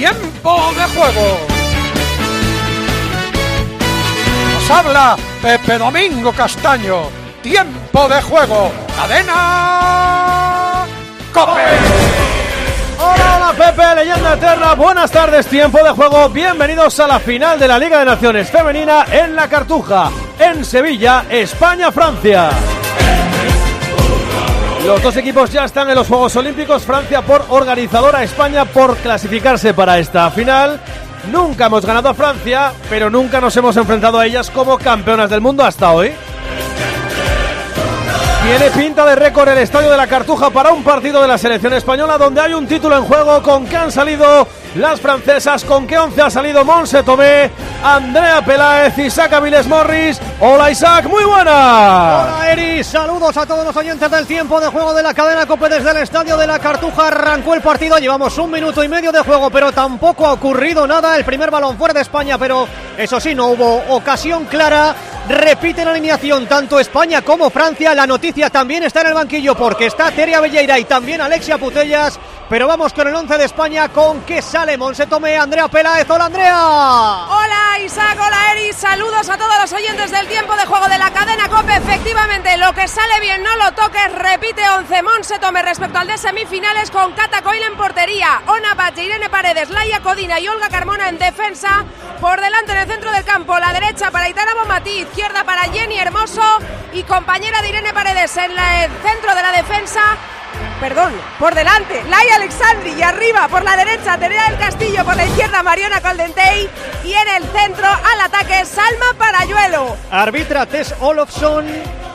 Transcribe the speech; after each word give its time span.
Tiempo 0.00 0.56
de 0.78 0.84
juego. 0.98 1.38
Nos 4.54 4.70
habla 4.70 5.14
Pepe 5.42 5.76
Domingo 5.76 6.32
Castaño. 6.32 7.02
Tiempo 7.42 8.08
de 8.08 8.22
juego. 8.22 8.72
Cadena. 8.96 10.86
Cope. 11.34 11.60
Hola, 12.98 13.36
hola 13.36 13.52
Pepe, 13.52 13.94
leyenda 13.96 14.32
eterna, 14.32 14.74
buenas 14.74 15.10
tardes, 15.10 15.46
tiempo 15.46 15.84
de 15.84 15.90
juego, 15.90 16.30
bienvenidos 16.30 16.98
a 17.00 17.06
la 17.06 17.18
final 17.18 17.58
de 17.58 17.68
la 17.68 17.78
Liga 17.78 17.98
de 17.98 18.06
Naciones 18.06 18.50
Femenina 18.50 19.04
en 19.10 19.36
La 19.36 19.48
Cartuja, 19.48 20.10
en 20.38 20.64
Sevilla, 20.64 21.26
España-Francia. 21.28 22.48
Los 24.84 25.02
dos 25.02 25.16
equipos 25.16 25.50
ya 25.50 25.64
están 25.66 25.90
en 25.90 25.94
los 25.94 26.08
Juegos 26.08 26.34
Olímpicos, 26.36 26.82
Francia 26.84 27.22
por 27.22 27.44
organizadora, 27.50 28.22
España 28.22 28.64
por 28.64 28.96
clasificarse 28.96 29.74
para 29.74 29.98
esta 29.98 30.30
final. 30.30 30.80
Nunca 31.30 31.66
hemos 31.66 31.84
ganado 31.84 32.08
a 32.08 32.14
Francia, 32.14 32.72
pero 32.88 33.10
nunca 33.10 33.40
nos 33.40 33.54
hemos 33.56 33.76
enfrentado 33.76 34.18
a 34.18 34.26
ellas 34.26 34.50
como 34.50 34.78
campeonas 34.78 35.28
del 35.28 35.42
mundo 35.42 35.64
hasta 35.64 35.92
hoy. 35.92 36.12
Tiene 38.42 38.70
pinta 38.70 39.04
de 39.04 39.16
récord 39.16 39.50
el 39.50 39.58
estadio 39.58 39.90
de 39.90 39.96
la 39.98 40.06
Cartuja 40.06 40.48
para 40.48 40.72
un 40.72 40.82
partido 40.82 41.20
de 41.20 41.28
la 41.28 41.36
selección 41.36 41.74
española 41.74 42.16
donde 42.16 42.40
hay 42.40 42.54
un 42.54 42.66
título 42.66 42.96
en 42.96 43.04
juego 43.04 43.42
con 43.42 43.66
que 43.66 43.76
han 43.76 43.92
salido 43.92 44.48
las 44.74 45.00
francesas, 45.00 45.64
con 45.64 45.86
que 45.86 45.98
11 45.98 46.22
ha 46.22 46.30
salido 46.30 46.64
Monse 46.64 47.02
Tomé, 47.02 47.50
Andrea 47.82 48.44
Peláez, 48.44 48.96
Isaac 48.98 49.32
Aviles 49.32 49.66
Morris. 49.66 50.20
Hola 50.40 50.70
Isaac, 50.70 51.06
muy 51.06 51.24
buena. 51.24 51.50
Hola 51.50 52.52
Eri, 52.52 52.84
saludos 52.84 53.36
a 53.36 53.46
todos 53.46 53.64
los 53.64 53.76
oyentes 53.76 54.10
del 54.10 54.26
tiempo 54.26 54.60
de 54.60 54.68
juego 54.68 54.94
de 54.94 55.02
la 55.02 55.12
cadena 55.12 55.46
Cope 55.46 55.68
desde 55.68 55.90
el 55.90 55.96
estadio 55.98 56.36
de 56.36 56.46
la 56.46 56.58
Cartuja. 56.58 57.08
Arrancó 57.08 57.54
el 57.54 57.62
partido, 57.62 57.98
llevamos 57.98 58.38
un 58.38 58.50
minuto 58.50 58.84
y 58.84 58.88
medio 58.88 59.10
de 59.10 59.20
juego, 59.20 59.50
pero 59.50 59.72
tampoco 59.72 60.26
ha 60.26 60.32
ocurrido 60.32 60.86
nada. 60.86 61.16
El 61.16 61.24
primer 61.24 61.50
balón 61.50 61.76
fuera 61.76 61.94
de 61.94 62.02
España, 62.02 62.38
pero 62.38 62.68
eso 62.96 63.18
sí, 63.18 63.34
no 63.34 63.48
hubo 63.48 63.82
ocasión 63.88 64.44
clara. 64.44 64.94
Repite 65.28 65.84
la 65.84 65.92
alineación 65.92 66.46
tanto 66.46 66.80
España 66.80 67.22
como 67.22 67.50
Francia. 67.50 67.94
La 67.94 68.06
noticia 68.06 68.50
también 68.50 68.84
está 68.84 69.02
en 69.02 69.08
el 69.08 69.14
banquillo 69.14 69.54
porque 69.54 69.86
está 69.86 70.10
Teria 70.10 70.40
Belleira 70.40 70.78
y 70.78 70.84
también 70.84 71.20
Alexia 71.20 71.58
Putellas. 71.58 72.18
Pero 72.50 72.66
vamos 72.66 72.92
con 72.92 73.06
el 73.06 73.14
11 73.14 73.38
de 73.38 73.44
España 73.44 73.88
con 73.90 74.22
que 74.22 74.42
sale 74.42 74.76
Monse 74.76 75.06
Tomé, 75.06 75.36
Andrea 75.36 75.68
Peláez. 75.68 76.10
Hola 76.10 76.24
Andrea. 76.24 76.58
Hola 77.28 77.78
Isaac, 77.84 78.18
hola 78.20 78.50
Eri, 78.50 78.72
saludos 78.72 79.28
a 79.28 79.38
todos 79.38 79.54
los 79.60 79.72
oyentes 79.72 80.10
del 80.10 80.26
tiempo 80.26 80.56
de 80.56 80.66
juego 80.66 80.88
de 80.88 80.98
la 80.98 81.12
cadena 81.12 81.48
COPE. 81.48 81.76
Efectivamente, 81.76 82.56
lo 82.56 82.72
que 82.72 82.88
sale 82.88 83.20
bien 83.20 83.44
no 83.44 83.54
lo 83.54 83.70
toques, 83.70 84.12
repite 84.14 84.68
11 84.68 85.02
Monse 85.04 85.38
Tome 85.38 85.62
respecto 85.62 86.00
al 86.00 86.08
de 86.08 86.18
semifinales 86.18 86.90
con 86.90 87.12
Cata 87.12 87.40
Coyle 87.40 87.66
en 87.66 87.76
portería, 87.76 88.42
Ona 88.48 88.74
Bache, 88.74 89.04
Irene 89.04 89.30
Paredes, 89.30 89.70
Laia 89.70 90.00
Codina 90.00 90.40
y 90.40 90.48
Olga 90.48 90.68
Carmona 90.68 91.08
en 91.08 91.18
defensa. 91.18 91.84
Por 92.20 92.40
delante 92.40 92.72
en 92.72 92.78
el 92.78 92.88
centro 92.88 93.12
del 93.12 93.24
campo, 93.24 93.60
la 93.60 93.72
derecha 93.72 94.10
para 94.10 94.28
Itana 94.28 94.54
Bomatí, 94.54 95.02
izquierda 95.02 95.44
para 95.44 95.62
Jenny 95.72 96.00
Hermoso 96.00 96.42
y 96.92 97.04
compañera 97.04 97.62
de 97.62 97.68
Irene 97.68 97.94
Paredes 97.94 98.36
en 98.38 98.50
el 98.50 98.90
centro 99.02 99.36
de 99.36 99.42
la 99.42 99.52
defensa. 99.52 100.02
Perdón, 100.80 101.12
por 101.38 101.54
delante, 101.54 102.02
Laia 102.08 102.36
Alexandri 102.36 102.92
y 102.92 103.02
arriba 103.02 103.46
por 103.48 103.62
la 103.62 103.76
derecha 103.76 104.16
Terea 104.16 104.48
del 104.48 104.58
Castillo, 104.58 105.04
por 105.04 105.14
la 105.14 105.26
izquierda 105.26 105.62
Mariona 105.62 106.00
Caldentey 106.00 106.70
y 107.04 107.12
en 107.12 107.28
el 107.28 107.44
centro 107.50 107.86
al 107.86 108.20
ataque 108.22 108.64
Salma 108.64 109.12
Parayuelo. 109.18 109.94
Arbitra 110.10 110.64
Tess 110.64 110.94
Olofsson. 111.00 111.66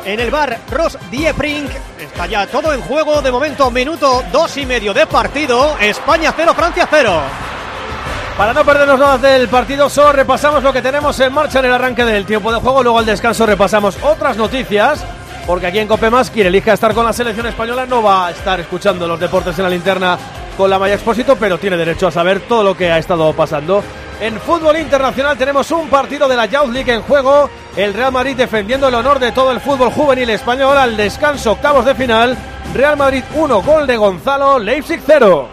En 0.03 0.19
el 0.19 0.31
bar 0.31 0.59
Ross 0.71 0.97
Dieprink. 1.09 1.69
Está 1.99 2.25
ya 2.25 2.45
todo 2.47 2.73
en 2.73 2.81
juego. 2.81 3.21
De 3.21 3.31
momento, 3.31 3.69
minuto 3.71 4.23
dos 4.31 4.55
y 4.57 4.65
medio 4.65 4.93
de 4.93 5.07
partido. 5.07 5.77
España 5.79 6.33
0, 6.35 6.53
Francia 6.55 6.87
0. 6.89 7.21
Para 8.37 8.53
no 8.53 8.65
perdernos 8.65 8.99
nada 8.99 9.17
del 9.17 9.47
partido, 9.47 9.89
solo 9.89 10.11
repasamos 10.11 10.61
lo 10.61 10.73
que 10.73 10.81
tenemos 10.81 11.19
en 11.19 11.33
marcha 11.33 11.59
en 11.59 11.65
el 11.65 11.73
arranque 11.73 12.03
del 12.03 12.25
tiempo 12.25 12.51
de 12.51 12.59
juego. 12.59 12.83
Luego 12.83 12.99
al 12.99 13.05
descanso 13.05 13.45
repasamos 13.45 13.97
otras 14.03 14.37
noticias. 14.37 15.03
Porque 15.45 15.67
aquí 15.67 15.77
en 15.79 15.87
Copemas, 15.87 16.31
quien 16.31 16.47
elija 16.47 16.73
estar 16.73 16.93
con 16.93 17.05
la 17.05 17.13
selección 17.13 17.45
española 17.45 17.85
no 17.85 18.01
va 18.01 18.27
a 18.27 18.31
estar 18.31 18.59
escuchando 18.59 19.07
los 19.07 19.19
deportes 19.19 19.57
en 19.59 19.63
la 19.63 19.69
linterna 19.69 20.17
con 20.57 20.69
la 20.69 20.79
Maya 20.79 20.95
Expósito, 20.95 21.35
pero 21.35 21.59
tiene 21.59 21.77
derecho 21.77 22.07
a 22.07 22.11
saber 22.11 22.39
todo 22.41 22.63
lo 22.63 22.75
que 22.75 22.91
ha 22.91 22.97
estado 22.97 23.31
pasando. 23.33 23.83
En 24.19 24.39
fútbol 24.39 24.77
internacional 24.77 25.37
tenemos 25.37 25.69
un 25.71 25.87
partido 25.87 26.27
de 26.27 26.35
la 26.35 26.45
Youth 26.45 26.71
League 26.71 26.91
en 26.91 27.01
juego. 27.01 27.49
El 27.75 27.93
Real 27.93 28.11
Madrid 28.11 28.35
defendiendo 28.35 28.87
el 28.87 28.95
honor 28.95 29.19
de 29.19 29.33
todo 29.33 29.51
el 29.51 29.59
fútbol 29.59 29.91
juvenil 29.91 30.29
español 30.29 30.77
al 30.77 30.97
descanso 30.97 31.51
octavos 31.51 31.85
de 31.85 31.93
final. 31.93 32.35
Real 32.73 32.97
Madrid 32.97 33.23
1, 33.35 33.61
gol 33.61 33.85
de 33.85 33.97
Gonzalo, 33.97 34.57
Leipzig 34.57 35.01
0. 35.05 35.49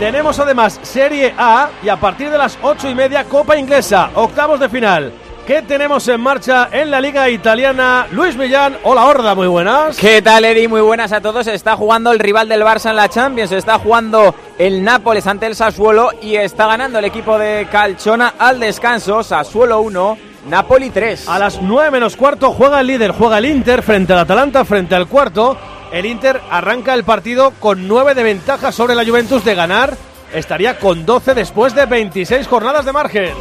Tenemos 0.00 0.38
además 0.38 0.80
Serie 0.82 1.34
A 1.36 1.68
y 1.82 1.90
a 1.90 1.96
partir 1.96 2.30
de 2.30 2.38
las 2.38 2.58
ocho 2.62 2.88
y 2.88 2.94
media 2.94 3.24
Copa 3.24 3.56
Inglesa, 3.56 4.10
octavos 4.14 4.58
de 4.58 4.68
final. 4.70 5.12
¿Qué 5.50 5.62
tenemos 5.62 6.06
en 6.06 6.20
marcha 6.20 6.68
en 6.70 6.92
la 6.92 7.00
Liga 7.00 7.28
Italiana? 7.28 8.06
Luis 8.12 8.36
Millán, 8.36 8.78
hola 8.84 9.06
Horda, 9.06 9.34
muy 9.34 9.48
buenas. 9.48 9.96
¿Qué 9.98 10.22
tal, 10.22 10.44
Eri? 10.44 10.68
Muy 10.68 10.80
buenas 10.80 11.10
a 11.10 11.20
todos. 11.20 11.48
Está 11.48 11.74
jugando 11.74 12.12
el 12.12 12.20
rival 12.20 12.48
del 12.48 12.62
Barça 12.62 12.90
en 12.90 12.94
la 12.94 13.08
Champions. 13.08 13.50
Está 13.50 13.76
jugando 13.80 14.32
el 14.58 14.84
Nápoles 14.84 15.26
ante 15.26 15.46
el 15.46 15.56
Sassuolo 15.56 16.12
y 16.22 16.36
está 16.36 16.68
ganando 16.68 17.00
el 17.00 17.04
equipo 17.04 17.36
de 17.36 17.66
Calchona 17.68 18.34
al 18.38 18.60
descanso. 18.60 19.24
Sassuolo 19.24 19.80
1, 19.80 20.18
Napoli 20.48 20.90
3. 20.90 21.28
A 21.28 21.40
las 21.40 21.60
9 21.60 21.90
menos 21.90 22.14
cuarto 22.14 22.52
juega 22.52 22.80
el 22.80 22.86
líder, 22.86 23.10
juega 23.10 23.38
el 23.38 23.46
Inter 23.46 23.82
frente 23.82 24.12
al 24.12 24.20
Atalanta, 24.20 24.64
frente 24.64 24.94
al 24.94 25.08
cuarto. 25.08 25.58
El 25.90 26.06
Inter 26.06 26.40
arranca 26.48 26.94
el 26.94 27.02
partido 27.02 27.54
con 27.58 27.88
9 27.88 28.14
de 28.14 28.22
ventaja 28.22 28.70
sobre 28.70 28.94
la 28.94 29.04
Juventus 29.04 29.44
de 29.44 29.56
ganar. 29.56 29.96
Estaría 30.32 30.78
con 30.78 31.04
12 31.04 31.34
después 31.34 31.74
de 31.74 31.86
26 31.86 32.46
jornadas 32.46 32.84
de 32.84 32.92
margen. 32.92 33.34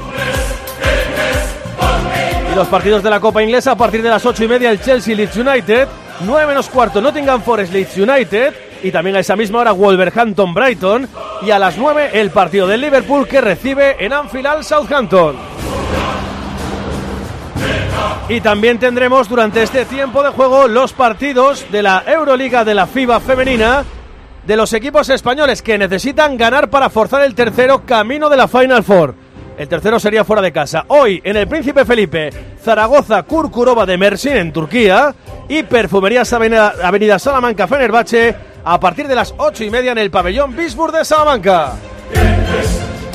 Y 2.52 2.56
los 2.56 2.68
partidos 2.68 3.04
de 3.04 3.10
la 3.10 3.20
Copa 3.20 3.44
Inglesa 3.44 3.72
a 3.72 3.78
partir 3.78 4.02
de 4.02 4.10
las 4.10 4.26
8 4.26 4.44
y 4.44 4.48
media 4.48 4.72
el 4.72 4.82
Chelsea 4.82 5.16
Leeds 5.16 5.38
United, 5.38 5.88
9 6.22 6.48
menos 6.48 6.68
cuarto 6.70 7.00
Nottingham 7.00 7.42
Forest 7.42 7.74
Leeds 7.74 7.98
United 7.98 8.54
y 8.82 8.92
también 8.92 9.16
a 9.16 9.20
esa 9.20 9.36
misma 9.36 9.60
hora 9.60 9.72
Wolverhampton 9.72 10.54
Brighton 10.54 11.08
y 11.42 11.52
a 11.52 11.60
las 11.60 11.78
9 11.78 12.12
el 12.14 12.32
partido 12.32 12.68
del 12.68 12.82
Liverpool 12.82 13.28
que 13.28 13.42
recibe 13.42 14.04
en 14.04 14.14
Anfield 14.14 14.64
Southampton. 14.64 15.36
Y 18.30 18.42
también 18.42 18.80
tendremos 18.80 19.28
durante 19.28 19.64
este 19.64 19.86
tiempo 19.86 20.24
de 20.24 20.30
juego 20.30 20.68
los 20.68 20.94
partidos 20.94 21.66
de 21.72 21.84
la 21.84 22.04
Euroliga 22.06 22.64
de 22.64 22.76
la 22.76 22.88
FIBA 22.88 23.20
femenina 23.20 23.84
de 24.46 24.56
los 24.56 24.74
equipos 24.74 25.10
españoles 25.10 25.62
que 25.62 25.78
necesitan 25.78 26.38
ganar 26.38 26.70
para 26.70 26.90
forzar 26.90 27.22
el 27.22 27.36
tercero 27.36 27.86
camino 27.86 28.30
de 28.30 28.38
la 28.38 28.48
Final 28.48 28.84
Four. 28.84 29.16
El 29.60 29.68
tercero 29.68 30.00
sería 30.00 30.24
fuera 30.24 30.42
de 30.42 30.54
casa. 30.54 30.86
Hoy 30.88 31.20
en 31.22 31.36
el 31.36 31.46
Príncipe 31.46 31.84
Felipe, 31.84 32.30
Zaragoza, 32.64 33.24
Kurkurova 33.24 33.86
de 33.86 33.98
Mersin 33.98 34.38
en 34.38 34.54
Turquía 34.54 35.14
y 35.50 35.64
Perfumerías 35.64 36.32
Avenida, 36.32 37.20
Salamanca 37.20 37.68
Fenerbahce 37.68 38.34
a 38.64 38.80
partir 38.80 39.10
de 39.10 39.16
las 39.16 39.34
ocho 39.38 39.66
y 39.66 39.70
media 39.70 39.92
en 39.92 39.98
el 39.98 40.10
pabellón 40.10 40.56
Bisburg 40.56 40.94
de 40.94 41.04
Salamanca. 41.04 41.74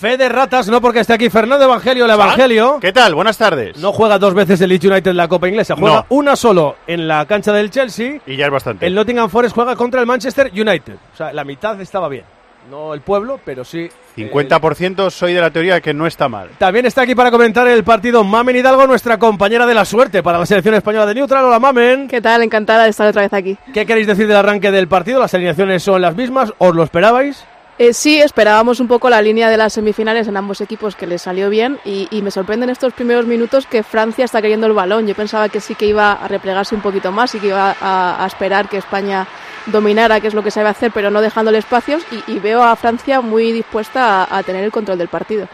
Fe 0.00 0.16
de 0.16 0.28
ratas, 0.28 0.68
no 0.68 0.80
porque 0.80 1.00
esté 1.00 1.12
aquí 1.12 1.30
Fernando 1.30 1.64
Evangelio, 1.64 2.06
el 2.06 2.10
Evangelio. 2.10 2.78
¿Qué 2.80 2.92
tal? 2.92 3.14
Buenas 3.14 3.38
tardes. 3.38 3.76
No 3.78 3.92
juega 3.92 4.18
dos 4.18 4.34
veces 4.34 4.60
el 4.60 4.70
Leeds 4.70 4.84
United 4.84 5.10
en 5.12 5.16
la 5.16 5.28
Copa 5.28 5.48
Inglesa, 5.48 5.76
juega 5.76 5.96
No. 5.98 6.06
una 6.08 6.34
solo 6.34 6.76
en 6.88 7.06
la 7.06 7.24
cancha 7.26 7.52
del 7.52 7.70
Chelsea. 7.70 8.20
Y 8.26 8.36
ya 8.36 8.46
es 8.46 8.50
bastante. 8.52 8.84
El 8.84 8.94
Nottingham 8.96 9.30
Forest 9.30 9.54
juega 9.54 9.76
contra 9.76 10.00
el 10.00 10.06
Manchester 10.06 10.50
United. 10.52 10.94
O 11.12 11.16
sea, 11.16 11.32
la 11.32 11.44
mitad 11.44 11.80
estaba 11.80 12.08
bien. 12.08 12.24
No 12.70 12.94
el 12.94 13.00
pueblo, 13.00 13.40
pero 13.44 13.64
sí. 13.64 13.88
eh, 14.16 14.30
50% 14.30 15.10
soy 15.10 15.34
de 15.34 15.40
la 15.40 15.50
teoría 15.50 15.74
de 15.74 15.82
que 15.82 15.92
no 15.94 16.06
está 16.06 16.28
mal. 16.28 16.48
También 16.58 16.86
está 16.86 17.02
aquí 17.02 17.14
para 17.14 17.30
comentar 17.30 17.66
el 17.68 17.82
partido 17.84 18.22
Mamen 18.24 18.56
Hidalgo, 18.56 18.86
nuestra 18.86 19.18
compañera 19.18 19.66
de 19.66 19.74
la 19.74 19.84
suerte 19.84 20.22
para 20.22 20.38
la 20.38 20.46
selección 20.46 20.74
española 20.74 21.06
de 21.06 21.14
Neutral. 21.14 21.44
Hola 21.44 21.58
Mamen. 21.58 22.06
¿Qué 22.08 22.20
tal? 22.20 22.42
Encantada 22.42 22.84
de 22.84 22.90
estar 22.90 23.06
otra 23.08 23.22
vez 23.22 23.32
aquí. 23.32 23.56
¿Qué 23.74 23.84
queréis 23.86 24.06
decir 24.06 24.26
del 24.28 24.36
arranque 24.36 24.70
del 24.70 24.86
partido? 24.88 25.18
¿Las 25.20 25.34
alineaciones 25.34 25.82
son 25.82 26.00
las 26.02 26.14
mismas? 26.16 26.52
¿Os 26.58 26.74
lo 26.74 26.82
esperabais? 26.84 27.44
Eh, 27.82 27.94
sí, 27.94 28.20
esperábamos 28.20 28.78
un 28.78 28.86
poco 28.86 29.10
la 29.10 29.20
línea 29.20 29.50
de 29.50 29.56
las 29.56 29.72
semifinales 29.72 30.28
en 30.28 30.36
ambos 30.36 30.60
equipos 30.60 30.94
que 30.94 31.04
les 31.04 31.22
salió 31.22 31.50
bien 31.50 31.80
y, 31.84 32.06
y 32.12 32.22
me 32.22 32.30
sorprende 32.30 32.62
en 32.62 32.70
estos 32.70 32.92
primeros 32.92 33.26
minutos 33.26 33.66
que 33.66 33.82
Francia 33.82 34.24
está 34.24 34.40
queriendo 34.40 34.68
el 34.68 34.72
balón. 34.72 35.08
Yo 35.08 35.16
pensaba 35.16 35.48
que 35.48 35.60
sí 35.60 35.74
que 35.74 35.86
iba 35.86 36.12
a 36.12 36.28
replegarse 36.28 36.76
un 36.76 36.80
poquito 36.80 37.10
más 37.10 37.34
y 37.34 37.40
que 37.40 37.48
iba 37.48 37.74
a, 37.80 38.24
esperar 38.24 38.68
que 38.68 38.76
España 38.76 39.26
dominara, 39.66 40.20
que 40.20 40.28
es 40.28 40.34
lo 40.34 40.44
que 40.44 40.52
sabe 40.52 40.68
hacer, 40.68 40.92
pero 40.92 41.10
no 41.10 41.20
dejándole 41.20 41.58
espacios 41.58 42.04
y, 42.28 42.38
veo 42.38 42.62
a 42.62 42.76
Francia 42.76 43.20
muy 43.20 43.50
dispuesta 43.50 44.28
a, 44.30 44.44
tener 44.44 44.62
el 44.62 44.70
control 44.70 44.98
del 44.98 45.08
partido. 45.08 45.48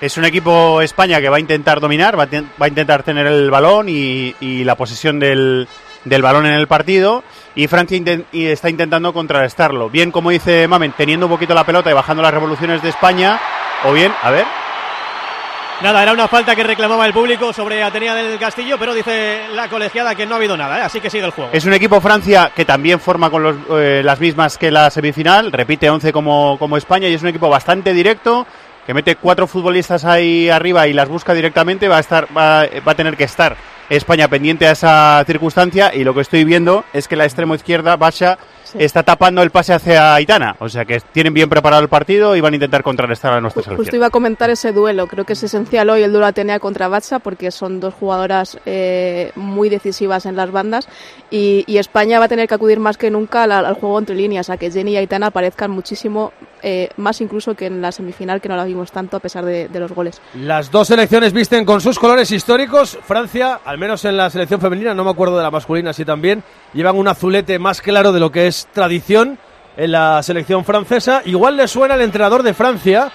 Es 0.00 0.16
un 0.16 0.26
equipo 0.26 0.80
España 0.80 1.20
que 1.20 1.28
va 1.28 1.38
a 1.38 1.40
intentar 1.40 1.80
dominar, 1.80 2.16
va 2.16 2.28
a, 2.60 2.68
intentar 2.68 3.02
tener 3.02 3.26
el 3.26 3.50
balón 3.50 3.88
y, 3.88 4.62
la 4.62 4.76
posesión 4.76 5.18
del 5.18 5.66
balón 6.04 6.46
en 6.46 6.54
el 6.54 6.68
partido. 6.68 7.24
Y 7.56 7.66
Francia 7.68 8.00
y 8.32 8.46
está 8.46 8.68
intentando 8.68 9.12
contrarrestarlo. 9.12 9.88
Bien, 9.88 10.10
como 10.10 10.30
dice 10.30 10.66
Mamen, 10.66 10.92
teniendo 10.92 11.26
un 11.26 11.32
poquito 11.32 11.54
la 11.54 11.64
pelota 11.64 11.90
y 11.90 11.94
bajando 11.94 12.22
las 12.22 12.34
revoluciones 12.34 12.82
de 12.82 12.88
España. 12.88 13.40
O 13.84 13.92
bien, 13.92 14.12
a 14.22 14.30
ver, 14.30 14.46
Nada, 15.82 16.02
era 16.02 16.12
una 16.12 16.28
falta 16.28 16.54
que 16.54 16.62
reclamaba 16.62 17.04
el 17.04 17.12
público 17.12 17.52
sobre 17.52 17.82
Atenea 17.82 18.14
del 18.14 18.38
Castillo, 18.38 18.78
pero 18.78 18.94
dice 18.94 19.40
la 19.52 19.68
colegiada 19.68 20.14
que 20.14 20.24
no 20.24 20.34
ha 20.34 20.38
habido 20.38 20.56
nada, 20.56 20.78
¿eh? 20.78 20.82
así 20.82 21.00
que 21.00 21.10
sigue 21.10 21.24
el 21.24 21.32
juego. 21.32 21.50
Es 21.52 21.64
un 21.64 21.74
equipo 21.74 22.00
Francia 22.00 22.52
que 22.54 22.64
también 22.64 23.00
forma 23.00 23.28
con 23.28 23.42
los, 23.42 23.56
eh, 23.72 24.00
las 24.04 24.20
mismas 24.20 24.56
que 24.56 24.70
la 24.70 24.88
semifinal, 24.90 25.50
repite 25.50 25.90
11 25.90 26.12
como, 26.12 26.56
como 26.58 26.76
España 26.76 27.08
y 27.08 27.14
es 27.14 27.22
un 27.22 27.28
equipo 27.28 27.48
bastante 27.48 27.92
directo 27.92 28.46
que 28.86 28.94
mete 28.94 29.16
cuatro 29.16 29.46
futbolistas 29.46 30.04
ahí 30.04 30.48
arriba 30.48 30.86
y 30.86 30.92
las 30.92 31.08
busca 31.08 31.34
directamente, 31.34 31.88
va 31.88 31.96
a 31.96 32.00
estar 32.00 32.28
va, 32.36 32.66
va 32.86 32.92
a 32.92 32.94
tener 32.94 33.16
que 33.16 33.24
estar 33.24 33.56
España 33.90 34.28
pendiente 34.28 34.66
a 34.66 34.72
esa 34.72 35.22
circunstancia 35.26 35.94
y 35.94 36.04
lo 36.04 36.14
que 36.14 36.20
estoy 36.22 36.44
viendo 36.44 36.84
es 36.92 37.08
que 37.08 37.16
la 37.16 37.24
extremo 37.24 37.54
izquierda 37.54 37.96
Basha 37.96 38.38
está 38.78 39.02
tapando 39.04 39.40
el 39.42 39.50
pase 39.50 39.72
hacia 39.72 40.14
Aitana, 40.14 40.56
o 40.58 40.68
sea 40.68 40.84
que 40.84 41.00
tienen 41.12 41.32
bien 41.32 41.48
preparado 41.48 41.80
el 41.82 41.88
partido 41.88 42.34
y 42.34 42.40
van 42.40 42.54
a 42.54 42.56
intentar 42.56 42.82
contrarrestar 42.82 43.32
a 43.34 43.40
nuestra 43.40 43.60
Justo 43.62 43.76
selección. 43.76 43.96
iba 43.96 44.06
a 44.06 44.10
comentar 44.10 44.50
ese 44.50 44.72
duelo. 44.72 45.06
Creo 45.06 45.24
que 45.24 45.34
es 45.34 45.42
esencial 45.44 45.90
hoy 45.90 46.02
el 46.02 46.10
duelo 46.10 46.26
Atenea 46.26 46.58
contra 46.58 46.88
Batsa 46.88 47.20
porque 47.20 47.50
son 47.52 47.78
dos 47.78 47.94
jugadoras 47.94 48.58
eh, 48.66 49.30
muy 49.36 49.68
decisivas 49.68 50.26
en 50.26 50.34
las 50.34 50.50
bandas 50.50 50.88
y, 51.30 51.62
y 51.68 51.78
España 51.78 52.18
va 52.18 52.24
a 52.24 52.28
tener 52.28 52.48
que 52.48 52.54
acudir 52.54 52.80
más 52.80 52.96
que 52.96 53.10
nunca 53.10 53.44
al, 53.44 53.52
al 53.52 53.74
juego 53.74 53.98
entre 53.98 54.16
líneas, 54.16 54.50
a 54.50 54.56
que 54.56 54.70
Jenny 54.72 54.92
y 54.92 54.96
Aitana 54.96 55.26
aparezcan 55.28 55.70
muchísimo 55.70 56.32
eh, 56.66 56.88
más 56.96 57.20
incluso 57.20 57.54
que 57.54 57.66
en 57.66 57.82
la 57.82 57.92
semifinal 57.92 58.40
que 58.40 58.48
no 58.48 58.56
la 58.56 58.64
vimos 58.64 58.90
tanto 58.90 59.18
a 59.18 59.20
pesar 59.20 59.44
de, 59.44 59.68
de 59.68 59.80
los 59.80 59.92
goles. 59.92 60.20
Las 60.34 60.70
dos 60.70 60.88
selecciones 60.88 61.34
visten 61.34 61.66
con 61.66 61.82
sus 61.82 61.98
colores 61.98 62.30
históricos. 62.32 62.98
Francia, 63.04 63.60
al 63.64 63.76
menos 63.76 64.04
en 64.06 64.16
la 64.16 64.30
selección 64.30 64.62
femenina, 64.62 64.94
no 64.94 65.04
me 65.04 65.10
acuerdo 65.10 65.36
de 65.36 65.42
la 65.42 65.50
masculina, 65.50 65.92
sí 65.92 66.06
también, 66.06 66.42
llevan 66.72 66.96
un 66.96 67.06
azulete 67.06 67.58
más 67.58 67.82
claro 67.82 68.12
de 68.12 68.20
lo 68.20 68.32
que 68.32 68.46
es 68.46 68.66
tradición 68.72 69.38
en 69.76 69.92
la 69.92 70.22
selección 70.22 70.64
francesa. 70.64 71.20
Igual 71.26 71.58
le 71.58 71.68
suena 71.68 71.96
el 71.96 72.00
entrenador 72.00 72.42
de 72.42 72.54
Francia, 72.54 73.12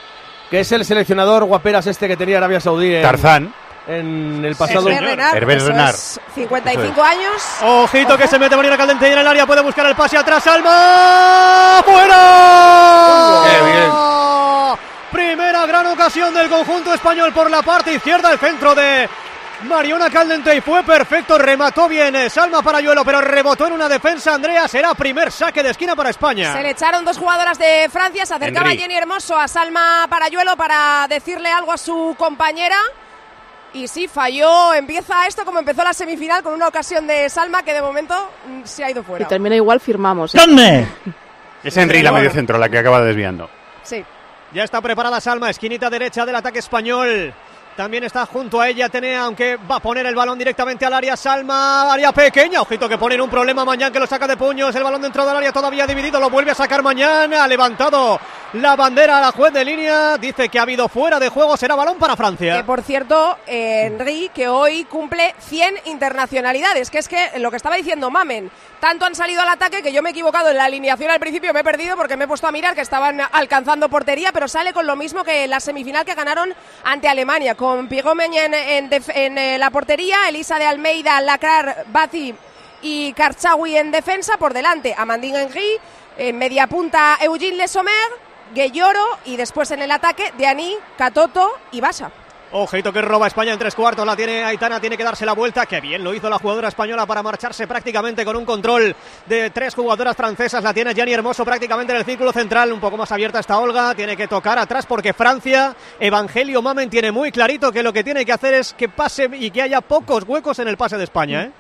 que 0.52 0.60
es 0.60 0.72
el 0.72 0.86
seleccionador 0.86 1.45
guaperas 1.45 1.88
este 1.88 2.07
que 2.07 2.18
tenía 2.18 2.38
Arabia 2.38 2.60
Saudí 2.60 2.94
en, 2.94 3.02
Tarzán. 3.02 3.54
En 3.90 4.46
el 4.46 4.56
pasado. 4.56 4.88
Hervé 4.90 5.00
Renard, 5.02 5.36
Hervé 5.36 5.56
eso 5.56 5.68
Renard. 5.68 5.96
es 5.96 6.20
55 6.36 7.04
años. 7.04 7.44
Ojito 7.62 8.18
que 8.18 8.28
se 8.28 8.38
mete 8.38 8.56
Marina 8.56 8.78
Caldente 8.78 9.12
en 9.12 9.18
el 9.18 9.28
área, 9.28 9.46
puede 9.46 9.62
buscar 9.62 9.86
el 9.88 9.96
pase 9.96 10.18
atrás, 10.18 10.46
Alma. 10.48 11.82
¡Fuera! 11.84 13.42
Qué 13.46 13.66
bien. 13.66 13.92
Primera 15.12 15.66
gran 15.66 15.88
ocasión 15.88 16.34
del 16.34 16.50
conjunto 16.50 16.94
español 16.94 17.34
por 17.34 17.50
la 17.50 17.64
parte 17.64 17.94
izquierda, 17.94 18.32
el 18.32 18.38
centro 18.38 18.76
de 18.76 19.10
Mariona 19.64 20.10
Caldente 20.10 20.56
y 20.56 20.62
fue 20.62 20.84
perfecto, 20.84 21.38
remató 21.38 21.88
bien 21.90 22.16
eh, 22.16 22.30
Salma 22.30 22.62
Parayuelo, 22.62 23.04
pero 23.04 23.20
rebotó 23.20 23.66
en 23.66 23.74
una 23.74 23.90
defensa. 23.90 24.36
Andrea 24.36 24.68
será 24.68 24.94
primer 24.94 25.32
saque 25.32 25.64
de 25.64 25.72
esquina 25.72 25.96
para 25.96 26.12
España. 26.12 26.54
Se 26.54 26.62
le 26.62 26.70
echaron 26.70 27.04
dos 27.04 27.18
jugadoras 27.18 27.58
de 27.58 27.90
Francia, 27.92 28.26
se 28.26 28.36
acercaba 28.36 28.68
Henry. 28.72 28.84
Jenny 28.84 28.96
Hermoso 28.96 29.38
a 29.38 29.48
Salma 29.48 30.06
Parayuelo 30.10 30.56
para 30.56 31.08
decirle 31.10 31.50
algo 31.52 31.72
a 31.74 31.78
su 31.78 32.16
compañera. 32.18 32.78
Y 33.74 33.88
sí, 33.88 34.07
falló, 34.07 34.73
empieza 34.73 35.28
esto 35.28 35.45
como 35.45 35.59
empezó 35.59 35.83
la 35.83 35.94
semifinal 35.94 36.42
con 36.42 36.54
una 36.54 36.68
ocasión 36.68 37.06
de 37.06 37.30
Salma 37.30 37.61
que 37.64 37.73
de 37.73 37.81
momento 37.81 38.16
mm, 38.47 38.61
se 38.64 38.83
ha 38.83 38.90
ido 38.90 39.02
Y 39.02 39.04
fuera. 39.04 39.28
termina 39.28 39.56
igual, 39.56 39.80
firmamos. 39.80 40.33
¿eh? 40.33 40.88
Es 41.64 41.78
Henry 41.78 42.02
la 42.02 42.11
medio 42.11 42.31
centro 42.31 42.57
la 42.57 42.68
que 42.69 42.80
acaba 42.80 43.02
desviando. 43.02 43.49
Sí. 43.83 44.04
Ya 44.54 44.64
está 44.64 44.81
preparada 44.81 45.21
Salma, 45.21 45.49
esquinita 45.52 45.90
derecha 45.90 46.26
del 46.26 46.35
ataque 46.35 46.59
español. 46.59 47.31
También 47.80 48.04
está 48.04 48.26
junto 48.26 48.59
a 48.59 48.68
ella 48.68 48.88
Atenea, 48.88 49.21
aunque 49.21 49.56
va 49.56 49.78
a 49.78 49.80
poner 49.80 50.06
el 50.06 50.14
balón 50.14 50.38
directamente 50.38 50.86
al 50.86 50.92
área. 50.92 51.16
Salma, 51.16 51.94
área 51.94 52.12
pequeña. 52.12 52.62
Ojito 52.62 52.90
que 52.90 52.98
ponen 52.98 53.21
un 53.21 53.30
problema 53.30 53.64
mañana 53.64 53.90
que 53.90 54.02
lo 54.02 54.06
saca 54.06 54.28
de 54.28 54.36
puños. 54.36 54.76
El 54.76 54.83
balón 54.83 55.02
dentro 55.02 55.26
del 55.26 55.38
área 55.38 55.54
todavía 55.54 55.88
dividido. 55.88 56.19
Lo 56.19 56.30
vuelve 56.30 56.52
a 56.52 56.56
sacar 56.56 56.83
mañana. 56.83 57.42
Ha 57.42 57.48
levantado 57.48 58.19
la 58.52 58.76
bandera 58.76 59.19
a 59.19 59.21
la 59.21 59.31
juez 59.31 59.54
de 59.54 59.64
línea. 59.64 60.18
Dice 60.18 60.50
que 60.50 60.59
ha 60.59 60.64
habido 60.64 60.90
fuera 60.90 61.21
de 61.21 61.30
juego. 61.30 61.56
Será 61.56 61.76
balón 61.76 61.98
para 61.98 62.16
Que 62.16 62.18
Francia. 62.18 62.66
por 62.66 62.81
cierto, 62.81 63.38
eh, 63.48 63.86
Henry, 63.86 64.30
que 64.33 64.50
hoy 64.50 64.83
cumple 64.83 65.33
100 65.40 65.76
internacionalidades, 65.86 66.90
que 66.90 66.98
es 66.98 67.07
que 67.07 67.40
lo 67.40 67.50
que 67.50 67.56
estaba 67.56 67.78
diciendo 67.78 68.09
Mamen, 68.09 68.52
tanto 68.81 69.06
han 69.06 69.16
salido 69.16 69.42
al 69.42 69.48
ataque 69.50 69.81
que 69.81 69.94
yo 69.94 70.02
me 70.02 70.09
he 70.09 70.12
equivocado 70.12 70.50
en 70.50 70.57
la 70.57 70.66
alineación 70.66 71.12
al 71.12 71.19
principio, 71.19 71.54
me 71.54 71.62
he 71.62 71.64
perdido 71.64 71.95
porque 71.95 72.18
me 72.18 72.26
he 72.26 72.28
puesto 72.28 72.48
a 72.48 72.52
mirar 72.52 72.76
que 72.76 72.81
estaban 72.81 73.21
alcanzando 73.31 73.88
portería, 73.88 74.31
pero 74.33 74.50
sale 74.50 74.74
con 74.74 74.86
lo 74.86 74.95
mismo 74.95 75.24
que 75.24 75.48
la 75.48 75.59
semifinal 75.59 76.04
que 76.06 76.16
ganaron 76.16 76.54
ante 76.83 77.07
Alemania, 77.07 77.56
Pigomen 77.88 78.33
en, 78.33 78.54
en 78.54 78.90
en, 78.92 79.38
eh, 79.38 79.57
la 79.57 79.69
portería, 79.69 80.28
Elisa 80.28 80.57
de 80.57 80.66
Almeida, 80.66 81.21
Lacrar, 81.21 81.85
Bazi 81.88 82.33
y 82.81 83.14
Karchawi 83.14 83.78
en 83.78 83.92
defensa, 83.92 84.38
por 84.38 84.54
delante 84.54 84.95
Amandine 84.97 85.44
Henry, 85.44 85.78
en 86.18 86.38
media 86.38 86.68
punta 86.68 87.18
Eugene 87.21 87.57
Lesomer, 87.57 87.94
Guelloro 88.54 89.06
y 89.26 89.35
después 89.35 89.69
en 89.71 89.81
el 89.81 89.92
ataque 89.92 90.33
Deani, 90.38 90.76
Catoto 90.97 91.52
y 91.71 91.81
Basa. 91.81 92.11
Ojito 92.52 92.92
que 92.92 93.02
roba 93.02 93.28
España 93.28 93.54
en 93.54 93.60
tres 93.60 93.76
cuartos. 93.76 94.06
La 94.06 94.16
tiene 94.16 94.44
Aitana, 94.44 94.80
tiene 94.80 94.98
que 94.98 95.04
darse 95.04 95.26
la 95.26 95.34
vuelta. 95.34 95.66
Que 95.66 95.80
bien 95.80 96.04
lo 96.04 96.14
hizo 96.14 96.30
la 96.30 96.40
jugadora 96.40 96.70
española 96.70 97.06
para 97.06 97.22
marcharse 97.22 97.68
prácticamente 97.68 98.26
con 98.26 98.36
un 98.36 98.46
control 98.46 98.96
de 99.28 99.52
tres 99.52 99.76
jugadoras 99.76 100.16
francesas. 100.16 100.64
La 100.64 100.74
tiene 100.74 100.94
Gianni 100.96 101.14
Hermoso 101.14 101.46
prácticamente 101.46 101.94
en 101.94 102.00
el 102.00 102.06
círculo 102.06 102.32
central. 102.32 102.74
Un 102.74 102.80
poco 102.80 102.98
más 102.98 103.12
abierta 103.12 103.40
está 103.40 103.60
Olga. 103.60 103.94
Tiene 103.94 104.18
que 104.18 104.28
tocar 104.28 104.58
atrás 104.58 104.86
porque 104.88 105.14
Francia, 105.14 105.76
Evangelio 106.00 106.62
Mamen, 106.62 106.90
tiene 106.90 107.12
muy 107.12 107.32
clarito 107.32 107.72
que 107.72 107.84
lo 107.84 107.94
que 107.94 108.04
tiene 108.04 108.26
que 108.26 108.34
hacer 108.34 108.56
es 108.56 108.74
que 108.74 108.90
pase 108.90 109.30
y 109.34 109.52
que 109.52 109.62
haya 109.62 109.82
pocos 109.82 110.24
huecos 110.24 110.58
en 110.60 110.68
el 110.68 110.78
pase 110.78 110.98
de 110.98 111.04
España. 111.04 111.44
¿eh? 111.44 111.52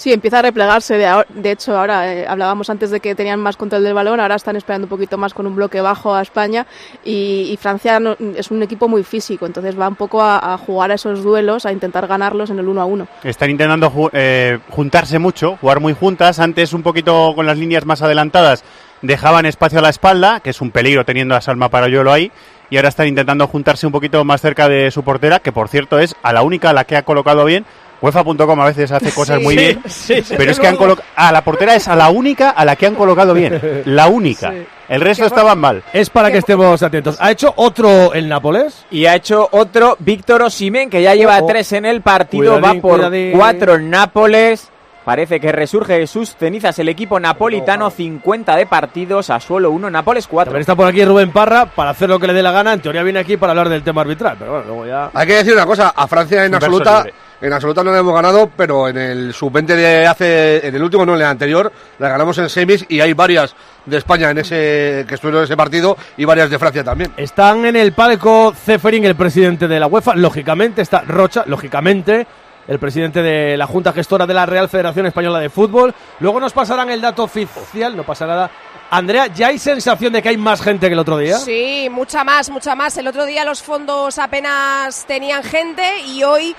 Sí, 0.00 0.14
empieza 0.14 0.38
a 0.38 0.42
replegarse. 0.42 0.96
De, 0.96 1.24
de 1.28 1.50
hecho, 1.50 1.78
ahora 1.78 2.10
eh, 2.14 2.26
hablábamos 2.26 2.70
antes 2.70 2.90
de 2.90 3.00
que 3.00 3.14
tenían 3.14 3.38
más 3.38 3.58
control 3.58 3.84
del 3.84 3.92
balón, 3.92 4.18
ahora 4.18 4.36
están 4.36 4.56
esperando 4.56 4.86
un 4.86 4.88
poquito 4.88 5.18
más 5.18 5.34
con 5.34 5.46
un 5.46 5.54
bloque 5.54 5.82
bajo 5.82 6.14
a 6.14 6.22
España 6.22 6.66
y, 7.04 7.54
Francia 7.60 8.00
no- 8.00 8.16
es 8.34 8.50
un 8.50 8.62
equipo 8.62 8.88
muy 8.88 9.04
físico, 9.04 9.44
entonces 9.44 9.78
va 9.78 9.86
un 9.88 9.96
poco 9.96 10.22
a, 10.22 10.56
jugar 10.56 10.90
a 10.90 10.94
esos 10.94 11.22
duelos, 11.22 11.66
a 11.66 11.72
intentar 11.72 12.06
ganarlos 12.06 12.48
en 12.48 12.58
el 12.58 12.66
uno 12.68 12.80
a 12.80 12.86
uno. 12.86 13.08
Están 13.22 13.50
intentando 13.50 13.92
eh, 14.14 14.58
juntarse 14.70 15.18
mucho, 15.18 15.58
jugar 15.60 15.80
muy 15.80 15.92
juntas. 15.92 16.38
Antes 16.38 16.72
un 16.72 16.82
poquito 16.82 17.34
con 17.34 17.44
las 17.44 17.58
líneas 17.58 17.84
más 17.84 18.00
adelantadas 18.00 18.64
dejaban 19.02 19.44
espacio 19.44 19.80
a 19.80 19.82
la 19.82 19.90
espalda, 19.90 20.40
que 20.40 20.48
es 20.48 20.62
un 20.62 20.70
peligro 20.70 21.04
teniendo 21.04 21.34
a 21.36 21.42
Salma 21.42 21.68
Parayolo 21.68 22.10
ahí. 22.10 22.32
Y 22.70 22.76
ahora 22.76 22.88
están 22.88 23.08
intentando 23.08 23.48
juntarse 23.48 23.84
un 23.84 23.92
poquito 23.92 24.24
más 24.24 24.40
cerca 24.40 24.68
de 24.68 24.92
su 24.92 25.02
portera, 25.02 25.40
que 25.40 25.50
por 25.50 25.68
cierto 25.68 25.98
es 25.98 26.14
a 26.22 26.32
la 26.32 26.42
única 26.42 26.70
a 26.70 26.72
la 26.72 26.84
que 26.84 26.96
ha 26.96 27.02
colocado 27.02 27.44
bien. 27.44 27.66
UEFA.com 28.02 28.60
a 28.60 28.64
veces 28.66 28.90
hace 28.92 29.10
cosas 29.12 29.38
Sí, 29.38 29.44
muy 29.44 29.54
sí, 29.54 29.60
bien, 29.60 29.82
sí, 29.86 30.22
sí, 30.22 30.34
pero 30.36 30.50
es 30.50 30.58
que 30.58 30.66
han 30.68 30.76
colocado... 30.76 31.06
A 31.16 31.32
la 31.32 31.42
portera 31.44 31.74
es 31.74 31.86
a 31.88 31.96
la 31.96 32.08
única 32.10 32.50
a 32.50 32.64
la 32.64 32.76
que 32.76 32.86
han 32.86 32.94
colocado 32.94 33.34
bien. 33.34 33.82
La 33.86 34.08
única. 34.08 34.50
Sí. 34.52 34.66
El 34.88 35.00
resto 35.02 35.24
estaban 35.24 35.58
mal. 35.58 35.82
Es 35.92 36.10
para 36.10 36.32
que 36.32 36.38
estemos 36.38 36.82
atentos. 36.82 37.16
¿Ha 37.20 37.30
hecho 37.30 37.52
otro 37.56 38.12
el 38.12 38.28
Nápoles? 38.28 38.84
Y 38.90 39.06
ha 39.06 39.14
hecho 39.14 39.48
otro 39.52 39.96
Víctor 40.00 40.42
Osimen, 40.42 40.90
que 40.90 41.00
ya 41.02 41.14
lleva 41.14 41.38
Oh, 41.38 41.44
oh. 41.44 41.46
tres 41.46 41.72
en 41.72 41.84
el 41.84 42.00
partido, 42.02 42.54
Cuidadín, 42.54 42.78
va 42.78 42.82
por 42.82 42.96
cuidadín. 43.00 43.32
cuatro 43.32 43.74
en 43.76 43.90
Nápoles. 43.90 44.68
Parece 45.04 45.40
que 45.40 45.50
resurge 45.50 45.98
de 45.98 46.06
sus 46.06 46.36
cenizas 46.36 46.78
el 46.78 46.88
equipo 46.88 47.18
napolitano, 47.18 47.88
50 47.90 48.54
de 48.54 48.66
partidos, 48.66 49.30
a 49.30 49.40
suelo 49.40 49.70
1, 49.70 49.90
Nápoles 49.90 50.26
4. 50.26 50.50
También 50.50 50.60
está 50.60 50.74
por 50.76 50.86
aquí 50.86 51.04
Rubén 51.04 51.32
Parra 51.32 51.66
para 51.66 51.90
hacer 51.90 52.08
lo 52.10 52.18
que 52.18 52.26
le 52.26 52.34
dé 52.34 52.42
la 52.42 52.52
gana. 52.52 52.74
En 52.74 52.80
teoría 52.80 53.02
viene 53.02 53.18
aquí 53.18 53.36
para 53.38 53.52
hablar 53.52 53.70
del 53.70 53.82
tema 53.82 54.02
arbitral, 54.02 54.36
pero 54.38 54.50
bueno, 54.52 54.66
luego 54.66 54.86
ya... 54.86 55.10
Hay 55.14 55.26
que 55.26 55.36
decir 55.36 55.54
una 55.54 55.64
cosa, 55.66 55.94
a 55.96 56.06
Francia 56.06 56.44
en 56.44 56.54
absoluta, 56.54 56.98
libre. 56.98 57.14
En 57.40 57.52
absoluta 57.52 57.82
no 57.82 57.92
le 57.92 57.98
hemos 57.98 58.14
ganado, 58.14 58.50
pero 58.54 58.88
en 58.88 58.98
el 58.98 59.34
sub-20 59.34 59.66
de 59.66 60.06
hace, 60.06 60.66
en 60.66 60.74
el 60.74 60.82
último 60.82 61.06
no, 61.06 61.14
en 61.14 61.20
el 61.20 61.26
anterior, 61.26 61.72
la 61.98 62.08
ganamos 62.08 62.36
en 62.38 62.48
semis 62.48 62.84
y 62.88 63.00
hay 63.00 63.14
varias 63.14 63.54
de 63.86 63.96
España 63.96 64.30
en 64.30 64.38
ese, 64.38 65.04
que 65.08 65.14
estuvieron 65.14 65.40
en 65.40 65.44
ese 65.44 65.56
partido 65.56 65.96
y 66.16 66.24
varias 66.24 66.50
de 66.50 66.58
Francia 66.58 66.84
también. 66.84 67.12
Están 67.16 67.64
en 67.64 67.76
el 67.76 67.92
palco 67.92 68.52
Ceferín, 68.54 69.04
el 69.04 69.16
presidente 69.16 69.66
de 69.68 69.80
la 69.80 69.86
UEFA. 69.86 70.14
Lógicamente 70.16 70.82
está 70.82 71.00
Rocha, 71.00 71.44
lógicamente 71.46 72.26
el 72.68 72.78
presidente 72.78 73.22
de 73.22 73.56
la 73.56 73.66
Junta 73.66 73.92
Gestora 73.92 74.26
de 74.26 74.34
la 74.34 74.46
Real 74.46 74.68
Federación 74.68 75.06
Española 75.06 75.40
de 75.40 75.50
Fútbol. 75.50 75.94
Luego 76.20 76.38
nos 76.38 76.52
pasarán 76.52 76.90
el 76.90 77.00
dato 77.00 77.24
oficial, 77.24 77.96
no 77.96 78.04
pasa 78.04 78.26
nada. 78.26 78.50
Andrea, 78.90 79.26
¿ya 79.28 79.48
hay 79.48 79.58
sensación 79.58 80.12
de 80.12 80.22
que 80.22 80.28
hay 80.28 80.36
más 80.36 80.60
gente 80.60 80.86
que 80.86 80.92
el 80.92 80.98
otro 80.98 81.18
día? 81.18 81.36
Sí, 81.38 81.88
mucha 81.90 82.22
más, 82.22 82.50
mucha 82.50 82.74
más. 82.74 82.96
El 82.96 83.08
otro 83.08 83.24
día 83.24 83.44
los 83.44 83.62
fondos 83.62 84.18
apenas 84.18 85.04
tenían 85.06 85.42
gente 85.42 86.00
y 86.06 86.22
hoy 86.22 86.54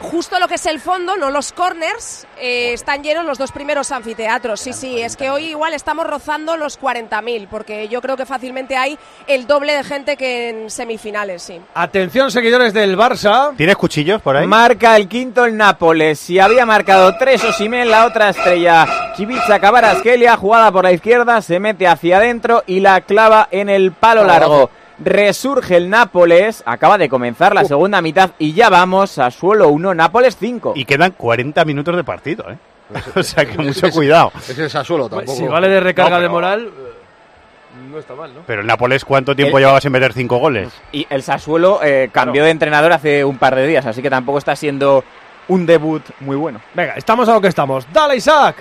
justo 0.00 0.38
lo 0.38 0.48
que 0.48 0.54
es 0.54 0.66
el 0.66 0.80
fondo, 0.80 1.16
no 1.16 1.30
los 1.30 1.52
corners, 1.52 2.26
eh, 2.38 2.72
están 2.72 3.02
llenos 3.02 3.24
los 3.24 3.38
dos 3.38 3.52
primeros 3.52 3.92
anfiteatros. 3.92 4.60
Sí, 4.60 4.72
sí, 4.72 5.00
es 5.00 5.16
que 5.16 5.30
hoy 5.30 5.46
igual 5.46 5.74
estamos 5.74 6.06
rozando 6.06 6.56
los 6.56 6.80
40.000 6.80 7.48
porque 7.48 7.88
yo 7.88 8.00
creo 8.00 8.16
que 8.16 8.26
fácilmente 8.26 8.76
hay 8.76 8.98
el 9.26 9.46
doble 9.46 9.74
de 9.74 9.84
gente 9.84 10.16
que 10.16 10.50
en 10.50 10.70
semifinales, 10.70 11.42
sí. 11.42 11.60
Atención, 11.74 12.30
seguidores 12.30 12.72
del 12.72 12.96
Barça. 12.96 13.56
¿Tienes 13.56 13.76
cuchillos 13.76 14.20
por 14.20 14.36
ahí? 14.36 14.46
Marca 14.46 14.96
el 14.96 15.08
quinto 15.08 15.44
el 15.44 15.56
Nápoles. 15.56 16.18
Si 16.18 16.38
había 16.38 16.66
marcado 16.66 17.16
tres 17.18 17.42
Osimen, 17.44 17.90
la 17.90 18.06
otra 18.06 18.30
estrella. 18.30 19.12
Chivicha 19.16 19.60
Cabarasquelia, 19.60 20.36
jugada 20.36 20.72
por 20.72 20.84
la 20.84 20.92
izquierda, 20.92 21.40
se 21.42 21.60
mete 21.60 21.86
hacia 21.86 22.18
adentro 22.18 22.62
y 22.66 22.80
la 22.80 23.00
clava 23.00 23.48
en 23.50 23.68
el 23.68 23.92
palo 23.92 24.24
largo. 24.24 24.70
Resurge 24.98 25.76
el 25.76 25.90
Nápoles, 25.90 26.62
acaba 26.66 26.98
de 26.98 27.08
comenzar 27.08 27.54
la 27.54 27.64
segunda 27.64 28.00
mitad 28.00 28.30
y 28.38 28.52
ya 28.52 28.68
vamos 28.70 29.18
a 29.18 29.30
suelo 29.30 29.68
1, 29.68 29.94
Nápoles 29.94 30.36
5. 30.36 30.74
Y 30.76 30.84
quedan 30.84 31.12
40 31.12 31.64
minutos 31.64 31.96
de 31.96 32.04
partido, 32.04 32.44
¿eh? 32.50 32.56
o 33.16 33.22
sea 33.22 33.44
que 33.44 33.58
mucho 33.58 33.90
cuidado. 33.90 34.30
Es 34.36 34.58
el 34.58 34.70
Sassuolo 34.70 35.08
tampoco. 35.08 35.36
Si 35.36 35.46
vale 35.46 35.68
de 35.68 35.80
recarga 35.80 36.10
No, 36.10 36.16
pero- 36.16 36.22
de 36.22 36.28
moral, 36.28 36.70
no 37.90 37.98
está 37.98 38.14
mal, 38.14 38.32
¿no? 38.34 38.40
Pero 38.46 38.60
el 38.60 38.66
Nápoles, 38.66 39.04
¿cuánto 39.04 39.34
tiempo 39.34 39.58
El- 39.58 39.62
llevaba 39.62 39.80
sin 39.80 39.90
meter 39.92 40.12
cinco 40.12 40.38
goles? 40.38 40.68
Y 40.92 41.06
el 41.10 41.22
Sassuolo 41.22 41.80
eh, 41.82 42.10
cambió 42.12 42.44
de 42.44 42.50
entrenador 42.50 42.92
hace 42.92 43.24
un 43.24 43.38
par 43.38 43.54
de 43.56 43.66
días, 43.66 43.86
así 43.86 44.00
que 44.02 44.10
tampoco 44.10 44.38
está 44.38 44.54
siendo 44.54 45.02
un 45.48 45.66
debut 45.66 46.02
muy 46.20 46.36
bueno. 46.36 46.60
Venga, 46.74 46.94
estamos 46.94 47.28
a 47.28 47.32
lo 47.34 47.40
que 47.40 47.48
estamos. 47.48 47.86
¡Dale, 47.92 48.16
Isaac! 48.16 48.56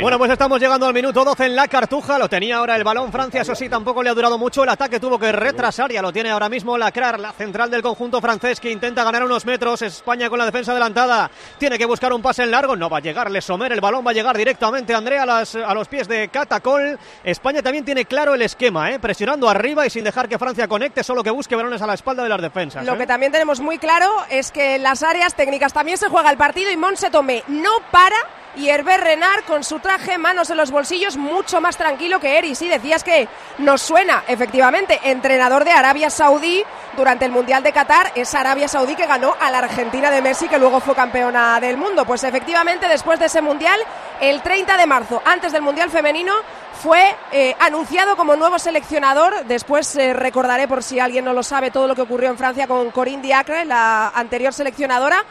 Bueno. 0.00 0.18
pues 0.18 0.30
estamos 0.30 0.58
llegando 0.60 0.86
al 0.86 0.94
minuto 0.94 1.24
12 1.24 1.44
en 1.46 1.56
la 1.56 1.68
cartuja. 1.68 2.18
Lo 2.18 2.28
tenía 2.28 2.56
ahora 2.56 2.76
el 2.76 2.84
balón 2.84 3.12
Francia, 3.12 3.42
eso 3.42 3.54
sí, 3.54 3.68
tampoco 3.68 4.02
le 4.02 4.10
ha 4.10 4.14
durado 4.14 4.38
mucho. 4.38 4.62
El 4.62 4.68
ataque 4.70 4.98
tuvo 4.98 5.18
que 5.18 5.32
retrasar, 5.32 5.92
ya 5.92 6.00
lo 6.00 6.12
tiene 6.12 6.30
ahora 6.30 6.48
mismo 6.48 6.78
Lacrar, 6.78 7.20
la 7.20 7.32
central 7.32 7.70
del 7.70 7.82
conjunto 7.82 8.20
francés 8.20 8.60
que 8.60 8.70
intenta 8.70 9.04
ganar 9.04 9.24
unos 9.24 9.44
metros. 9.44 9.82
España 9.82 10.28
con 10.30 10.38
la 10.38 10.46
defensa 10.46 10.72
adelantada. 10.72 11.30
Tiene 11.58 11.76
que 11.78 11.84
buscar 11.86 12.12
un 12.12 12.22
pase 12.22 12.42
en 12.44 12.50
largo. 12.50 12.76
No 12.76 12.88
va 12.88 12.98
a 12.98 13.00
llegarle 13.00 13.40
Somer, 13.40 13.72
el 13.72 13.80
balón 13.80 14.06
va 14.06 14.10
a 14.10 14.14
llegar 14.14 14.36
directamente 14.36 14.94
Andrea 14.94 15.24
a, 15.24 15.26
las- 15.26 15.54
a 15.56 15.74
los 15.74 15.88
pies 15.88 16.08
de 16.08 16.28
Catacol. 16.28 16.98
España 17.24 17.62
también 17.62 17.84
tiene 17.84 18.04
claro 18.04 18.34
el 18.34 18.42
esquema, 18.42 18.90
¿eh? 18.90 18.98
presionando 18.98 19.48
arriba 19.48 19.86
y 19.86 19.90
sin 19.90 20.04
dejar 20.04 20.28
que 20.28 20.38
Francia 20.38 20.68
conecte, 20.68 21.02
solo 21.04 21.22
que 21.22 21.30
busque 21.30 21.54
balones 21.56 21.82
a 21.82 21.86
la 21.86 21.94
espalda 21.94 22.22
de 22.22 22.28
las 22.28 22.40
defensas. 22.40 22.84
Lo 22.86 22.94
¿eh? 22.94 22.98
que 22.98 23.06
también 23.06 23.32
tenemos 23.32 23.60
muy 23.60 23.78
claro 23.78 24.10
es 24.30 24.50
que 24.52 24.76
en 24.76 24.82
las 24.82 25.02
áreas 25.02 25.34
técnicas 25.34 25.72
también 25.72 25.98
se 25.98 26.08
juega 26.08 26.30
el 26.30 26.36
partido 26.36 26.70
y 26.70 26.76
Monse 26.76 27.10
Tomé 27.10 27.42
no 27.48 27.70
para 27.90 28.16
y 28.56 28.68
Herbert 28.68 29.02
Renard 29.02 29.44
con 29.44 29.64
su 29.64 29.78
traje, 29.78 30.18
manos 30.18 30.50
en 30.50 30.56
los 30.56 30.70
bolsillos, 30.70 31.16
mucho 31.16 31.60
más 31.60 31.76
tranquilo 31.76 32.20
que 32.20 32.38
Eri. 32.38 32.54
Sí, 32.54 32.68
decías 32.68 33.02
que 33.02 33.28
nos 33.58 33.80
suena, 33.80 34.24
efectivamente, 34.28 35.00
entrenador 35.04 35.64
de 35.64 35.72
Arabia 35.72 36.10
Saudí 36.10 36.62
durante 36.96 37.24
el 37.24 37.32
Mundial 37.32 37.62
de 37.62 37.72
Qatar, 37.72 38.12
es 38.14 38.34
Arabia 38.34 38.68
Saudí 38.68 38.94
que 38.94 39.06
ganó 39.06 39.34
a 39.40 39.50
la 39.50 39.58
Argentina 39.58 40.10
de 40.10 40.20
Messi, 40.20 40.48
que 40.48 40.58
luego 40.58 40.80
fue 40.80 40.94
campeona 40.94 41.58
del 41.60 41.76
mundo. 41.76 42.04
Pues 42.04 42.24
efectivamente, 42.24 42.88
después 42.88 43.18
de 43.18 43.26
ese 43.26 43.40
Mundial, 43.40 43.80
el 44.20 44.42
30 44.42 44.76
de 44.76 44.86
marzo, 44.86 45.22
antes 45.24 45.52
del 45.52 45.62
Mundial 45.62 45.90
Femenino, 45.90 46.34
fue 46.82 47.14
eh, 47.30 47.54
anunciado 47.60 48.16
como 48.16 48.36
nuevo 48.36 48.58
seleccionador. 48.58 49.44
Después 49.46 49.94
eh, 49.96 50.12
recordaré, 50.12 50.68
por 50.68 50.82
si 50.82 51.00
alguien 51.00 51.24
no 51.24 51.32
lo 51.32 51.42
sabe, 51.42 51.70
todo 51.70 51.86
lo 51.86 51.94
que 51.94 52.02
ocurrió 52.02 52.28
en 52.28 52.38
Francia 52.38 52.66
con 52.66 52.90
Corinne 52.90 53.22
Diacre, 53.22 53.64
la 53.64 54.08
anterior 54.08 54.52
seleccionadora. 54.52 55.24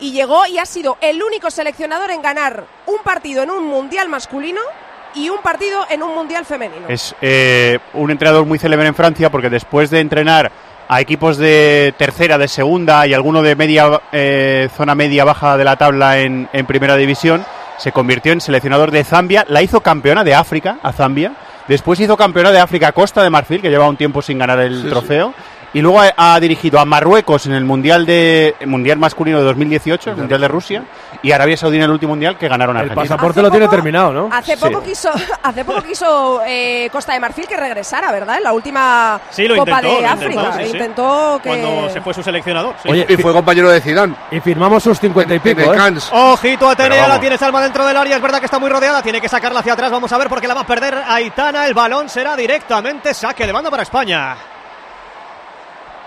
Y 0.00 0.12
llegó 0.12 0.44
y 0.46 0.58
ha 0.58 0.66
sido 0.66 0.98
el 1.00 1.22
único 1.22 1.50
seleccionador 1.50 2.10
en 2.10 2.20
ganar 2.22 2.64
un 2.86 2.98
partido 3.04 3.42
en 3.42 3.50
un 3.50 3.64
mundial 3.64 4.08
masculino 4.08 4.60
y 5.14 5.28
un 5.28 5.38
partido 5.38 5.86
en 5.88 6.02
un 6.02 6.14
mundial 6.14 6.44
femenino. 6.44 6.86
Es 6.88 7.14
eh, 7.22 7.78
un 7.94 8.10
entrenador 8.10 8.44
muy 8.44 8.58
célebre 8.58 8.86
en 8.88 8.94
Francia 8.94 9.30
porque 9.30 9.48
después 9.50 9.90
de 9.90 10.00
entrenar 10.00 10.50
a 10.88 11.00
equipos 11.00 11.38
de 11.38 11.94
tercera, 11.96 12.36
de 12.36 12.48
segunda 12.48 13.06
y 13.06 13.14
alguno 13.14 13.40
de 13.42 13.56
media 13.56 14.00
eh, 14.12 14.68
zona 14.76 14.94
media 14.94 15.24
baja 15.24 15.56
de 15.56 15.64
la 15.64 15.76
tabla 15.76 16.18
en, 16.18 16.48
en 16.52 16.66
primera 16.66 16.96
división, 16.96 17.44
se 17.78 17.92
convirtió 17.92 18.32
en 18.32 18.40
seleccionador 18.40 18.90
de 18.90 19.04
Zambia, 19.04 19.44
la 19.48 19.62
hizo 19.62 19.80
campeona 19.80 20.24
de 20.24 20.34
África 20.34 20.78
a 20.82 20.92
Zambia, 20.92 21.32
después 21.68 21.98
hizo 22.00 22.16
campeona 22.16 22.50
de 22.52 22.60
África 22.60 22.88
a 22.88 22.92
Costa 22.92 23.22
de 23.22 23.30
Marfil, 23.30 23.62
que 23.62 23.70
lleva 23.70 23.88
un 23.88 23.96
tiempo 23.96 24.20
sin 24.20 24.38
ganar 24.38 24.58
el 24.60 24.82
Sí, 24.82 24.88
trofeo. 24.88 25.32
Y 25.74 25.82
luego 25.82 26.00
ha, 26.00 26.12
ha 26.16 26.40
dirigido 26.40 26.78
a 26.78 26.84
Marruecos 26.84 27.46
en 27.46 27.52
el 27.52 27.64
Mundial 27.64 28.06
de 28.06 28.54
el 28.60 28.68
Mundial 28.68 28.96
masculino 28.98 29.38
de 29.38 29.44
2018, 29.44 30.10
el 30.10 30.16
Mundial 30.16 30.40
de 30.40 30.48
Rusia, 30.48 30.84
y 31.20 31.32
Arabia 31.32 31.56
Saudí 31.56 31.76
en 31.78 31.82
el 31.82 31.90
último 31.90 32.10
Mundial 32.12 32.38
que 32.38 32.46
ganaron 32.48 32.76
a 32.76 32.80
El 32.80 32.90
Argentina. 32.90 33.16
pasaporte 33.16 33.42
lo 33.42 33.50
tiene 33.50 33.66
terminado, 33.68 34.12
¿no? 34.12 34.28
Hace 34.32 34.56
Sí. 34.56 34.64
poco 34.64 34.82
quiso, 34.84 35.10
hace 35.42 35.64
poco 35.64 35.82
quiso 35.82 36.40
eh, 36.46 36.88
Costa 36.92 37.12
de 37.14 37.18
Marfil 37.20 37.46
que 37.48 37.56
regresara, 37.56 38.12
¿verdad? 38.12 38.36
En 38.38 38.44
la 38.44 38.52
última 38.52 39.20
Sí, 39.30 39.48
lo 39.48 39.56
Copa 39.56 39.72
intentó, 39.72 39.96
de 39.96 40.02
lo 40.02 40.08
África. 40.08 40.32
intentó, 40.34 40.52
sí, 40.58 40.64
sí. 40.64 40.70
Intentó 40.70 41.40
que. 41.42 41.48
Cuando 41.48 41.90
se 41.90 42.00
fue 42.00 42.14
su 42.14 42.22
seleccionador. 42.22 42.74
sí. 42.80 42.88
Oye, 42.90 43.06
Y 43.08 43.16
fue 43.16 43.32
compañero 43.32 43.68
de 43.68 43.80
Zidane. 43.80 44.14
Y 44.30 44.38
firmamos 44.38 44.80
sus 44.82 45.00
50 45.00 45.32
y 45.34 45.36
en 45.38 45.42
pico, 45.42 45.60
el 45.60 45.74
¿eh? 45.74 45.76
Cannes. 45.76 46.08
Ojito 46.12 46.68
Atenea, 46.68 46.90
Pero 46.90 47.02
vamos. 47.02 47.16
la 47.16 47.20
tiene 47.20 47.36
Salma 47.36 47.60
dentro 47.60 47.84
del 47.84 47.96
área, 47.96 48.14
es 48.14 48.22
verdad 48.22 48.38
que 48.38 48.44
está 48.46 48.60
muy 48.60 48.70
rodeada, 48.70 49.02
tiene 49.02 49.20
que 49.20 49.28
sacarla 49.28 49.58
hacia 49.58 49.72
atrás, 49.72 49.90
vamos 49.90 50.12
a 50.12 50.18
ver 50.18 50.28
porque 50.28 50.46
la 50.46 50.54
va 50.54 50.60
a 50.60 50.66
perder 50.66 50.94
Aitana, 51.08 51.66
el 51.66 51.74
balón 51.74 52.08
será 52.08 52.36
directamente 52.36 53.12
saque 53.12 53.44
de 53.44 53.52
banda 53.52 53.70
para 53.72 53.82
España. 53.82 54.36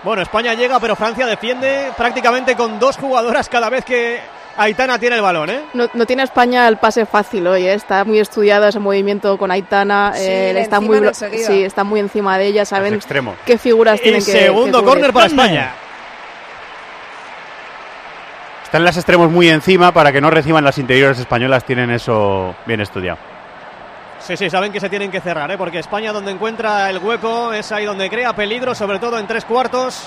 Bueno, 0.02 0.22
España 0.22 0.54
llega, 0.54 0.78
pero 0.78 0.94
Francia 0.94 1.26
defiende 1.26 1.90
prácticamente 1.96 2.54
con 2.54 2.78
dos 2.78 2.96
jugadoras 2.96 3.48
cada 3.48 3.68
vez 3.68 3.84
que 3.84 4.20
Aitana 4.56 4.98
tiene 4.98 5.16
el 5.16 5.22
balón, 5.22 5.50
¿eh? 5.50 5.60
No, 5.74 5.88
no 5.92 6.06
tiene 6.06 6.22
España 6.22 6.66
el 6.68 6.76
pase 6.76 7.04
fácil 7.04 7.46
hoy, 7.46 7.66
¿eh? 7.66 7.74
está 7.74 8.04
muy 8.04 8.18
estudiado 8.20 8.66
ese 8.66 8.78
movimiento 8.78 9.36
con 9.38 9.50
Aitana, 9.50 10.12
Sí, 10.14 10.22
eh, 10.22 10.60
está 10.60 10.80
muy 10.80 11.00
sí, 11.22 11.64
está 11.64 11.82
encima 11.94 12.38
de 12.38 12.46
ella, 12.46 12.64
saben 12.64 12.94
extremos. 12.94 13.36
qué 13.44 13.58
figuras 13.58 13.98
Y 14.00 14.02
tienen 14.04 14.24
que 14.24 14.32
segundo 14.32 14.84
córner 14.84 15.12
para 15.12 15.26
España. 15.26 15.72
Están 18.64 18.84
las 18.84 18.96
extremos 18.96 19.30
muy 19.30 19.48
encima 19.48 19.92
para 19.92 20.12
que 20.12 20.20
no 20.20 20.28
reciban 20.30 20.62
las 20.62 20.76
interiores 20.78 21.18
españolas, 21.18 21.64
tienen 21.64 21.90
eso 21.90 22.54
bien 22.66 22.80
estudiado. 22.80 23.18
Sí, 24.20 24.36
sí, 24.36 24.50
saben 24.50 24.72
que 24.72 24.80
se 24.80 24.90
tienen 24.90 25.10
que 25.10 25.20
cerrar, 25.20 25.50
¿eh? 25.50 25.56
porque 25.56 25.78
España 25.78 26.12
donde 26.12 26.32
encuentra 26.32 26.90
el 26.90 26.98
hueco 26.98 27.52
es 27.52 27.70
ahí 27.72 27.84
donde 27.84 28.10
crea 28.10 28.34
peligro, 28.34 28.74
sobre 28.74 28.98
todo 28.98 29.18
en 29.18 29.26
tres 29.26 29.44
cuartos. 29.44 30.02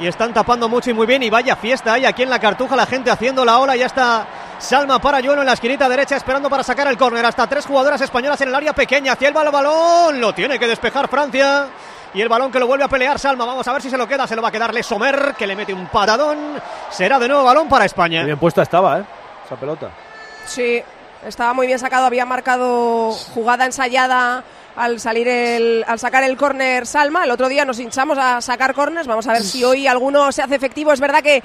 Y 0.00 0.06
están 0.06 0.32
tapando 0.32 0.68
mucho 0.68 0.90
y 0.90 0.94
muy 0.94 1.06
bien. 1.06 1.22
Y 1.22 1.30
vaya 1.30 1.54
fiesta 1.54 1.92
hay 1.92 2.06
aquí 2.06 2.22
en 2.22 2.30
la 2.30 2.40
cartuja, 2.40 2.74
la 2.74 2.86
gente 2.86 3.10
haciendo 3.10 3.44
la 3.44 3.58
ola. 3.58 3.76
Ya 3.76 3.86
está 3.86 4.26
Salma 4.58 4.98
Parayuelo 4.98 5.42
en 5.42 5.46
la 5.46 5.52
esquinita 5.52 5.88
derecha 5.88 6.16
esperando 6.16 6.48
para 6.50 6.64
sacar 6.64 6.88
el 6.88 6.96
córner. 6.96 7.24
Hasta 7.24 7.46
tres 7.46 7.66
jugadoras 7.66 8.00
españolas 8.00 8.40
en 8.40 8.48
el 8.48 8.54
área 8.54 8.72
pequeña. 8.72 9.12
Hacia 9.12 9.28
el 9.28 9.34
bal- 9.34 9.52
balón, 9.52 10.18
lo 10.20 10.32
tiene 10.34 10.58
que 10.58 10.66
despejar 10.66 11.08
Francia. 11.08 11.66
Y 12.14 12.20
el 12.20 12.28
balón 12.28 12.50
que 12.50 12.58
lo 12.58 12.66
vuelve 12.66 12.84
a 12.84 12.88
pelear 12.88 13.18
Salma. 13.18 13.44
Vamos 13.44 13.68
a 13.68 13.72
ver 13.74 13.82
si 13.82 13.90
se 13.90 13.98
lo 13.98 14.08
queda. 14.08 14.26
Se 14.26 14.34
lo 14.34 14.42
va 14.42 14.48
a 14.48 14.52
quedarle 14.52 14.82
Somer, 14.82 15.34
que 15.38 15.46
le 15.46 15.54
mete 15.54 15.72
un 15.74 15.86
patadón. 15.86 16.38
Será 16.90 17.18
de 17.20 17.28
nuevo 17.28 17.44
balón 17.44 17.68
para 17.68 17.84
España. 17.84 18.24
Bien 18.24 18.38
puesta 18.38 18.62
estaba, 18.62 18.98
¿eh? 18.98 19.04
Esa 19.46 19.56
pelota. 19.56 19.88
Sí, 20.46 20.82
Estaba 21.26 21.52
muy 21.52 21.68
bien 21.68 21.78
sacado, 21.78 22.06
había 22.06 22.26
marcado 22.26 23.12
jugada 23.12 23.64
ensayada 23.64 24.42
al 24.76 25.00
salir 25.00 25.28
el, 25.28 25.84
al 25.86 25.98
sacar 25.98 26.22
el 26.24 26.36
córner 26.36 26.86
Salma. 26.86 27.24
El 27.24 27.30
otro 27.30 27.48
día 27.48 27.64
nos 27.64 27.78
hinchamos 27.78 28.18
a 28.18 28.40
sacar 28.40 28.74
córners. 28.74 29.06
Vamos 29.06 29.26
a 29.26 29.32
ver 29.34 29.42
si 29.42 29.64
hoy 29.64 29.86
alguno 29.86 30.32
se 30.32 30.42
hace 30.42 30.54
efectivo. 30.54 30.92
Es 30.92 31.00
verdad 31.00 31.22
que 31.22 31.42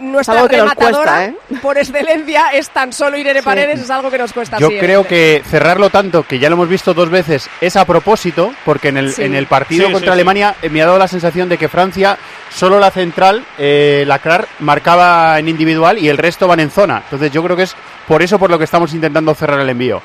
nuestra 0.00 0.46
que 0.48 0.56
rematadora 0.56 0.96
cuesta, 0.96 1.24
¿eh? 1.26 1.34
por 1.62 1.78
excelencia 1.78 2.48
es 2.52 2.70
tan 2.70 2.92
solo 2.92 3.16
Irene 3.16 3.42
Paredes, 3.42 3.80
es 3.80 3.90
algo 3.90 4.10
que 4.10 4.18
nos 4.18 4.32
cuesta. 4.32 4.58
Yo 4.58 4.68
sí, 4.68 4.78
creo 4.78 5.06
que 5.06 5.42
cerrarlo 5.48 5.90
tanto, 5.90 6.22
que 6.22 6.38
ya 6.38 6.48
lo 6.48 6.54
hemos 6.54 6.68
visto 6.68 6.94
dos 6.94 7.10
veces, 7.10 7.48
es 7.60 7.76
a 7.76 7.84
propósito, 7.84 8.52
porque 8.64 8.88
en 8.88 8.96
el, 8.98 9.12
Sí. 9.12 9.22
en 9.24 9.34
el 9.34 9.46
partido 9.46 9.86
Sí, 9.86 9.92
contra 9.92 10.12
sí, 10.12 10.16
sí. 10.16 10.20
Alemania 10.20 10.54
eh, 10.62 10.68
me 10.68 10.82
ha 10.82 10.86
dado 10.86 10.98
la 10.98 11.08
sensación 11.08 11.48
de 11.48 11.58
que 11.58 11.68
Francia, 11.68 12.18
solo 12.50 12.78
la 12.78 12.90
central, 12.90 13.44
eh, 13.58 14.04
la 14.06 14.18
CRAR, 14.18 14.46
marcaba 14.60 15.38
en 15.38 15.48
individual 15.48 15.98
y 15.98 16.08
el 16.08 16.18
resto 16.18 16.46
van 16.46 16.60
en 16.60 16.70
zona. 16.70 17.02
Entonces 17.04 17.32
yo 17.32 17.42
creo 17.42 17.56
que 17.56 17.64
es 17.64 17.74
por 18.06 18.22
eso 18.22 18.38
por 18.38 18.50
lo 18.50 18.58
que 18.58 18.64
estamos 18.64 18.92
intentando 18.94 19.34
cerrar 19.34 19.60
el 19.60 19.68
envío. 19.70 20.02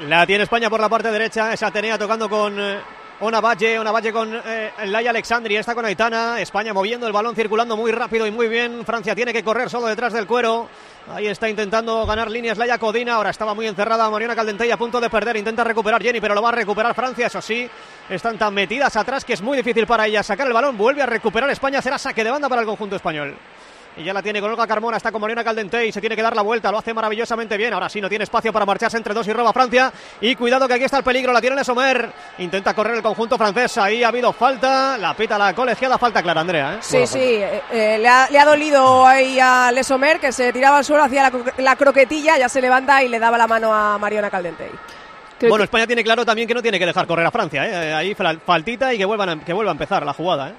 La 0.00 0.26
tiene 0.26 0.44
España 0.44 0.68
por 0.68 0.78
la 0.78 0.90
parte 0.90 1.10
derecha. 1.10 1.54
Es 1.54 1.62
Atenea 1.62 1.96
tocando 1.96 2.28
con 2.28 2.60
eh, 2.60 2.80
Ona 3.20 3.40
Valle. 3.40 3.78
Ona 3.78 4.12
con 4.12 4.42
eh, 4.44 4.70
Laia 4.84 5.08
Alexandri. 5.08 5.56
Está 5.56 5.74
con 5.74 5.86
Aitana. 5.86 6.38
España 6.38 6.74
moviendo 6.74 7.06
el 7.06 7.14
balón, 7.14 7.34
circulando 7.34 7.78
muy 7.78 7.92
rápido 7.92 8.26
y 8.26 8.30
muy 8.30 8.46
bien. 8.46 8.84
Francia 8.84 9.14
tiene 9.14 9.32
que 9.32 9.42
correr 9.42 9.70
solo 9.70 9.86
detrás 9.86 10.12
del 10.12 10.26
cuero. 10.26 10.68
Ahí 11.08 11.28
está 11.28 11.48
intentando 11.48 12.04
ganar 12.04 12.30
líneas 12.30 12.58
Laia 12.58 12.76
Codina. 12.76 13.14
Ahora 13.14 13.30
estaba 13.30 13.54
muy 13.54 13.66
encerrada 13.66 14.10
Mariana 14.10 14.36
Caldentey 14.36 14.70
a 14.70 14.76
punto 14.76 15.00
de 15.00 15.08
perder. 15.08 15.36
Intenta 15.36 15.64
recuperar 15.64 16.02
Jenny, 16.02 16.20
pero 16.20 16.34
lo 16.34 16.42
va 16.42 16.50
a 16.50 16.52
recuperar 16.52 16.94
Francia. 16.94 17.28
Eso 17.28 17.40
sí, 17.40 17.66
están 18.10 18.36
tan 18.36 18.52
metidas 18.52 18.94
atrás 18.96 19.24
que 19.24 19.32
es 19.32 19.40
muy 19.40 19.56
difícil 19.56 19.86
para 19.86 20.06
ella 20.06 20.22
sacar 20.22 20.46
el 20.46 20.52
balón. 20.52 20.76
Vuelve 20.76 21.00
a 21.00 21.06
recuperar 21.06 21.48
España. 21.48 21.80
Será 21.80 21.96
saque 21.96 22.22
de 22.22 22.30
banda 22.30 22.50
para 22.50 22.60
el 22.60 22.66
conjunto 22.66 22.96
español. 22.96 23.34
Y 23.98 24.04
ya 24.04 24.12
la 24.12 24.20
tiene 24.22 24.42
con 24.42 24.50
Olga 24.50 24.66
Carmona, 24.66 24.98
está 24.98 25.10
con 25.10 25.22
Mariana 25.22 25.42
Caldentey, 25.42 25.90
se 25.90 26.00
tiene 26.02 26.14
que 26.14 26.20
dar 26.22 26.36
la 26.36 26.42
vuelta, 26.42 26.70
lo 26.70 26.76
hace 26.78 26.92
maravillosamente 26.92 27.56
bien. 27.56 27.72
Ahora 27.72 27.88
sí, 27.88 27.98
no 28.00 28.10
tiene 28.10 28.24
espacio 28.24 28.52
para 28.52 28.66
marcharse 28.66 28.98
entre 28.98 29.14
dos 29.14 29.26
y 29.26 29.32
roba 29.32 29.54
Francia. 29.54 29.90
Y 30.20 30.36
cuidado 30.36 30.68
que 30.68 30.74
aquí 30.74 30.84
está 30.84 30.98
el 30.98 31.02
peligro, 31.02 31.32
la 31.32 31.40
tiene 31.40 31.56
Lesomer. 31.56 32.12
Intenta 32.38 32.74
correr 32.74 32.96
el 32.96 33.02
conjunto 33.02 33.38
francés, 33.38 33.78
ahí 33.78 34.04
ha 34.04 34.08
habido 34.08 34.34
falta, 34.34 34.98
la 34.98 35.14
pita 35.14 35.38
la 35.38 35.54
colegiada, 35.54 35.96
falta 35.96 36.22
clara, 36.22 36.42
Andrea. 36.42 36.74
¿eh? 36.74 36.78
Sí, 36.82 37.06
sí, 37.06 37.18
eh, 37.20 37.62
eh, 37.72 37.98
le, 37.98 38.06
ha, 38.08 38.28
le 38.30 38.38
ha 38.38 38.44
dolido 38.44 39.06
ahí 39.06 39.40
a 39.40 39.72
Lesomer 39.72 40.20
que 40.20 40.30
se 40.30 40.52
tiraba 40.52 40.76
al 40.78 40.84
suelo, 40.84 41.02
hacía 41.02 41.22
la, 41.22 41.32
cro- 41.32 41.52
la 41.56 41.76
croquetilla, 41.76 42.36
ya 42.36 42.50
se 42.50 42.60
levanta 42.60 43.02
y 43.02 43.08
le 43.08 43.18
daba 43.18 43.38
la 43.38 43.46
mano 43.46 43.72
a 43.74 43.96
Mariona 43.96 44.28
Caldentey. 44.28 44.70
Creo 45.38 45.48
Bueno, 45.48 45.62
que- 45.62 45.64
España 45.66 45.86
tiene 45.86 46.04
claro 46.04 46.24
también 46.26 46.46
que 46.46 46.52
no 46.54 46.60
tiene 46.60 46.78
que 46.78 46.84
dejar 46.86 47.06
correr 47.06 47.24
a 47.24 47.30
Francia. 47.30 47.66
¿eh? 47.66 47.94
Ahí 47.94 48.14
fal- 48.14 48.40
faltita 48.44 48.92
y 48.92 48.98
que, 48.98 49.06
vuelvan 49.06 49.28
a, 49.30 49.42
que 49.42 49.54
vuelva 49.54 49.70
a 49.70 49.72
empezar 49.72 50.04
la 50.04 50.12
jugada. 50.12 50.50
¿eh? 50.50 50.54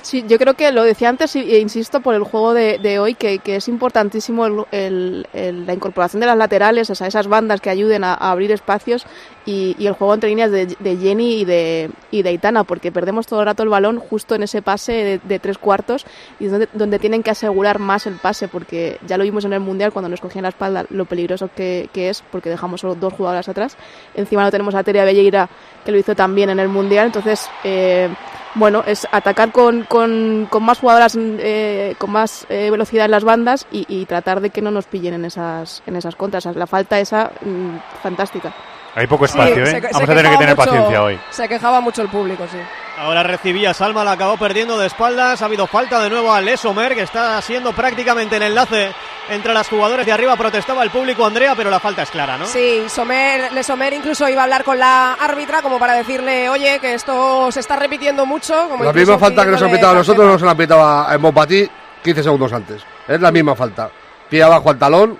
Sí, 0.00 0.24
yo 0.26 0.38
creo 0.38 0.54
que 0.54 0.72
lo 0.72 0.84
decía 0.84 1.10
antes 1.10 1.36
e 1.36 1.58
insisto 1.58 2.00
por 2.00 2.14
el 2.14 2.22
juego 2.22 2.54
de, 2.54 2.98
hoy, 2.98 3.14
que, 3.14 3.40
es 3.44 3.68
importantísimo 3.68 4.46
el- 4.46 4.64
el- 4.72 5.26
el- 5.34 5.66
la 5.66 5.74
incorporación 5.74 6.20
de 6.20 6.26
las 6.26 6.36
laterales, 6.38 6.88
o 6.88 6.94
sea, 6.94 7.08
esas 7.08 7.26
bandas 7.28 7.60
que 7.60 7.68
ayuden 7.68 8.02
a, 8.02 8.14
abrir 8.14 8.52
espacios 8.52 9.04
y, 9.44 9.76
el 9.86 9.92
juego 9.92 10.14
entre 10.14 10.30
líneas 10.30 10.50
de, 10.50 10.64
de 10.78 10.96
Jenny 10.96 11.40
y 11.40 11.44
de, 11.44 11.90
y 12.10 12.22
de 12.22 12.28
Aitana, 12.30 12.64
porque 12.64 12.90
perdemos 12.90 13.26
todo 13.26 13.40
el 13.40 13.46
rato 13.46 13.62
el 13.62 13.68
balón 13.68 13.98
justo 13.98 14.34
en 14.34 14.44
ese 14.44 14.62
pase 14.62 14.92
de, 14.92 15.20
de 15.22 15.38
tres 15.38 15.58
cuartos 15.58 16.06
y 16.40 16.46
es 16.46 16.50
donde, 16.50 16.68
donde 16.72 16.98
tienen 16.98 17.22
que 17.22 17.30
asegurar 17.30 17.78
más 17.78 18.06
el 18.06 18.14
pase, 18.14 18.48
porque 18.48 18.98
ya 19.06 19.18
lo 19.18 19.24
vimos 19.24 19.44
en 19.44 19.52
el 19.52 19.60
Mundial 19.60 19.92
cuando 19.92 20.08
nos 20.08 20.22
cogían 20.22 20.44
la 20.44 20.48
espalda 20.48 20.86
lo 20.88 21.04
peligroso 21.04 21.50
que, 21.54 21.90
que 21.92 22.08
es, 22.08 22.24
porque 22.32 22.48
dejamos 22.48 22.80
solo 22.80 22.94
dos 22.94 23.12
jugadoras 23.12 23.46
atrás. 23.50 23.76
Encima 24.14 24.42
no 24.42 24.50
tenemos 24.50 24.74
a 24.74 24.82
Teria 24.82 25.04
Belleira, 25.04 25.50
que 25.84 25.92
lo 25.92 25.98
hizo 25.98 26.14
también 26.16 26.48
en 26.48 26.60
el 26.60 26.68
Mundial, 26.68 27.06
entonces... 27.06 27.46
eh, 27.62 28.08
bueno, 28.54 28.82
es 28.86 29.06
atacar 29.10 29.52
con, 29.52 29.84
con, 29.84 30.46
con 30.50 30.62
más 30.62 30.78
jugadoras, 30.78 31.16
eh, 31.18 31.94
con 31.98 32.10
más 32.10 32.46
eh, 32.48 32.70
velocidad 32.70 33.06
en 33.06 33.10
las 33.10 33.24
bandas 33.24 33.66
y, 33.70 33.86
y 33.88 34.06
tratar 34.06 34.40
de 34.40 34.50
que 34.50 34.62
no 34.62 34.70
nos 34.70 34.86
pillen 34.86 35.14
en 35.14 35.24
esas, 35.24 35.82
en 35.86 35.96
esas 35.96 36.16
contras. 36.16 36.44
La 36.56 36.66
falta 36.66 37.00
esa, 37.00 37.32
mm, 37.40 37.76
fantástica. 38.02 38.52
Hay 38.94 39.06
poco 39.06 39.26
Sí, 39.26 39.32
espacio, 39.38 39.54
se- 39.66 39.78
¿eh? 39.78 39.80
se 39.80 39.80
Vamos 39.92 40.02
a 40.02 40.06
tener 40.06 40.16
que 40.16 40.22
quejaba 40.22 40.38
tener 40.38 40.56
mucho- 40.56 40.70
paciencia 40.70 41.02
hoy. 41.02 41.20
Se 41.30 41.48
quejaba 41.48 41.80
mucho 41.80 42.02
el 42.02 42.08
público, 42.08 42.44
sí. 42.50 42.58
Ahora 42.98 43.22
recibía 43.22 43.72
Salma, 43.72 44.04
la 44.04 44.12
acabó 44.12 44.36
perdiendo 44.36 44.78
de 44.78 44.86
espaldas. 44.86 45.40
Ha 45.40 45.46
habido 45.46 45.66
falta 45.66 45.98
de 46.00 46.10
nuevo 46.10 46.32
a 46.32 46.40
Lesomer, 46.42 46.94
que 46.94 47.00
está 47.02 47.40
siendo 47.40 47.72
prácticamente 47.72 48.36
el 48.36 48.42
enlace 48.42 48.92
entre 49.30 49.54
las 49.54 49.66
jugadoras 49.68 50.04
de 50.04 50.12
arriba. 50.12 50.36
Protestaba 50.36 50.82
el 50.82 50.90
público, 50.90 51.24
Andrea, 51.24 51.54
pero 51.56 51.70
la 51.70 51.80
falta 51.80 52.02
es 52.02 52.10
clara, 52.10 52.36
¿no? 52.36 52.44
Sí, 52.46 52.82
Somer, 52.88 53.50
Le 53.52 53.62
Somer 53.62 53.94
incluso 53.94 54.28
iba 54.28 54.42
a 54.42 54.44
hablar 54.44 54.62
con 54.62 54.78
la 54.78 55.14
árbitra 55.14 55.62
como 55.62 55.78
para 55.78 55.94
decirle, 55.94 56.50
oye, 56.50 56.78
que 56.78 56.92
esto 56.92 57.50
se 57.50 57.60
está 57.60 57.76
repitiendo 57.76 58.26
mucho. 58.26 58.68
Como 58.68 58.84
La 58.84 58.92
misma 58.92 59.18
falta 59.18 59.44
que 59.46 59.52
nos 59.52 59.62
han 59.62 59.70
pitado 59.70 59.92
a 59.92 59.96
nosotros 59.96 60.26
nos 60.26 60.42
la 60.42 60.50
han 60.50 60.56
pitado 60.58 60.82
a 60.84 61.16
Mopati 61.16 61.66
15 62.04 62.22
segundos 62.22 62.52
antes. 62.52 62.82
Es 63.08 63.20
la 63.20 63.32
misma 63.32 63.54
falta. 63.56 63.88
Pie 64.28 64.42
abajo 64.42 64.68
al 64.68 64.78
talón, 64.78 65.18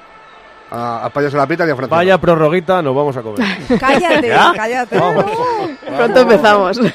a 0.73 1.07
a 1.07 1.11
la 1.11 1.47
pitan 1.47 1.69
y 1.69 1.73
a 1.73 1.77
Francia. 1.77 1.97
Vaya 1.97 2.19
prorroguita, 2.19 2.81
nos 2.83 2.95
vamos 2.95 3.17
a 3.17 3.23
comer. 3.23 3.47
Cállate, 3.81 4.29
¿Ya? 4.29 4.53
cállate. 4.55 4.99
Pronto 5.97 6.21
empezamos. 6.21 6.81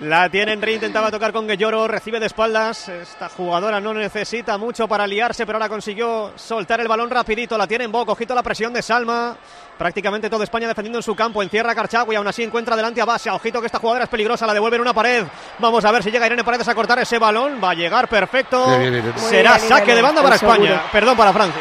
La 0.00 0.28
tiene 0.28 0.52
Henry, 0.52 0.74
intentaba 0.74 1.10
tocar 1.10 1.32
con 1.32 1.48
Guelloro, 1.48 1.88
recibe 1.88 2.20
de 2.20 2.26
espaldas. 2.26 2.88
Esta 2.88 3.28
jugadora 3.28 3.80
no 3.80 3.92
necesita 3.92 4.56
mucho 4.56 4.86
para 4.86 5.04
liarse, 5.08 5.44
pero 5.44 5.56
ahora 5.56 5.68
consiguió 5.68 6.30
soltar 6.36 6.78
el 6.80 6.86
balón 6.86 7.10
rapidito. 7.10 7.58
La 7.58 7.66
tiene 7.66 7.82
en 7.82 7.90
boca, 7.90 8.12
ojito 8.12 8.32
la 8.32 8.44
presión 8.44 8.72
de 8.72 8.80
Salma. 8.80 9.36
Prácticamente 9.76 10.30
toda 10.30 10.44
España 10.44 10.68
defendiendo 10.68 11.00
en 11.00 11.02
su 11.02 11.16
campo. 11.16 11.42
Encierra 11.42 11.72
a 11.72 11.74
Karchagui, 11.74 12.14
aún 12.14 12.28
así 12.28 12.44
encuentra 12.44 12.76
delante 12.76 13.00
a 13.00 13.04
Basia. 13.06 13.34
Ojito 13.34 13.58
que 13.60 13.66
esta 13.66 13.80
jugadora 13.80 14.04
es 14.04 14.10
peligrosa, 14.10 14.46
la 14.46 14.54
devuelve 14.54 14.76
en 14.76 14.82
una 14.82 14.94
pared. 14.94 15.24
Vamos 15.58 15.84
a 15.84 15.90
ver 15.90 16.04
si 16.04 16.12
llega 16.12 16.26
Irene 16.26 16.44
Paredes 16.44 16.68
a 16.68 16.76
cortar 16.76 17.00
ese 17.00 17.18
balón. 17.18 17.58
Va 17.62 17.70
a 17.70 17.74
llegar 17.74 18.06
perfecto. 18.06 18.78
Bien, 18.78 18.92
bien, 18.92 19.12
Será 19.16 19.56
bien, 19.56 19.68
saque 19.68 19.96
de 19.96 20.02
banda 20.02 20.22
para 20.22 20.38
Seguro. 20.38 20.62
España. 20.62 20.82
Perdón, 20.92 21.16
para 21.16 21.32
Francia. 21.32 21.60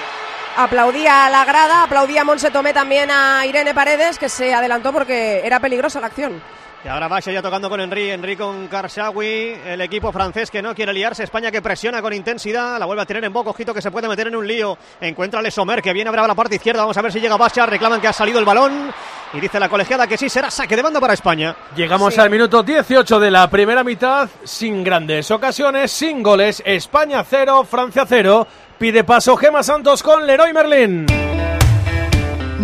Aplaudía 0.59 1.27
a 1.27 1.29
la 1.29 1.45
grada, 1.45 1.83
aplaudía 1.83 2.21
a 2.21 2.23
Monse 2.23 2.49
Tomé 2.49 2.73
también 2.73 3.11
a 3.11 3.45
Irene 3.45 3.75
Paredes, 3.75 4.17
que 4.17 4.27
se 4.27 4.55
adelantó 4.55 4.91
porque 4.91 5.41
era 5.45 5.59
peligrosa 5.59 5.99
la 6.01 6.07
acción. 6.07 6.41
Y 6.83 6.87
ahora 6.87 7.07
Basia 7.07 7.31
ya 7.33 7.41
tocando 7.43 7.69
con 7.69 7.79
Henry, 7.79 8.09
Henry 8.09 8.35
con 8.35 8.67
Karshawi, 8.67 9.55
el 9.65 9.81
equipo 9.81 10.11
francés 10.11 10.49
que 10.49 10.61
no 10.63 10.73
quiere 10.73 10.93
liarse, 10.93 11.23
España 11.23 11.51
que 11.51 11.61
presiona 11.61 12.01
con 12.01 12.11
intensidad, 12.13 12.79
la 12.79 12.85
vuelve 12.87 13.03
a 13.03 13.05
tener 13.05 13.23
en 13.25 13.33
boca, 13.33 13.51
ojito 13.51 13.71
que 13.73 13.81
se 13.83 13.91
puede 13.91 14.07
meter 14.07 14.27
en 14.27 14.35
un 14.35 14.47
lío, 14.47 14.77
encuentra 15.01 15.39
a 15.39 15.43
Lesomer 15.43 15.81
que 15.81 15.93
viene 15.93 16.09
a 16.09 16.27
la 16.27 16.35
parte 16.35 16.55
izquierda, 16.55 16.81
vamos 16.81 16.97
a 16.97 17.01
ver 17.03 17.11
si 17.11 17.19
llega 17.19 17.35
Basia, 17.37 17.65
reclaman 17.67 17.99
que 18.01 18.07
ha 18.07 18.13
salido 18.13 18.39
el 18.39 18.45
balón 18.45 18.91
y 19.33 19.39
dice 19.39 19.59
la 19.59 19.69
colegiada 19.69 20.07
que 20.07 20.17
sí 20.17 20.29
será 20.29 20.49
saque 20.49 20.75
de 20.75 20.81
banda 20.81 20.99
para 20.99 21.13
España. 21.13 21.55
Llegamos 21.75 22.13
Sí. 22.15 22.19
al 22.19 22.29
minuto 22.29 22.63
18 22.63 23.19
de 23.19 23.29
la 23.31 23.47
primera 23.49 23.83
mitad, 23.83 24.29
sin 24.43 24.83
grandes 24.83 25.29
ocasiones, 25.29 25.91
sin 25.91 26.23
goles. 26.23 26.63
España 26.65 27.23
0, 27.27 27.63
Francia 27.69 28.05
0. 28.07 28.47
Pide 28.79 29.03
paso 29.03 29.35
Gema 29.37 29.63
Santos 29.63 30.03
con 30.03 30.27
Leroy 30.27 30.53
Merlin. 30.53 31.07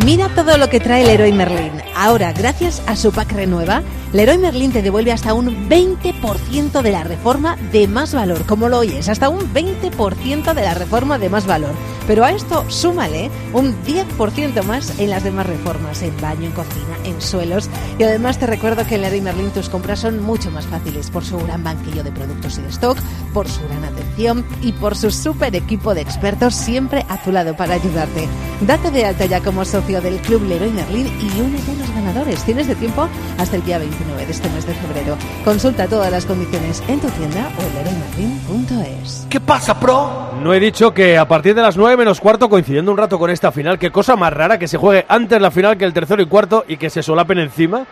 Mira 0.06 0.30
todo 0.30 0.60
lo 0.60 0.70
que 0.70 0.80
trae 0.80 1.04
Leroy 1.04 1.32
Merlin. 1.32 1.72
Ahora, 1.96 2.34
gracias 2.34 2.82
a 2.88 2.96
su 2.96 3.12
pack 3.12 3.32
renueva, 3.34 3.84
Leroy 4.14 4.38
Merlin 4.38 4.72
te 4.72 4.82
devuelve 4.82 5.12
hasta 5.12 5.34
un 5.34 5.70
20% 5.70 6.82
de 6.82 6.92
la 6.92 7.04
reforma 7.04 7.56
de 7.72 7.88
más 7.88 8.14
valor. 8.14 8.46
Como 8.46 8.70
lo 8.70 8.80
oyes, 8.80 9.10
hasta 9.10 9.30
un 9.30 9.42
20% 9.54 10.54
de 10.54 10.62
la 10.62 10.74
reforma 10.74 11.18
de 11.18 11.30
más 11.30 11.48
valor. 11.48 11.74
Pero 12.06 12.26
a 12.26 12.32
esto 12.32 12.66
súmale 12.70 13.32
un 13.54 13.76
10% 13.86 14.64
más 14.64 15.00
en 15.00 15.10
las 15.10 15.24
demás 15.24 15.48
reformas, 15.48 16.02
en 16.02 16.20
baño, 16.20 16.46
en 16.46 16.52
cocina, 16.52 16.98
en 17.06 17.22
suelos. 17.22 17.70
Y 17.98 18.04
además 18.04 18.38
te 18.38 18.48
recuerdo 18.48 18.86
que 18.86 18.96
en 18.96 19.02
Leroy 19.02 19.22
Merlin 19.22 19.52
tus 19.52 19.70
compras 19.70 20.00
son 20.00 20.22
mucho 20.22 20.52
más 20.52 20.66
fáciles 20.66 21.10
por 21.10 21.24
su 21.24 21.38
gran 21.40 21.64
banquillo 21.64 22.04
de 22.04 22.12
productos 22.12 22.58
y 22.58 22.62
de 22.62 22.70
stock, 22.70 22.98
por 23.34 23.48
su 23.48 23.62
gran 23.68 23.84
atención 23.86 24.46
y 24.62 24.74
por 24.74 24.96
su 24.96 25.12
super 25.12 25.56
equipo 25.56 25.94
de 25.94 26.02
expertos 26.02 26.56
siempre 26.56 27.06
a 27.10 27.22
tu 27.24 27.32
lado 27.32 27.56
para 27.56 27.76
ayudarte. 27.76 28.28
Date 28.62 28.92
de 28.92 29.06
alta 29.06 29.26
ya 29.26 29.42
como 29.42 29.66
socio 29.66 30.02
del 30.02 30.18
Club 30.20 30.44
Leroy 30.44 30.72
Merlin 30.72 31.08
y 31.08 31.42
únete 31.42 31.72
a 31.72 31.83
los 31.84 31.96
ganadores. 31.96 32.44
Tienes 32.44 32.68
de 32.68 32.76
tiempo 32.76 33.08
hasta 33.38 33.56
el 33.56 33.64
día 33.64 33.78
29 33.78 34.26
de 34.26 34.32
este 34.32 34.50
mes 34.50 34.66
de 34.66 34.74
febrero. 34.74 35.18
Consulta 35.44 35.88
todas 35.88 36.12
las 36.12 36.26
condiciones 36.26 36.84
en 36.88 37.00
tu 37.00 37.08
tienda 37.10 37.50
o 37.58 37.62
en 37.62 37.74
leroymerlin.es. 37.76 39.28
¿Qué 39.30 39.40
pasa, 39.40 39.80
pro? 39.80 40.32
No 40.42 40.54
he 40.54 40.60
dicho 40.60 40.94
que 40.94 41.18
a 41.18 41.28
partir 41.28 41.56
de 41.56 41.62
las 41.62 41.78
9 41.78 41.98
menos 41.98 42.20
cuarto, 42.20 42.50
coincidiendo 42.50 42.92
un 42.92 42.98
rato 42.98 43.20
con 43.20 43.30
esta 43.30 43.52
final, 43.52 43.78
qué 43.78 43.92
cosa 43.92 44.16
más 44.16 44.34
rara 44.34 44.58
que 44.58 44.68
se 44.68 44.78
juegue 44.78 45.06
antes 45.08 45.42
la 45.42 45.52
final 45.52 45.78
que 45.78 45.86
el 45.86 45.94
tercero 45.94 46.22
y 46.22 46.26
cuarto 46.26 46.66
y 46.68 46.78
que 46.78 46.90
se 46.90 47.04
solapen 47.04 47.40
encima. 47.40 47.86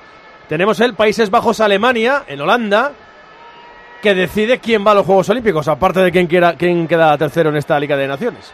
Tenemos 0.48 0.80
el 0.80 0.96
Países 0.96 1.30
Bajos-Alemania, 1.30 2.24
en 2.28 2.42
Holanda, 2.42 2.92
que 4.02 4.14
decide 4.14 4.60
quién 4.60 4.86
va 4.86 4.92
a 4.92 4.96
los 4.96 5.06
Juegos 5.06 5.30
Olímpicos, 5.30 5.68
aparte 5.68 6.02
de 6.02 6.12
quién, 6.12 6.28
quiera, 6.28 6.56
quién 6.56 6.88
queda 6.88 7.18
tercero 7.18 7.50
en 7.50 7.58
esta 7.58 7.80
Liga 7.80 7.96
de 7.96 8.08
Naciones. 8.08 8.52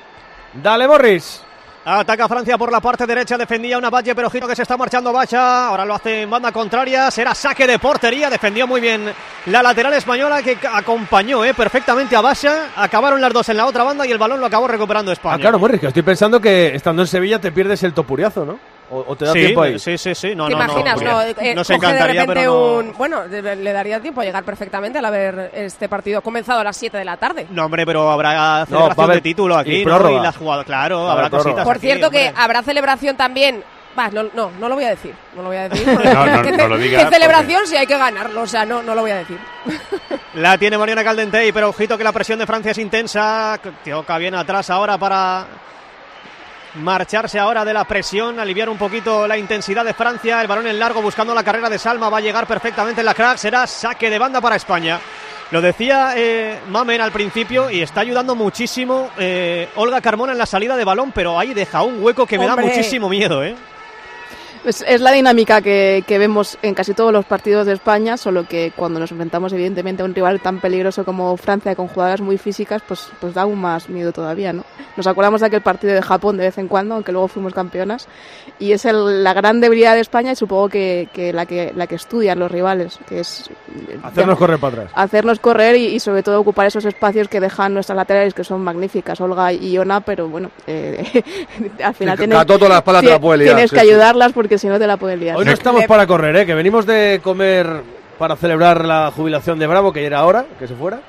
Dale, 0.61 0.87
Morris. 0.87 1.46
Ataca 1.89 2.27
Francia 2.27 2.57
por 2.57 2.69
la 2.69 2.81
parte 2.81 3.07
derecha, 3.07 3.37
defendía 3.37 3.77
una 3.77 3.89
Valle, 3.89 4.13
pero 4.13 4.27
ojito 4.27 4.45
que 4.45 4.57
se 4.57 4.63
está 4.63 4.75
marchando 4.75 5.13
Bacha. 5.13 5.67
Ahora 5.67 5.85
lo 5.85 5.93
hace 5.95 6.23
en 6.23 6.29
banda 6.29 6.51
contraria, 6.51 7.09
será 7.09 7.33
saque 7.33 7.65
de 7.65 7.79
portería. 7.79 8.29
Defendió 8.29 8.67
muy 8.67 8.81
bien 8.81 9.09
la 9.45 9.63
lateral 9.63 9.93
española 9.93 10.43
que 10.43 10.57
acompañó 10.69 11.45
eh, 11.45 11.53
perfectamente 11.53 12.13
a 12.17 12.19
Bacha. 12.19 12.71
Acabaron 12.75 13.21
las 13.21 13.31
dos 13.31 13.47
en 13.47 13.55
la 13.55 13.65
otra 13.65 13.85
banda 13.85 14.05
y 14.05 14.11
el 14.11 14.17
balón 14.17 14.41
lo 14.41 14.47
acabó 14.47 14.67
recuperando 14.67 15.13
España. 15.13 15.35
Ah, 15.35 15.39
claro, 15.39 15.59
Morris, 15.59 15.79
que 15.79 15.87
estoy 15.87 16.03
pensando 16.03 16.41
que 16.41 16.75
estando 16.75 17.03
en 17.03 17.07
Sevilla 17.07 17.39
te 17.39 17.53
pierdes 17.53 17.81
el 17.83 17.93
topuriazo, 17.93 18.43
¿no? 18.43 18.59
¿O, 18.89 19.03
o 19.07 19.15
te 19.15 19.25
da 19.25 19.33
sí, 19.33 19.39
tiempo 19.39 19.61
ahí? 19.63 19.77
sí, 19.79 19.97
sí, 19.97 20.15
sí. 20.15 20.33
No, 20.35 20.47
¿Te 20.47 20.55
no, 20.55 20.63
imaginas? 20.63 21.01
no, 21.01 21.11
No. 21.11 21.21
Eh, 21.21 21.53
Nos 21.55 21.67
de 21.67 21.75
encantaría, 21.75 22.21
repente 22.21 22.33
pero 22.33 22.53
no. 22.53 22.73
un... 22.77 22.93
Bueno, 22.97 23.25
le, 23.25 23.55
le 23.57 23.73
daría 23.73 23.99
tiempo 23.99 24.21
a 24.21 24.23
llegar 24.23 24.43
perfectamente 24.43 24.99
al 24.99 25.05
haber 25.05 25.51
este 25.53 25.89
partido 25.89 26.21
comenzado 26.21 26.59
a 26.61 26.63
las 26.63 26.77
7 26.77 26.97
de 26.97 27.03
la 27.05 27.17
tarde. 27.17 27.47
No, 27.49 27.65
hombre, 27.65 27.85
pero 27.85 28.09
habrá 28.09 28.31
No, 28.33 28.37
va 28.39 28.61
a 28.61 28.65
celebración 28.65 29.03
haber- 29.05 29.15
de 29.17 29.21
título 29.21 29.57
aquí, 29.57 29.75
y 29.81 29.85
¿no? 29.85 29.91
prórroga. 29.97 30.19
Y 30.19 30.23
las 30.23 30.37
jugadoras, 30.37 30.65
claro, 30.65 31.09
habrá 31.09 31.29
prórroga. 31.29 31.43
cositas 31.43 31.65
Por 31.65 31.75
aquí, 31.77 31.85
cierto 31.87 32.09
que 32.09 32.27
hombre. 32.27 32.41
habrá 32.41 32.63
celebración 32.63 33.17
también... 33.17 33.63
Va, 33.99 34.09
no, 34.09 34.23
no, 34.35 34.51
no 34.59 34.69
lo 34.69 34.75
voy 34.75 34.83
a 34.83 34.89
decir. 34.89 35.11
No 35.35 35.41
lo 35.41 35.47
voy 35.47 35.57
a 35.57 35.67
decir. 35.69 35.87
No, 36.13 36.25
no, 36.27 36.41
¿Qué, 36.43 36.51
no 36.51 36.67
lo 36.67 36.77
digas, 36.77 37.03
qué 37.05 37.09
celebración 37.11 37.65
si 37.65 37.75
hay 37.75 37.87
que 37.87 37.97
ganarlo? 37.97 38.41
O 38.43 38.47
sea, 38.47 38.63
no, 38.63 38.83
no 38.83 38.93
lo 38.93 39.01
voy 39.01 39.09
a 39.09 39.17
decir. 39.17 39.39
La 40.35 40.55
tiene 40.57 40.77
Mariana 40.77 41.03
Caldentey, 41.03 41.51
pero 41.51 41.69
ojito 41.69 41.97
que 41.97 42.03
la 42.03 42.11
presión 42.11 42.37
de 42.37 42.45
Francia 42.45 42.71
es 42.71 42.77
intensa. 42.77 43.59
Toca 43.83 44.17
bien 44.19 44.35
atrás 44.35 44.69
ahora 44.69 44.99
para 44.99 45.47
marcharse 46.75 47.39
ahora 47.39 47.65
de 47.65 47.73
la 47.73 47.85
presión, 47.85 48.39
aliviar 48.39 48.69
un 48.69 48.77
poquito 48.77 49.27
la 49.27 49.37
intensidad 49.37 49.85
de 49.85 49.93
Francia. 49.93 50.41
El 50.41 50.47
balón 50.47 50.67
en 50.67 50.79
largo 50.79 51.01
buscando 51.01 51.33
la 51.33 51.43
carrera 51.43 51.69
de 51.69 51.79
Salma 51.79 52.09
va 52.09 52.17
a 52.17 52.21
llegar 52.21 52.47
perfectamente 52.47 53.01
en 53.01 53.05
la 53.05 53.13
crack. 53.13 53.37
Será 53.37 53.65
saque 53.67 54.09
de 54.09 54.19
banda 54.19 54.41
para 54.41 54.55
España. 54.55 54.99
Lo 55.49 55.61
decía 55.61 56.13
eh, 56.15 56.59
Mamen 56.69 56.99
al 56.99 57.11
principio 57.11 57.69
y 57.69 57.81
está 57.81 58.01
ayudando 58.01 58.35
muchísimo 58.35 59.09
eh, 59.17 59.69
Olga 59.75 60.01
Carmona 60.01 60.33
en 60.33 60.37
la 60.37 60.45
salida 60.45 60.75
de 60.75 60.83
balón, 60.83 61.13
pero 61.13 61.39
ahí 61.39 61.53
deja 61.53 61.83
un 61.83 62.03
hueco 62.03 62.25
que 62.25 62.37
me 62.37 62.45
da 62.45 62.57
muchísimo 62.57 63.07
miedo, 63.07 63.43
¿eh? 63.43 63.55
Es, 64.67 64.83
es 64.87 64.99
la 65.01 65.11
dinámica 65.13 65.61
que, 65.61 66.03
que 66.05 66.17
vemos 66.17 66.57
en 66.61 66.73
casi 66.73 66.93
todos 66.93 67.13
los 67.13 67.25
partidos 67.25 67.65
de 67.65 67.73
España, 67.73 68.17
solo 68.17 68.45
que 68.47 68.73
cuando 68.75 68.99
nos 68.99 69.11
enfrentamos 69.11 69.53
evidentemente 69.53 70.01
a 70.01 70.05
un 70.05 70.13
rival 70.13 70.41
tan 70.41 70.59
peligroso 70.59 71.05
como 71.05 71.35
Francia 71.37 71.73
con 71.75 71.87
jugadas 71.87 72.19
muy 72.19 72.37
físicas, 72.37 72.81
pues, 72.87 73.07
pues 73.21 73.33
da 73.33 73.43
aún 73.43 73.59
más 73.61 73.87
miedo 73.87 74.11
todavía, 74.11 74.51
¿no? 74.51 74.63
Nos 74.97 75.07
acordamos 75.07 75.39
de 75.41 75.47
aquel 75.47 75.61
partido 75.61 75.93
de 75.93 76.01
Japón 76.01 76.35
de 76.37 76.43
vez 76.43 76.57
en 76.57 76.67
cuando, 76.67 76.95
aunque 76.95 77.11
luego 77.13 77.27
fuimos 77.29 77.53
campeonas, 77.53 78.07
y 78.59 78.73
es 78.73 78.83
el- 78.85 79.23
la 79.23 79.33
gran 79.33 79.61
debilidad 79.61 79.95
de 79.95 80.01
España 80.01 80.33
y 80.33 80.35
supongo 80.35 80.67
que, 80.69 81.07
que 81.13 81.31
la 81.31 81.45
que 81.45 81.71
la 81.75 81.87
que 81.87 81.95
estudian 81.95 82.37
los 82.39 82.51
rivales, 82.51 82.99
que 83.07 83.21
es 83.21 83.49
eh, 83.89 83.99
Hacernos 84.03 84.37
correr 84.37 84.59
para 84.59 84.73
atrás. 84.83 84.91
hacernos 84.95 85.39
correr 85.39 85.77
y, 85.77 85.85
y 85.95 85.99
sobre 86.01 86.23
todo 86.23 86.41
ocupar 86.41 86.67
esos 86.67 86.83
espacios 86.83 87.29
que 87.29 87.39
dejan 87.39 87.73
nuestras 87.73 87.95
laterales 87.95 88.33
que 88.33 88.43
son 88.43 88.61
magníficas, 88.65 89.21
Olga 89.21 89.53
y 89.53 89.71
Iona, 89.71 90.01
pero 90.01 90.27
bueno, 90.27 90.51
eh, 90.67 91.23
al 91.83 91.93
final 91.95 92.17
Sí, 92.17 92.21
tienes, 92.27 92.37
la 92.37 92.77
espalda 92.79 92.99
te 93.01 93.07
la 93.07 93.15
ti- 93.15 93.21
puede 93.21 93.37
liar, 93.43 93.55
tienes 93.55 93.69
sí, 93.69 93.75
que 93.75 93.81
ayudarlas 93.81 94.33
porque 94.33 94.56
si 94.57 94.67
no 94.67 94.77
te 94.79 94.87
la 94.87 94.97
pueden 94.97 95.19
liar. 95.19 95.37
Hoy 95.37 95.45
no 95.45 95.51
estamos 95.51 95.85
para 95.85 96.05
correr, 96.07 96.35
¿eh? 96.35 96.45
Que 96.45 96.53
venimos 96.53 96.85
de 96.85 97.19
comer 97.23 97.81
para 98.17 98.35
celebrar 98.35 98.83
la 98.85 99.11
jubilación 99.15 99.59
de 99.59 99.67
Bravo, 99.67 99.91
que 99.93 100.01
ya 100.01 100.07
era 100.07 100.25
hora 100.25 100.45
que 100.59 100.67
se 100.67 100.75
fuera. 100.75 100.99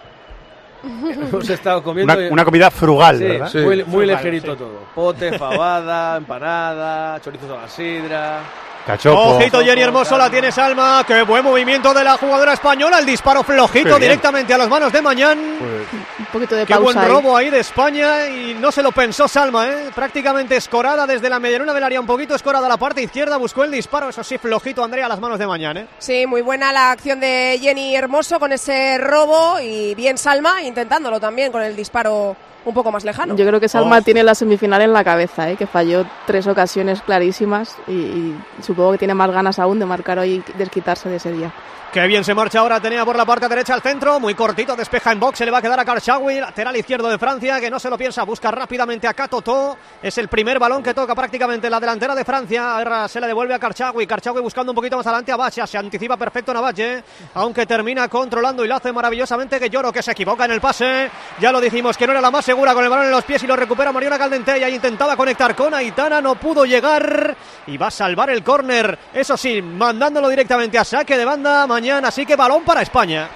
Hemos 0.85 1.49
estado 1.51 1.83
comiendo... 1.83 2.13
Una, 2.13 2.23
y- 2.27 2.31
una 2.31 2.45
comida 2.45 2.71
frugal, 2.71 3.19
Sí, 3.19 3.25
¿verdad? 3.25 3.51
muy, 3.55 3.65
muy 3.77 3.85
Frugal, 3.85 4.07
ligerito 4.09 4.53
sí. 4.53 4.59
todo. 4.59 4.81
Pote, 4.95 5.37
fabada, 5.39 6.17
empanada, 6.17 7.21
chorizos 7.21 7.51
a 7.51 7.63
la 7.63 7.69
sidra... 7.69 8.41
Cachopo. 8.89 9.37
Ojito, 9.37 9.61
Jenny 9.61 9.83
Hermoso, 9.83 10.17
la 10.17 10.31
tiene 10.31 10.51
Salma. 10.51 11.05
Qué 11.07 11.21
buen 11.21 11.45
movimiento 11.45 11.93
de 11.93 12.03
la 12.03 12.17
jugadora 12.17 12.55
española. 12.55 12.99
El 12.99 13.05
disparo 13.05 13.43
flojito 13.43 13.99
directamente 13.99 14.55
a 14.55 14.57
las 14.57 14.67
manos 14.67 14.91
de 14.91 15.03
Mañán. 15.03 15.39
Un 15.39 16.25
poquito 16.33 16.55
de 16.55 16.65
Qué 16.65 16.73
pausa 16.73 16.85
buen 16.85 16.99
ahí. 16.99 17.07
robo 17.07 17.37
ahí 17.37 17.51
de 17.51 17.59
España 17.61 18.27
y 18.29 18.55
no 18.55 18.73
se 18.73 18.83
lo 18.83 18.91
pensó 18.91 19.29
Salma, 19.29 19.69
¿eh? 19.69 19.91
Prácticamente 19.95 20.57
escorada 20.57 21.07
desde 21.07 21.29
la 21.29 21.39
medianuna 21.39 21.75
del 21.75 21.85
área, 21.85 22.01
un 22.01 22.07
poquito 22.07 22.35
escorada 22.35 22.65
a 22.65 22.69
la 22.71 22.79
parte 22.79 23.03
izquierda, 23.03 23.37
buscó 23.37 23.63
el 23.65 23.71
disparo, 23.73 24.09
eso 24.09 24.25
sí, 24.25 24.39
flojito 24.39 24.83
Andrea 24.83 25.05
a 25.05 25.11
las 25.11 25.21
manos 25.21 25.39
de 25.39 25.47
Mañán, 25.47 25.77
¿eh? 25.77 25.87
Sí, 25.99 26.27
muy 26.27 26.41
buena 26.41 26.73
la 26.73 26.91
acción 26.91 27.21
de 27.21 27.59
Jenny 27.61 27.95
Hermoso 27.95 28.41
con 28.41 28.53
ese 28.53 28.97
robo 28.97 29.61
y 29.61 29.95
bien 29.97 30.17
Salma 30.17 30.63
intentándolo 30.63 31.21
también 31.21 31.53
con 31.53 31.63
el 31.63 31.77
disparo 31.77 32.37
un 32.69 32.75
poco 32.75 32.93
más 32.93 33.05
lejano. 33.05 33.35
Yo 33.37 33.47
creo 33.47 33.61
que 33.61 33.69
Salma 33.69 33.99
Oh. 33.99 34.03
tiene 34.03 34.23
la 34.23 34.35
semifinal 34.35 34.83
en 34.83 34.93
la 34.93 35.05
cabeza, 35.05 35.51
¿eh? 35.51 35.57
que 35.57 35.67
falló 35.67 36.05
tres 36.27 36.47
ocasiones 36.47 37.03
clarísimas 37.03 37.77
y, 37.87 37.93
y 37.93 38.39
supongo 38.63 38.93
que 38.93 38.99
tiene 38.99 39.15
más 39.15 39.31
ganas 39.31 39.59
aún 39.59 39.79
de 39.79 39.87
marcar 39.87 40.19
hoy 40.19 40.43
y 40.47 40.53
desquitarse 40.59 41.09
de 41.09 41.17
ese 41.17 41.33
día. 41.33 41.53
Qué 41.93 42.07
bien 42.07 42.23
se 42.23 42.35
marcha 42.35 42.59
ahora, 42.59 42.79
tenía 42.81 43.03
por 43.07 43.17
la 43.17 43.25
parte 43.25 43.49
derecha 43.49 43.73
al 43.73 43.81
centro, 43.81 44.21
muy 44.21 44.35
cortito, 44.35 44.77
despeja 44.77 45.11
en 45.11 45.19
box, 45.19 45.39
se 45.39 45.47
le 45.47 45.51
va 45.51 45.57
a 45.57 45.63
quedar 45.63 45.81
a 45.81 45.87
Karchawi, 45.87 46.39
lateral 46.39 46.77
izquierdo 46.77 47.09
de 47.09 47.17
Francia, 47.17 47.59
que 47.61 47.71
no 47.71 47.79
se 47.81 47.89
lo 47.89 47.97
piensa, 47.97 48.25
busca 48.25 48.51
rápidamente 48.51 49.09
a 49.09 49.15
Katoto, 49.15 49.75
es 50.03 50.19
el 50.19 50.29
primer 50.29 50.59
balón 50.59 50.83
que 50.83 50.93
toca 50.93 51.15
prácticamente 51.15 51.71
la 51.71 51.81
delantera 51.81 52.15
de 52.15 52.27
Francia, 52.27 52.77
ahora 52.77 53.09
se 53.09 53.19
le 53.23 53.27
devuelve 53.27 53.55
a 53.55 53.59
Karchawi, 53.59 54.07
Karchawi 54.07 54.43
buscando 54.43 54.73
un 54.73 54.77
poquito 54.77 54.99
más 54.99 55.07
adelante 55.07 55.33
a 55.33 55.37
Bacha, 55.37 55.67
se 55.67 55.79
anticipa 55.79 56.19
perfecto 56.19 56.53
Navalle, 56.53 57.03
aunque 57.33 57.65
termina 57.65 58.07
controlando 58.09 58.67
y 58.67 58.69
lo 58.69 58.75
hace 58.77 58.93
maravillosamente 58.93 59.59
que 59.59 59.71
Lloro, 59.71 59.91
que 59.91 60.03
se 60.03 60.13
equivoca 60.13 60.45
en 60.45 60.51
el 60.51 60.61
pase, 60.61 61.11
ya 61.41 61.51
lo 61.51 61.59
dijimos 61.59 61.97
que 61.97 62.07
no 62.07 62.13
era 62.13 62.21
la 62.21 62.31
más 62.31 62.45
segura 62.45 62.58
con 62.59 62.85
el 62.85 62.91
balón 62.91 63.07
en 63.07 63.11
los 63.13 63.25
pies 63.25 63.43
y 63.43 63.47
lo 63.47 63.57
recupera 63.57 63.93
Mariona 63.93 64.19
Caldentella, 64.19 64.69
intentaba 64.69 65.17
conectar 65.17 65.55
con 65.55 65.73
Aitana, 65.75 66.21
no 66.21 66.35
pudo 66.35 66.65
llegar 66.65 67.37
y 67.67 67.77
va 67.77 67.87
a 67.87 67.91
salvar 67.91 68.31
el 68.31 68.43
córner, 68.43 68.99
eso 69.15 69.37
sí, 69.37 69.63
mandándolo 69.63 70.29
directamente 70.29 70.77
a 70.77 70.85
saque 70.85 71.17
de 71.17 71.25
banda 71.25 71.67
mañana, 71.67 72.09
así 72.09 72.27
que 72.27 72.37
balón 72.37 72.65
para 72.65 72.83
España. 72.83 73.29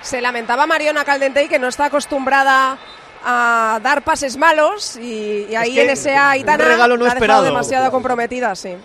Se 0.00 0.20
lamentaba 0.20 0.66
Mariona 0.66 1.04
Caldentey 1.04 1.48
que 1.48 1.58
no 1.58 1.66
está 1.68 1.86
acostumbrada 1.86 2.78
a 3.24 3.80
dar 3.82 4.02
pases 4.02 4.36
malos 4.36 4.96
y, 4.96 5.46
y 5.50 5.56
ahí 5.56 5.74
que 5.74 5.82
en 5.82 5.90
ese 5.90 6.16
Aitana 6.16 6.64
regalo 6.64 6.96
no 6.96 7.04
la 7.04 7.10
ha 7.10 7.14
dejado 7.14 7.24
esperado. 7.24 7.42
demasiado 7.42 7.90
comprometida, 7.90 8.54
sí. 8.54 8.76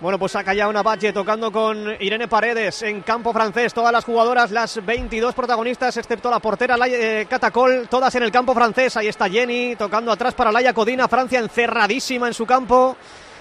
Bueno, 0.00 0.16
pues 0.16 0.30
saca 0.30 0.54
ya 0.54 0.68
una 0.68 0.84
Valle 0.84 1.12
tocando 1.12 1.50
con 1.50 1.96
Irene 1.98 2.28
Paredes 2.28 2.82
en 2.82 3.00
campo 3.00 3.32
francés. 3.32 3.74
Todas 3.74 3.92
las 3.92 4.04
jugadoras, 4.04 4.52
las 4.52 4.84
22 4.86 5.34
protagonistas, 5.34 5.96
excepto 5.96 6.30
la 6.30 6.38
portera 6.38 6.76
Laia- 6.76 6.98
eh, 7.22 7.26
Catacol, 7.28 7.88
todas 7.90 8.14
en 8.14 8.22
el 8.22 8.30
campo 8.30 8.54
francés. 8.54 8.96
Ahí 8.96 9.08
está 9.08 9.28
Jenny 9.28 9.74
tocando 9.74 10.12
atrás 10.12 10.34
para 10.34 10.52
Laia 10.52 10.72
Codina. 10.72 11.08
Francia 11.08 11.40
encerradísima 11.40 12.28
en 12.28 12.34
su 12.34 12.46
campo. 12.46 12.96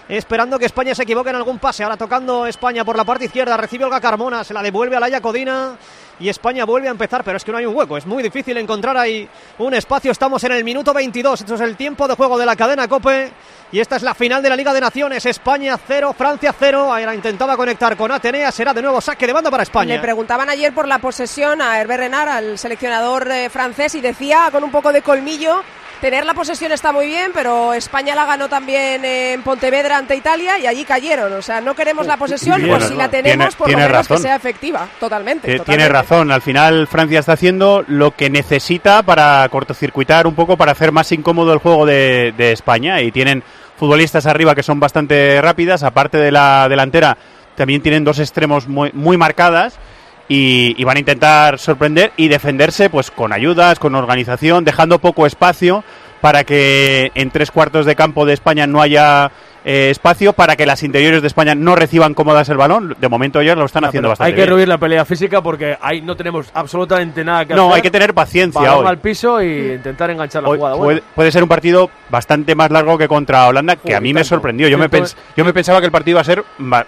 Esperando 0.10 0.58
que 0.58 0.66
España 0.66 0.96
se 0.96 1.04
equivoque 1.04 1.32
en 1.32 1.36
algún 1.36 1.60
pase. 1.60 1.84
Ahora 1.84 1.98
tocando 1.98 2.46
España 2.46 2.86
por 2.86 2.96
la 2.96 3.04
parte 3.04 3.26
izquierda. 3.26 3.58
Recibe 3.58 3.84
Olga 3.84 4.00
Carmona. 4.00 4.44
Se 4.44 4.54
la 4.54 4.64
devuelve 4.64 4.96
a 4.96 5.02
Laia 5.02 5.20
Codina. 5.20 5.76
Y 6.20 6.30
España 6.30 6.64
vuelve 6.64 6.88
a 6.88 6.92
empezar. 6.92 7.26
Pero 7.26 7.36
es 7.36 7.44
que 7.44 7.52
no 7.52 7.58
hay 7.58 7.66
un 7.66 7.76
hueco. 7.76 7.98
Es 7.98 8.06
muy 8.06 8.24
difícil 8.24 8.58
encontrar 8.58 8.96
ahí 8.96 9.28
un 9.58 9.74
espacio. 9.74 10.10
Estamos 10.12 10.42
en 10.46 10.54
el 10.54 10.64
minuto 10.64 10.94
22. 10.94 11.42
Esto 11.42 11.56
es 11.56 11.62
el 11.62 11.76
tiempo 11.76 12.08
de 12.08 12.16
juego 12.16 12.38
de 12.38 12.46
la 12.46 12.56
cadena 12.56 12.88
Cope. 12.88 13.32
Y 13.70 13.82
esta 13.82 13.98
es 13.98 14.02
la 14.04 14.14
final 14.14 14.42
de 14.42 14.50
la 14.50 14.56
Liga 14.56 14.74
de 14.74 14.80
Naciones. 14.80 15.26
España 15.26 15.78
0, 15.86 16.16
Francia 16.18 16.56
0. 16.58 16.94
Ahora 16.94 17.14
intentaba 17.14 17.58
conectar 17.58 17.98
con 17.98 18.10
Atenea. 18.10 18.50
Será 18.54 18.74
de 18.74 18.82
nuevo 18.82 19.02
saque 19.02 19.28
de 19.28 19.34
banda 19.34 19.52
para 19.52 19.64
España. 19.64 19.96
Le 19.96 20.00
preguntaban 20.00 20.50
ayer 20.50 20.74
por 20.74 20.88
la 20.88 21.00
posesión 21.00 21.62
a 21.62 21.82
Hervé 21.82 21.98
Renard, 21.98 22.30
al 22.30 22.58
seleccionador 22.58 23.30
eh, 23.30 23.50
francés, 23.50 23.94
y 23.96 24.00
decía 24.00 24.48
con 24.54 24.64
un 24.64 24.72
poco 24.72 24.94
de 24.94 25.02
colmillo. 25.02 25.64
Tener 26.02 26.26
la 26.26 26.36
posesión 26.36 26.72
está 26.72 26.92
muy 26.92 27.08
bien, 27.08 27.32
pero 27.34 27.74
España 27.74 28.14
la 28.14 28.26
ganó 28.26 28.48
también 28.48 29.04
en 29.04 29.42
Pontevedra 29.42 29.98
ante 29.98 30.16
Italia 30.16 30.60
y 30.60 30.68
allí 30.68 30.86
cayeron. 30.86 31.34
O 31.34 31.42
sea, 31.42 31.60
no 31.60 31.74
queremos 31.76 32.06
la 32.06 32.18
posesión, 32.18 32.62
pues 32.68 32.84
si 32.86 32.94
la 32.94 33.10
tenemos, 33.10 33.48
Tiene- 33.48 33.58
por 33.58 33.66
tiene 33.68 33.82
lo 33.82 33.88
menos 33.90 34.02
razón. 34.08 34.18
que 34.18 34.24
sea 34.24 34.36
efectiva. 34.36 34.88
Totalmente. 35.00 35.48
Totalmente. 35.48 35.66
Tiene 35.72 35.90
razón, 35.90 36.32
al 36.32 36.42
final 36.44 36.86
Francia 36.88 37.20
está 37.20 37.34
haciendo 37.34 37.84
lo 37.88 38.12
que 38.12 38.30
necesita 38.30 39.02
para 39.02 39.48
cortocircuitar 39.50 40.28
un 40.28 40.36
poco, 40.36 40.56
para 40.56 40.72
hacer 40.74 40.92
más 40.92 41.12
incómodo 41.12 41.52
el 41.52 41.60
juego 41.60 41.88
de, 41.88 42.32
de 42.38 42.52
España 42.52 43.02
y 43.02 43.12
tienen 43.12 43.42
futbolistas 43.76 44.28
arriba 44.28 44.54
que 44.54 44.62
son 44.64 44.80
bastante 44.80 45.42
rápidas, 45.42 45.82
aparte 45.82 46.18
de 46.20 46.32
la 46.32 46.68
delantera 46.70 47.18
también 47.56 47.82
tienen 47.82 48.04
dos 48.04 48.20
extremos 48.20 48.68
muy, 48.68 48.92
muy 48.94 49.18
marcadas 49.18 49.80
y, 50.28 50.76
y 50.78 50.84
van 50.84 50.98
a 50.98 51.00
intentar 51.00 51.60
sorprender 51.60 52.12
y 52.18 52.28
defenderse 52.28 52.90
pues 52.90 53.12
con 53.12 53.34
ayudas, 53.34 53.80
con 53.80 53.96
organización, 53.96 54.64
dejando 54.64 55.00
poco 55.00 55.26
espacio 55.26 55.84
para 56.22 56.44
que 56.44 57.12
en 57.16 57.32
tres 57.32 57.52
cuartos 57.52 57.86
de 57.86 57.96
campo 57.96 58.26
de 58.26 58.34
España 58.34 58.68
no 58.68 58.82
haya 58.82 59.32
eh, 59.70 59.90
espacio, 59.90 60.32
para 60.32 60.56
que 60.56 60.66
las 60.66 60.82
interiores 60.82 61.22
de 61.22 61.28
España 61.28 61.54
no 61.54 61.76
reciban 61.76 62.14
cómodas 62.14 62.48
el 62.48 62.56
balón. 62.56 62.96
De 63.00 63.10
momento 63.10 63.42
ellos 63.42 63.58
lo 63.58 63.66
están 63.66 63.84
haciendo 63.84 64.08
bastante 64.08 64.30
hay 64.30 64.34
que 64.34 64.42
bien. 64.44 64.48
rehuir 64.50 64.68
la 64.70 64.78
pelea 64.78 65.04
física 65.04 65.42
porque 65.42 65.78
ahí 65.82 66.00
no 66.02 66.16
tenemos 66.16 66.48
absolutamente 66.54 67.24
nada 67.26 67.44
que 67.46 67.54
No, 67.54 67.64
hacer. 67.66 67.76
hay 67.76 67.82
que 67.82 67.92
tener 67.92 68.14
paciencia 68.14 68.62
Balón 68.62 68.86
hoy. 68.86 68.88
al 68.88 68.98
piso 69.00 69.42
y 69.44 69.74
intentar 69.74 70.10
enganchar 70.10 70.44
la 70.44 70.50
Hoy 70.50 70.58
jugada. 70.58 70.76
puede, 70.78 70.86
Bueno, 70.94 71.02
puede 71.14 71.32
ser 71.34 71.44
un 71.44 71.50
partido 71.50 71.90
bastante 72.10 72.56
más 72.56 72.72
largo 72.72 72.98
que 72.98 73.10
contra 73.10 73.46
Holanda, 73.48 73.76
que 73.76 73.94
a 73.94 74.00
mí 74.00 74.14
me 74.14 74.24
sorprendió. 74.24 74.70
Yo 74.70 74.78
me, 74.78 74.90
pens- 74.90 75.16
yo 75.36 75.44
me 75.44 75.52
pensaba 75.52 75.80
que 75.82 75.88
el 75.88 75.92
partido 75.92 76.12
iba 76.16 76.22
a 76.22 76.24
ser 76.24 76.44
prórroga, 76.44 76.86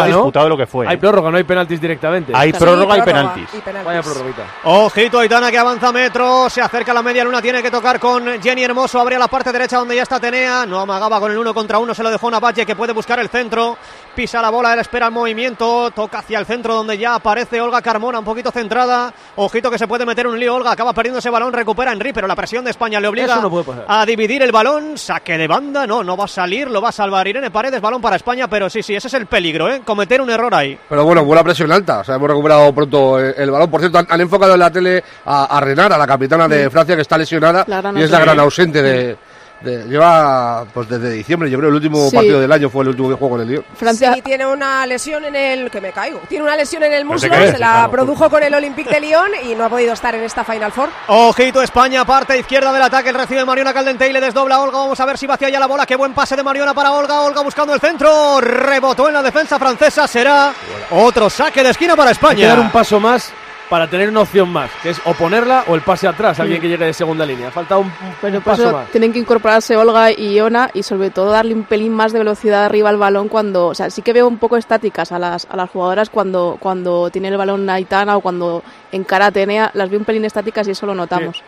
más 0.00 0.08
¿no? 0.10 0.16
disputado 0.16 0.46
de 0.46 0.50
lo 0.50 0.56
que 0.56 0.66
fue. 0.66 0.86
Hay 0.86 0.96
prórroga, 0.98 1.30
no 1.30 1.36
hay 1.38 1.44
penaltis 1.44 1.80
directamente. 1.80 2.32
Hay 2.34 2.52
Sí, 2.52 2.58
prórroga 2.58 2.98
y 2.98 3.02
prórroga 3.02 3.04
penaltis. 3.34 3.48
y 3.58 3.60
penaltis. 3.62 3.86
Vaya 3.86 4.02
prórroguita. 4.02 4.42
Ojito, 4.64 5.18
Aitana 5.18 5.50
que 5.50 5.58
avanza 5.58 5.90
metros, 5.92 6.52
se 6.52 6.60
acerca 6.60 6.92
a 6.92 6.94
la 6.94 7.02
media 7.02 7.24
luna, 7.24 7.42
tiene 7.42 7.62
que 7.62 7.70
tocar 7.70 7.98
con 7.98 8.40
Jenny 8.40 8.62
Hermoso, 8.62 9.00
abría 9.00 9.18
la 9.18 9.26
parte 9.28 9.50
derecha 9.50 9.78
donde 9.78 9.96
ya 9.96 10.02
está 10.02 10.16
Atenea, 10.16 10.66
no 10.66 10.78
amagaba 10.78 11.18
con 11.18 11.32
el 11.32 11.38
uno 11.38 11.52
contra 11.52 11.78
uno, 11.78 11.94
se 11.94 12.02
lo 12.02 12.10
dejó 12.12 12.30
Navalle 12.30 12.64
que 12.64 12.76
puede 12.76 12.92
buscar 12.92 13.18
el 13.18 13.28
centro, 13.28 13.76
pisa 14.14 14.40
la 14.40 14.50
bola, 14.50 14.72
él 14.74 14.80
espera 14.80 15.06
el 15.06 15.12
movimiento, 15.12 15.90
toca 15.90 16.20
hacia 16.20 16.38
el 16.38 16.46
centro 16.46 16.74
donde 16.74 16.96
ya 16.96 17.16
aparece 17.16 17.60
Olga 17.60 17.82
Carmona, 17.82 18.18
un 18.20 18.24
poquito 18.24 18.50
centrada, 18.50 19.12
ojito 19.36 19.70
que 19.70 19.78
se 19.78 19.88
puede 19.88 20.06
meter 20.06 20.26
un 20.26 20.38
lío, 20.38 20.54
Olga 20.54 20.70
acaba 20.72 20.92
perdiendo 20.92 21.18
ese 21.18 21.30
balón, 21.30 21.52
recupera 21.52 21.92
Henry, 21.92 22.12
pero 22.12 22.26
la 22.26 22.36
presión 22.36 22.64
de 22.64 22.70
España 22.70 23.00
le 23.00 23.08
obliga 23.08 23.36
no 23.36 23.64
a 23.88 24.06
dividir 24.06 24.42
el 24.42 24.52
balón, 24.52 24.96
saque 24.96 25.36
de 25.36 25.48
banda, 25.48 25.86
no, 25.86 26.04
no 26.04 26.16
va 26.16 26.24
a 26.24 26.28
salir, 26.28 26.70
lo 26.70 26.80
va 26.80 26.90
a 26.90 26.92
salvar 26.92 27.26
Irene 27.26 27.50
Paredes, 27.50 27.80
balón 27.80 28.00
para 28.00 28.16
España, 28.16 28.48
pero 28.48 28.70
sí, 28.70 28.82
sí, 28.82 28.94
ese 28.94 29.08
es 29.08 29.14
el 29.14 29.26
peligro, 29.26 29.68
¿eh? 29.70 29.82
cometer 29.84 30.20
un 30.20 30.30
error 30.30 30.54
ahí. 30.54 30.78
Pero 30.88 31.04
bueno, 31.04 31.24
buena 31.24 31.42
presión 31.42 31.72
alta. 31.72 32.00
O 32.00 32.04
sea, 32.04 32.16
hemos 32.16 32.28
recuperado 32.28 32.72
pronto 32.74 33.18
el, 33.18 33.34
el 33.36 33.50
balón. 33.50 33.70
Por 33.70 33.80
cierto, 33.80 33.98
han, 33.98 34.06
han 34.08 34.20
enfocado 34.20 34.54
en 34.54 34.60
la 34.60 34.70
tele 34.70 35.02
a, 35.24 35.56
a 35.56 35.60
Renard, 35.60 35.92
a 35.92 35.98
la 35.98 36.06
capitana 36.06 36.48
de 36.48 36.70
Francia, 36.70 36.94
que 36.94 37.02
está 37.02 37.16
lesionada 37.18 37.64
y 37.96 38.02
es 38.02 38.10
la 38.10 38.20
gran 38.20 38.38
ausente 38.38 38.82
de, 38.82 39.16
de- 39.62 39.84
lleva 39.84 40.64
pues 40.72 40.88
desde 40.88 41.10
diciembre, 41.10 41.50
yo 41.50 41.58
creo 41.58 41.68
el 41.70 41.76
último 41.76 42.08
Sí. 42.10 42.16
partido 42.16 42.40
del 42.40 42.50
año 42.52 42.68
fue 42.70 42.82
el 42.84 42.88
último 42.90 43.08
que 43.08 43.14
jugó 43.14 43.30
con 43.30 43.40
el 43.40 43.48
Lyon. 43.48 43.64
Francia- 43.76 44.12
Sí, 44.14 44.22
tiene 44.22 44.46
una 44.46 44.84
lesión 44.86 45.24
en 45.24 45.34
el... 45.36 45.70
que 45.70 45.80
me 45.80 45.92
caigo. 45.92 46.20
Tiene 46.28 46.44
una 46.44 46.56
lesión 46.56 46.82
en 46.82 46.92
el 46.92 47.04
muslo, 47.04 47.20
se 47.20 47.28
la 47.52 47.54
claro. 47.56 47.90
produjo 47.90 48.28
con 48.30 48.42
el 48.42 48.54
Olympique 48.54 48.90
de 48.90 49.00
Lyon 49.00 49.30
y 49.44 49.54
no 49.54 49.64
ha 49.64 49.68
podido 49.68 49.92
estar 49.92 50.14
en 50.14 50.22
esta 50.24 50.44
Final 50.44 50.72
Four. 50.72 50.88
Ojito 51.08 51.62
España, 51.62 52.04
parte 52.04 52.38
izquierda 52.38 52.72
del 52.72 52.82
ataque, 52.82 53.12
recibe 53.12 53.44
Mariona 53.44 53.72
Caldente 53.72 54.08
y 54.08 54.12
le 54.12 54.20
desdobla 54.20 54.56
a 54.56 54.60
Olga. 54.60 54.78
Vamos 54.78 54.98
a 55.00 55.04
ver 55.06 55.16
si 55.18 55.26
vacía 55.26 55.48
ya 55.48 55.60
la 55.60 55.66
bola. 55.66 55.86
Qué 55.86 55.96
buen 55.96 56.12
pase 56.14 56.36
de 56.36 56.42
Mariona 56.42 56.74
para 56.74 56.92
Olga. 56.92 57.20
Olga 57.22 57.42
buscando 57.42 57.74
el 57.74 57.80
centro. 57.80 58.40
Rebotó 58.40 59.08
en 59.08 59.14
la 59.14 59.22
defensa 59.22 59.58
francesa. 59.58 60.06
Será 60.06 60.52
otro 60.90 61.30
saque 61.30 61.62
de 61.62 61.70
esquina 61.70 61.96
para 61.96 62.10
Hay 62.10 62.16
que 62.16 62.22
dar 62.22 62.32
España. 62.50 62.60
un 62.60 62.70
paso 62.70 63.00
más 63.00 63.32
para 63.72 63.88
tener 63.88 64.10
una 64.10 64.20
opción 64.20 64.50
más, 64.50 64.70
que 64.82 64.90
es 64.90 65.00
o 65.06 65.14
ponerla 65.14 65.64
o 65.66 65.74
el 65.74 65.80
pase 65.80 66.06
atrás, 66.06 66.38
alguien 66.38 66.60
que 66.60 66.68
llegue 66.68 66.84
de 66.84 66.92
segunda 66.92 67.24
línea. 67.24 67.50
Falta 67.50 67.78
un, 67.78 67.86
un 67.86 67.92
Pero 68.20 68.42
paso 68.42 68.64
eso 68.64 68.72
más. 68.72 68.90
tienen 68.90 69.14
que 69.14 69.18
incorporarse 69.18 69.78
Olga 69.78 70.10
y 70.12 70.34
Iona 70.34 70.68
y 70.74 70.82
sobre 70.82 71.08
todo 71.08 71.30
darle 71.30 71.54
un 71.54 71.64
pelín 71.64 71.94
más 71.94 72.12
de 72.12 72.18
velocidad 72.18 72.66
arriba 72.66 72.90
al 72.90 72.98
balón 72.98 73.30
cuando, 73.30 73.68
o 73.68 73.74
sea, 73.74 73.88
sí 73.88 74.02
que 74.02 74.12
veo 74.12 74.28
un 74.28 74.36
poco 74.36 74.58
estáticas 74.58 75.10
a 75.10 75.18
las, 75.18 75.46
a 75.48 75.56
las 75.56 75.70
jugadoras 75.70 76.10
cuando, 76.10 76.58
cuando 76.60 77.08
tiene 77.08 77.28
el 77.28 77.38
balón 77.38 77.70
Aitana 77.70 78.18
o 78.18 78.20
cuando 78.20 78.62
encara 78.92 79.28
Atenea, 79.28 79.70
las 79.72 79.88
veo 79.88 80.00
un 80.00 80.04
pelín 80.04 80.26
estáticas 80.26 80.68
y 80.68 80.72
eso 80.72 80.84
lo 80.84 80.94
notamos. 80.94 81.42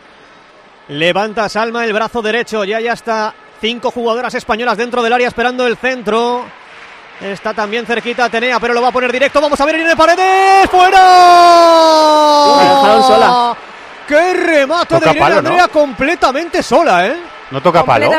Levanta 0.87 1.47
Salma 1.47 1.85
el 1.85 1.93
brazo 1.93 2.23
derecho. 2.23 2.63
Ya 2.63 2.79
ya 2.79 2.93
está 2.93 3.35
cinco 3.61 3.91
jugadoras 3.91 4.33
españolas 4.33 4.77
dentro 4.77 5.03
del 5.03 5.13
área 5.13 5.27
esperando 5.27 5.67
el 5.67 5.77
centro. 5.77 6.43
Está 7.21 7.53
también 7.53 7.85
cerquita 7.85 8.25
Atenea, 8.25 8.59
pero 8.59 8.73
lo 8.73 8.81
va 8.81 8.89
a 8.89 8.91
poner 8.91 9.11
directo. 9.11 9.39
Vamos 9.41 9.59
a 9.59 9.65
ver 9.65 9.75
Irene 9.75 9.95
Paredes. 9.95 10.69
¡Fuera! 10.69 10.97
Sola. 13.07 13.55
¡Qué 14.07 14.33
remate 14.33 14.95
Toca 14.95 15.11
de 15.11 15.17
Irene 15.17 15.19
palo, 15.19 15.41
¿no? 15.41 15.49
Andrea 15.49 15.67
completamente 15.67 16.61
sola, 16.61 17.07
eh! 17.07 17.17
No 17.51 17.61
toca 17.61 17.83
palo. 17.83 18.11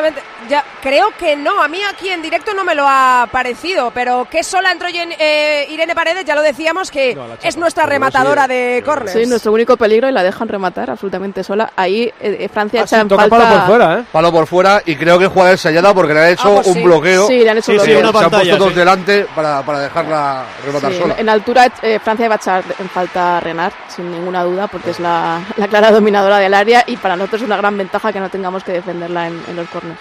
Ya, 0.48 0.64
creo 0.82 1.10
que 1.18 1.36
no, 1.36 1.60
a 1.60 1.68
mí 1.68 1.80
aquí 1.82 2.08
en 2.08 2.22
directo 2.22 2.54
no 2.54 2.62
me 2.64 2.74
lo 2.74 2.84
ha 2.86 3.28
parecido, 3.32 3.90
pero 3.92 4.26
que 4.30 4.42
sola 4.44 4.70
entró 4.70 4.88
eh, 4.92 5.66
Irene 5.70 5.94
Paredes, 5.94 6.24
ya 6.24 6.34
lo 6.34 6.42
decíamos 6.42 6.90
que 6.90 7.16
es 7.42 7.56
nuestra 7.56 7.86
rematadora 7.86 8.46
de 8.46 8.82
córner. 8.84 9.08
Sí, 9.12 9.26
nuestro 9.26 9.52
único 9.52 9.76
peligro 9.76 10.08
y 10.08 10.12
la 10.12 10.22
dejan 10.22 10.48
rematar 10.48 10.90
absolutamente 10.90 11.42
sola. 11.42 11.72
Ahí 11.76 12.04
eh, 12.20 12.36
eh, 12.40 12.48
Francia 12.52 12.82
echa 12.82 13.00
en 13.00 13.08
toca 13.08 13.22
falta... 13.28 13.38
palo 13.38 13.56
por 13.58 13.66
fuera, 13.66 13.98
¿eh? 13.98 14.04
Palo 14.12 14.32
por 14.32 14.46
fuera 14.46 14.82
y 14.84 14.96
creo 14.96 15.18
que 15.18 15.26
jugada 15.26 15.52
ensayada 15.52 15.92
porque 15.94 16.14
le 16.14 16.20
ha 16.20 16.30
hecho 16.30 16.48
Ah, 16.48 16.54
pues 16.56 16.66
un 16.68 16.74
sí. 16.74 16.82
bloqueo. 16.82 17.26
Sí, 17.26 17.38
le 17.40 17.50
han 17.50 17.58
hecho 17.58 17.72
un 17.72 17.80
Sí, 17.80 17.84
bloqueo. 17.92 18.12
se 18.12 18.24
han 18.24 18.30
puesto 18.30 18.56
dos 18.56 18.68
sí. 18.68 18.74
delante 18.74 19.26
para, 19.34 19.62
para 19.62 19.78
dejarla 19.80 20.44
rematar 20.64 20.92
Sí, 20.92 20.98
sola. 20.98 21.14
en, 21.14 21.20
en 21.20 21.28
altura 21.28 21.72
eh, 21.82 21.98
Francia 22.02 22.28
va 22.28 22.34
a 22.34 22.38
echar 22.38 22.64
en 22.78 22.88
falta 22.88 23.38
a 23.38 23.40
Renard, 23.40 23.72
sin 23.88 24.10
ninguna 24.12 24.44
duda, 24.44 24.66
porque 24.68 24.90
es 24.90 25.00
la, 25.00 25.40
la 25.56 25.68
clara 25.68 25.90
dominadora 25.90 26.38
del 26.38 26.54
área 26.54 26.84
y 26.86 26.96
para 26.96 27.16
nosotros 27.16 27.42
es 27.42 27.46
una 27.46 27.56
gran 27.56 27.76
ventaja 27.76 28.12
que 28.12 28.20
no 28.20 28.28
tengamos 28.28 28.62
que 28.62 28.72
defenderla 28.72 29.26
en, 29.28 29.42
en 29.48 29.56
los 29.56 29.68
corners. 29.68 30.00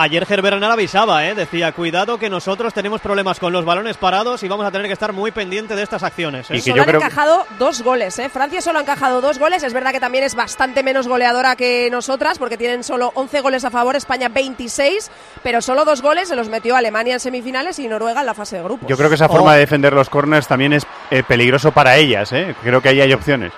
Ayer 0.00 0.24
Herbert 0.30 0.54
Renard 0.54 0.74
avisaba, 0.74 1.26
¿eh? 1.26 1.34
decía, 1.34 1.72
cuidado 1.72 2.18
que 2.18 2.30
nosotros 2.30 2.72
tenemos 2.72 3.00
problemas 3.00 3.40
con 3.40 3.52
los 3.52 3.64
balones 3.64 3.96
parados 3.96 4.44
y 4.44 4.48
vamos 4.48 4.64
a 4.64 4.70
tener 4.70 4.86
que 4.86 4.92
estar 4.92 5.12
muy 5.12 5.32
pendiente 5.32 5.74
de 5.74 5.82
estas 5.82 6.04
acciones. 6.04 6.48
¿eh? 6.52 6.60
Solo 6.60 6.82
han 6.82 6.90
encajado 6.90 7.44
dos 7.58 7.82
goles, 7.82 8.16
¿eh? 8.20 8.28
Francia 8.28 8.60
solo 8.60 8.78
ha 8.78 8.82
encajado 8.82 9.20
dos 9.20 9.40
goles. 9.40 9.64
Es 9.64 9.72
verdad 9.72 9.90
que 9.90 9.98
también 9.98 10.22
es 10.22 10.36
bastante 10.36 10.84
menos 10.84 11.08
goleadora 11.08 11.56
que 11.56 11.88
nosotras, 11.90 12.38
porque 12.38 12.56
tienen 12.56 12.84
solo 12.84 13.10
11 13.16 13.40
goles 13.40 13.64
a 13.64 13.72
favor, 13.72 13.96
España 13.96 14.28
26, 14.28 15.10
pero 15.42 15.60
solo 15.60 15.84
dos 15.84 16.00
goles 16.00 16.28
se 16.28 16.36
los 16.36 16.48
metió 16.48 16.76
Alemania 16.76 17.14
en 17.14 17.20
semifinales 17.20 17.80
y 17.80 17.88
Noruega 17.88 18.20
en 18.20 18.26
la 18.26 18.34
fase 18.34 18.58
de 18.58 18.62
grupos. 18.62 18.88
Yo 18.88 18.96
creo 18.96 19.08
que 19.08 19.16
esa 19.16 19.28
forma 19.28 19.54
de 19.54 19.58
defender 19.58 19.94
los 19.94 20.08
corners 20.08 20.46
también 20.46 20.74
es 20.74 20.86
eh, 21.10 21.24
peligroso 21.26 21.72
para 21.72 21.96
ellas. 21.96 22.32
¿eh? 22.32 22.54
Creo 22.62 22.80
que 22.80 22.90
ahí 22.90 23.00
hay 23.00 23.12
opciones. 23.12 23.52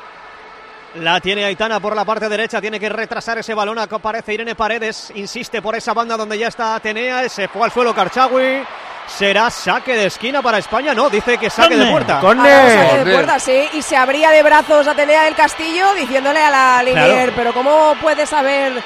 La 0.96 1.20
tiene 1.20 1.44
Aitana 1.44 1.78
por 1.78 1.94
la 1.94 2.04
parte 2.04 2.28
derecha, 2.28 2.60
tiene 2.60 2.80
que 2.80 2.88
retrasar 2.88 3.38
ese 3.38 3.54
balón, 3.54 3.78
aparece 3.78 4.34
Irene 4.34 4.56
Paredes, 4.56 5.12
insiste 5.14 5.62
por 5.62 5.76
esa 5.76 5.94
banda 5.94 6.16
donde 6.16 6.36
ya 6.36 6.48
está 6.48 6.74
Atenea, 6.74 7.28
se 7.28 7.46
fue 7.46 7.62
al 7.64 7.70
suelo 7.70 7.94
Karchawi, 7.94 8.64
será 9.06 9.50
saque 9.50 9.94
de 9.96 10.06
esquina 10.06 10.42
para 10.42 10.58
España, 10.58 10.92
no, 10.92 11.08
dice 11.08 11.38
que 11.38 11.48
saque 11.48 11.76
de 11.76 11.86
puerta. 11.92 12.18
Ahora 12.18 12.42
saque 12.88 13.04
de 13.04 13.12
puerta, 13.12 13.38
sí, 13.38 13.68
y 13.74 13.82
se 13.82 13.96
abría 13.96 14.32
de 14.32 14.42
brazos 14.42 14.88
Atenea 14.88 15.22
del 15.24 15.36
Castillo 15.36 15.94
diciéndole 15.94 16.42
a 16.42 16.50
la 16.50 16.82
Linier, 16.82 17.06
Claro. 17.06 17.32
pero 17.36 17.52
¿cómo 17.54 17.94
puedes 18.00 18.32
haber 18.32 18.82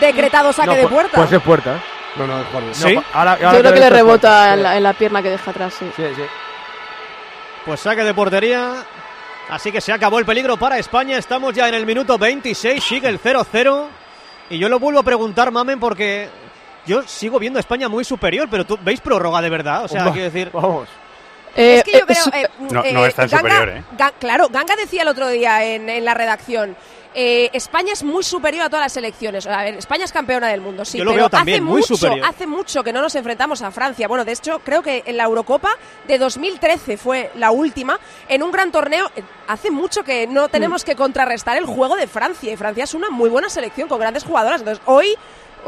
decretado 0.00 0.52
saque 0.52 0.66
No, 0.70 0.74
de 0.74 0.86
pu- 0.86 0.90
puerta? 0.90 1.14
Puede 1.14 1.28
ser 1.28 1.40
puerta. 1.40 1.80
No, 2.16 2.26
no, 2.26 2.40
es 2.40 2.46
Juan. 2.48 2.64
¿Sí? 2.74 2.94
No, 2.96 3.04
ahora- 3.12 3.32
ahora 3.34 3.52
Yo 3.52 3.60
creo 3.60 3.74
que 3.74 3.80
le 3.80 3.86
es 3.86 3.92
rebota 3.92 4.54
en 4.54 4.62
la, 4.64 4.76
en 4.76 4.82
la 4.82 4.92
pierna 4.92 5.22
que 5.22 5.30
deja 5.30 5.52
atrás, 5.52 5.72
sí. 5.78 5.88
Sí, 5.94 6.02
sí. 6.16 6.22
Pues 7.64 7.78
saque 7.78 8.02
de 8.02 8.12
portería, 8.12 8.72
así 9.50 9.72
que 9.72 9.80
se 9.80 9.92
acabó 9.92 10.18
el 10.18 10.24
peligro 10.26 10.56
para 10.56 10.78
España, 10.78 11.18
estamos 11.18 11.54
ya 11.54 11.68
en 11.68 11.74
el 11.74 11.86
minuto 11.86 12.18
26, 12.18 12.82
sigue 12.82 13.08
el 13.08 13.20
0-0, 13.20 13.86
y 14.50 14.58
yo 14.58 14.68
lo 14.68 14.78
vuelvo 14.78 15.00
a 15.00 15.02
preguntar, 15.02 15.50
Mamen, 15.50 15.78
porque 15.80 16.28
yo 16.86 17.02
sigo 17.02 17.38
viendo 17.38 17.58
a 17.58 17.60
España 17.60 17.88
muy 17.88 18.04
superior, 18.04 18.48
pero 18.50 18.64
tú 18.64 18.78
veis 18.82 19.00
prórroga 19.00 19.40
de 19.42 19.50
verdad, 19.50 19.84
o 19.84 19.88
sea, 19.88 20.04
quiero 20.12 20.24
decir... 20.30 20.50
Vamos. 20.52 20.88
Es 21.56 21.82
que 21.82 21.92
yo 21.92 21.98
Eh, 21.98 22.04
creo. 22.06 22.24
eh, 22.34 22.48
No- 22.70 22.84
eh, 22.84 22.92
no 22.92 23.04
es 23.06 23.14
tan 23.14 23.28
Ganga- 23.28 23.38
superior, 23.50 23.68
¿eh? 23.78 23.82
Ga- 23.96 24.12
claro, 24.20 24.48
Ganga 24.48 24.76
decía 24.76 25.02
el 25.02 25.08
otro 25.08 25.28
día 25.28 25.64
en, 25.64 25.88
en 25.88 26.04
la 26.04 26.14
redacción. 26.14 26.76
Eh, 27.20 27.50
España 27.52 27.92
es 27.92 28.04
muy 28.04 28.22
superior 28.22 28.66
a 28.66 28.68
todas 28.70 28.84
las 28.84 28.92
selecciones. 28.92 29.44
A 29.48 29.64
ver, 29.64 29.74
España 29.74 30.04
es 30.04 30.12
campeona 30.12 30.46
del 30.46 30.60
mundo, 30.60 30.84
sí, 30.84 30.98
Yo 30.98 31.04
lo 31.04 31.10
pero 31.10 31.22
veo 31.22 31.30
también, 31.30 31.56
hace 31.56 31.62
muy 31.64 31.80
mucho, 31.80 31.96
superior. 31.96 32.24
hace 32.24 32.46
mucho 32.46 32.84
que 32.84 32.92
no 32.92 33.02
nos 33.02 33.12
enfrentamos 33.16 33.60
a 33.62 33.72
Francia. 33.72 34.06
Bueno, 34.06 34.24
de 34.24 34.30
hecho, 34.32 34.60
creo 34.64 34.82
que 34.82 35.02
en 35.04 35.16
la 35.16 35.24
Eurocopa 35.24 35.70
de 36.06 36.16
2013 36.16 36.96
fue 36.96 37.32
la 37.34 37.50
última 37.50 37.98
en 38.28 38.44
un 38.44 38.52
gran 38.52 38.70
torneo. 38.70 39.10
eh, 39.16 39.24
Hace 39.48 39.72
mucho 39.72 40.04
que 40.04 40.28
no 40.28 40.48
tenemos 40.48 40.84
que 40.84 40.94
contrarrestar 40.94 41.56
el 41.56 41.66
juego 41.66 41.96
de 41.96 42.06
Francia 42.06 42.52
y 42.52 42.56
Francia 42.56 42.84
es 42.84 42.94
una 42.94 43.10
muy 43.10 43.28
buena 43.30 43.48
selección 43.48 43.88
con 43.88 43.98
grandes 43.98 44.22
jugadoras. 44.22 44.60
Entonces, 44.60 44.82
hoy, 44.86 45.16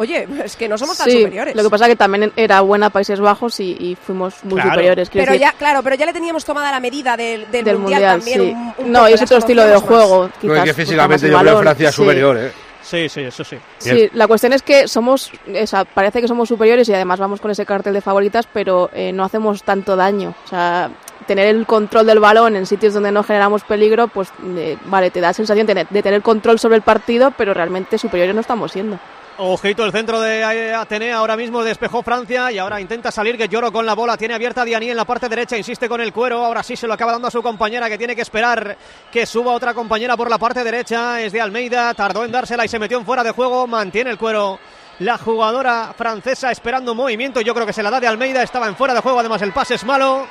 oye, 0.00 0.26
es 0.44 0.56
que 0.56 0.68
no 0.68 0.76
somos 0.78 0.96
tan 0.98 1.08
Sí, 1.10 1.18
superiores. 1.18 1.54
lo 1.54 1.62
que 1.62 1.70
pasa 1.70 1.86
que 1.86 1.96
también 1.96 2.32
era 2.36 2.60
buena 2.62 2.90
Países 2.90 3.20
Bajos 3.20 3.60
y, 3.60 3.76
y 3.78 3.94
fuimos 3.96 4.34
muy 4.44 4.54
Claro. 4.54 4.70
superiores. 4.70 5.10
Pero 5.10 5.32
decir, 5.32 5.40
ya, 5.40 5.52
claro, 5.52 5.82
pero 5.82 5.96
ya 5.96 6.06
le 6.06 6.12
teníamos 6.12 6.44
tomada 6.44 6.70
la 6.70 6.80
medida 6.80 7.16
del, 7.16 7.50
del 7.50 7.64
del 7.64 7.78
mundial, 7.78 8.18
mundial, 8.18 8.18
también. 8.18 8.40
sí. 8.40 8.50
un- 8.78 8.86
un 8.86 8.92
no, 8.92 9.08
y 9.08 9.12
es 9.12 9.22
otro 9.22 9.38
estilo 9.38 9.64
de 9.64 9.74
más. 9.74 9.82
juego. 9.82 10.30
No, 10.42 10.54
es 10.56 10.62
que 10.64 10.74
físicamente 10.74 11.28
yo 11.30 11.38
creo 11.38 11.58
Francia 11.60 11.88
es 11.90 11.94
sí. 11.94 12.02
superior, 12.02 12.36
¿eh? 12.38 12.52
Sí, 12.82 13.08
sí, 13.10 13.20
eso 13.20 13.44
sí. 13.44 13.56
Sí, 13.78 14.08
la 14.14 14.26
cuestión 14.26 14.52
es 14.54 14.62
que 14.62 14.88
somos, 14.88 15.30
o 15.62 15.66
sea, 15.66 15.84
parece 15.84 16.20
que 16.22 16.26
somos 16.26 16.48
superiores 16.48 16.88
y 16.88 16.94
además 16.94 17.20
vamos 17.20 17.38
con 17.40 17.50
ese 17.50 17.64
cartel 17.66 17.92
de 17.92 18.00
favoritas, 18.00 18.48
pero 18.52 18.90
eh, 18.94 19.12
no 19.12 19.22
hacemos 19.22 19.62
tanto 19.62 19.94
daño. 19.96 20.34
O 20.46 20.48
sea, 20.48 20.90
tener 21.26 21.46
el 21.54 21.66
control 21.66 22.06
del 22.06 22.18
balón 22.18 22.56
en 22.56 22.64
sitios 22.66 22.94
donde 22.94 23.12
no 23.12 23.22
generamos 23.22 23.62
peligro, 23.64 24.08
pues 24.08 24.30
eh, 24.56 24.76
vale, 24.86 25.10
te 25.10 25.20
da 25.20 25.32
sensación 25.34 25.66
de, 25.66 25.86
de 25.88 26.02
tener 26.02 26.22
control 26.22 26.58
sobre 26.58 26.76
el 26.76 26.82
partido, 26.82 27.32
pero 27.36 27.52
realmente 27.54 27.98
superiores 27.98 28.34
no 28.34 28.40
estamos 28.40 28.72
siendo. 28.72 28.98
Ojito 29.42 29.86
el 29.86 29.92
centro 29.92 30.20
de 30.20 30.44
Atenea, 30.74 31.16
ahora 31.16 31.34
mismo 31.34 31.64
despejó 31.64 32.02
Francia 32.02 32.52
y 32.52 32.58
ahora 32.58 32.78
intenta 32.78 33.10
salir 33.10 33.38
que 33.38 33.48
lloro 33.48 33.72
con 33.72 33.86
la 33.86 33.94
bola, 33.94 34.18
tiene 34.18 34.34
abierta 34.34 34.60
a 34.60 34.64
Diani 34.66 34.90
en 34.90 34.96
la 34.98 35.06
parte 35.06 35.30
derecha, 35.30 35.56
insiste 35.56 35.88
con 35.88 35.98
el 36.02 36.12
cuero, 36.12 36.44
ahora 36.44 36.62
sí 36.62 36.76
se 36.76 36.86
lo 36.86 36.92
acaba 36.92 37.12
dando 37.12 37.28
a 37.28 37.30
su 37.30 37.42
compañera 37.42 37.88
que 37.88 37.96
tiene 37.96 38.14
que 38.14 38.20
esperar 38.20 38.76
que 39.10 39.24
suba 39.24 39.52
otra 39.52 39.72
compañera 39.72 40.14
por 40.14 40.28
la 40.28 40.36
parte 40.36 40.62
derecha, 40.62 41.22
es 41.22 41.32
de 41.32 41.40
Almeida, 41.40 41.94
tardó 41.94 42.22
en 42.22 42.32
dársela 42.32 42.66
y 42.66 42.68
se 42.68 42.78
metió 42.78 42.98
en 42.98 43.06
fuera 43.06 43.24
de 43.24 43.30
juego, 43.30 43.66
mantiene 43.66 44.10
el 44.10 44.18
cuero. 44.18 44.58
La 44.98 45.16
jugadora 45.16 45.94
francesa 45.96 46.50
esperando 46.50 46.94
movimiento, 46.94 47.40
yo 47.40 47.54
creo 47.54 47.66
que 47.66 47.72
se 47.72 47.82
la 47.82 47.90
da 47.90 47.98
de 47.98 48.08
Almeida, 48.08 48.42
estaba 48.42 48.68
en 48.68 48.76
fuera 48.76 48.92
de 48.92 49.00
juego, 49.00 49.20
además 49.20 49.40
el 49.40 49.54
pase 49.54 49.76
es 49.76 49.84
malo, 49.84 50.26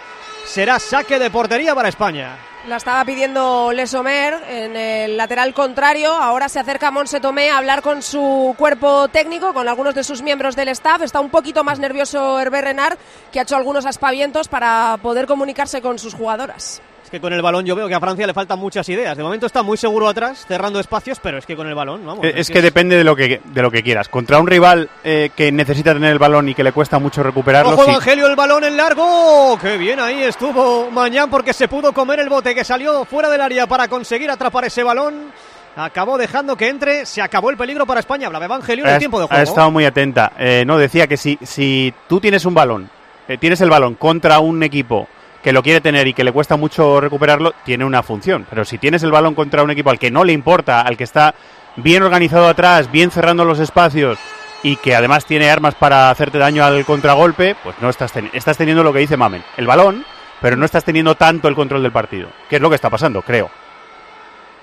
será 0.45 0.77
saque 0.77 1.17
de 1.17 1.31
portería 1.31 1.73
para 1.73 1.89
España. 1.89 2.48
La 2.67 2.75
estaba 2.75 3.05
pidiendo 3.05 3.71
Lesomer 3.71 4.33
en 4.49 4.75
el 4.75 5.15
lateral 5.15 5.53
contrario. 5.53 6.11
Ahora 6.11 6.49
se 6.49 6.59
acerca 6.59 6.91
Monse 6.91 7.21
Tomé 7.21 7.49
a 7.49 7.57
hablar 7.57 7.81
con 7.81 8.01
su 8.01 8.53
cuerpo 8.57 9.07
técnico, 9.07 9.53
con 9.53 9.67
algunos 9.69 9.95
de 9.95 10.03
sus 10.03 10.21
miembros 10.21 10.57
del 10.57 10.67
staff. 10.67 11.01
Está 11.01 11.21
un 11.21 11.29
poquito 11.29 11.63
más 11.63 11.79
nervioso 11.79 12.37
Hervé 12.37 12.61
Renard, 12.61 12.97
que 13.31 13.39
ha 13.39 13.43
hecho 13.43 13.55
algunos 13.55 13.85
aspavientos 13.85 14.49
para 14.49 14.97
poder 15.01 15.25
comunicarse 15.25 15.81
con 15.81 15.99
sus 15.99 16.13
jugadoras. 16.13 16.81
Es 17.09 17.11
que 17.13 17.19
con 17.21 17.33
el 17.33 17.41
balón 17.41 17.65
yo 17.65 17.75
veo 17.75 17.87
que 17.87 17.95
a 17.95 17.99
Francia 17.99 18.27
le 18.27 18.35
faltan 18.35 18.59
muchas 18.59 18.87
ideas. 18.87 19.17
De 19.17 19.23
momento 19.23 19.47
está 19.47 19.63
muy 19.63 19.77
seguro 19.77 20.07
atrás, 20.07 20.45
cerrando 20.47 20.79
espacios, 20.79 21.19
pero 21.19 21.39
es 21.39 21.45
que 21.47 21.55
con 21.55 21.65
el 21.67 21.73
balón, 21.73 22.05
vamos. 22.05 22.23
Eh, 22.23 22.33
Es 22.35 22.51
que 22.51 22.61
depende 22.61 22.95
de 22.97 23.03
lo 23.03 23.15
que, 23.15 23.41
de 23.43 23.61
lo 23.63 23.71
que 23.71 23.81
quieras. 23.81 24.07
Contra 24.09 24.37
un 24.39 24.45
rival 24.45 24.87
eh, 25.03 25.31
que 25.35 25.51
necesita 25.51 25.91
tener 25.93 26.11
el 26.11 26.19
balón 26.19 26.49
y 26.49 26.53
que 26.53 26.63
le 26.63 26.71
cuesta 26.71 26.99
mucho 26.99 27.23
recuperarlo, 27.23 27.71
Ojo 27.73 27.85
sí. 27.85 27.89
Evangelio, 27.89 28.27
el 28.27 28.35
balón 28.35 28.63
en 28.63 28.77
largo. 28.77 29.57
Qué 29.59 29.77
bien 29.77 29.99
ahí 29.99 30.21
estuvo 30.21 30.91
Mañán 30.91 31.31
porque 31.31 31.51
se 31.51 31.67
pudo 31.67 31.93
comer 31.93 32.19
el 32.19 32.29
bote 32.29 32.53
que 32.53 32.63
salió 32.63 33.03
fuera 33.05 33.27
del 33.31 33.41
área 33.41 33.65
para 33.65 33.87
conseguir 33.87 34.29
atrapar 34.29 34.65
ese 34.65 34.83
balón. 34.83 35.31
Acabó 35.77 36.15
dejando 36.15 36.55
que 36.55 36.67
entre, 36.67 37.07
se 37.07 37.23
acabó 37.23 37.49
el 37.49 37.57
peligro 37.57 37.87
para 37.87 38.01
España. 38.01 38.27
Hablaba 38.27 38.45
Evangelio 38.45 38.83
en 38.85 38.89
el 38.91 38.95
Ha- 38.97 38.99
tiempo 38.99 39.17
de 39.17 39.25
Ha 39.25 39.27
juego. 39.29 39.43
estado 39.43 39.71
muy 39.71 39.83
atenta. 39.85 40.33
Eh, 40.37 40.63
no, 40.63 40.77
decía 40.77 41.07
que 41.07 41.17
si, 41.17 41.39
si 41.41 41.91
tú 42.07 42.19
tienes 42.19 42.45
un 42.45 42.53
balón, 42.53 42.87
eh, 43.27 43.39
tienes 43.39 43.59
el 43.61 43.71
balón 43.71 43.95
contra 43.95 44.37
un 44.39 44.61
equipo 44.61 45.07
que 45.43 45.53
lo 45.53 45.63
quiere 45.63 45.81
tener 45.81 46.07
y 46.07 46.13
que 46.13 46.23
le 46.23 46.31
cuesta 46.31 46.57
mucho 46.57 46.99
recuperarlo, 46.99 47.53
tiene 47.63 47.85
una 47.85 48.03
función. 48.03 48.45
Pero 48.49 48.65
si 48.65 48.77
tienes 48.77 49.03
el 49.03 49.11
balón 49.11 49.35
contra 49.35 49.63
un 49.63 49.71
equipo 49.71 49.89
al 49.89 49.99
que 49.99 50.11
no 50.11 50.23
le 50.23 50.33
importa, 50.33 50.81
al 50.81 50.97
que 50.97 51.03
está 51.03 51.35
bien 51.75 52.03
organizado 52.03 52.47
atrás, 52.47 52.91
bien 52.91 53.11
cerrando 53.11 53.45
los 53.45 53.59
espacios 53.59 54.19
y 54.63 54.75
que 54.75 54.95
además 54.95 55.25
tiene 55.25 55.49
armas 55.49 55.75
para 55.75 56.09
hacerte 56.09 56.37
daño 56.37 56.63
al 56.63 56.85
contragolpe, 56.85 57.55
pues 57.63 57.75
no 57.79 57.89
estás, 57.89 58.11
estás 58.33 58.57
teniendo 58.57 58.83
lo 58.83 58.91
que 58.91 58.99
dice 58.99 59.17
Mamen, 59.17 59.43
el 59.55 59.67
balón, 59.67 60.05
pero 60.41 60.57
no 60.57 60.65
estás 60.65 60.83
teniendo 60.83 61.15
tanto 61.15 61.47
el 61.47 61.55
control 61.55 61.83
del 61.83 61.91
partido, 61.91 62.29
que 62.49 62.57
es 62.57 62.61
lo 62.61 62.69
que 62.69 62.75
está 62.75 62.89
pasando, 62.89 63.21
creo. 63.21 63.49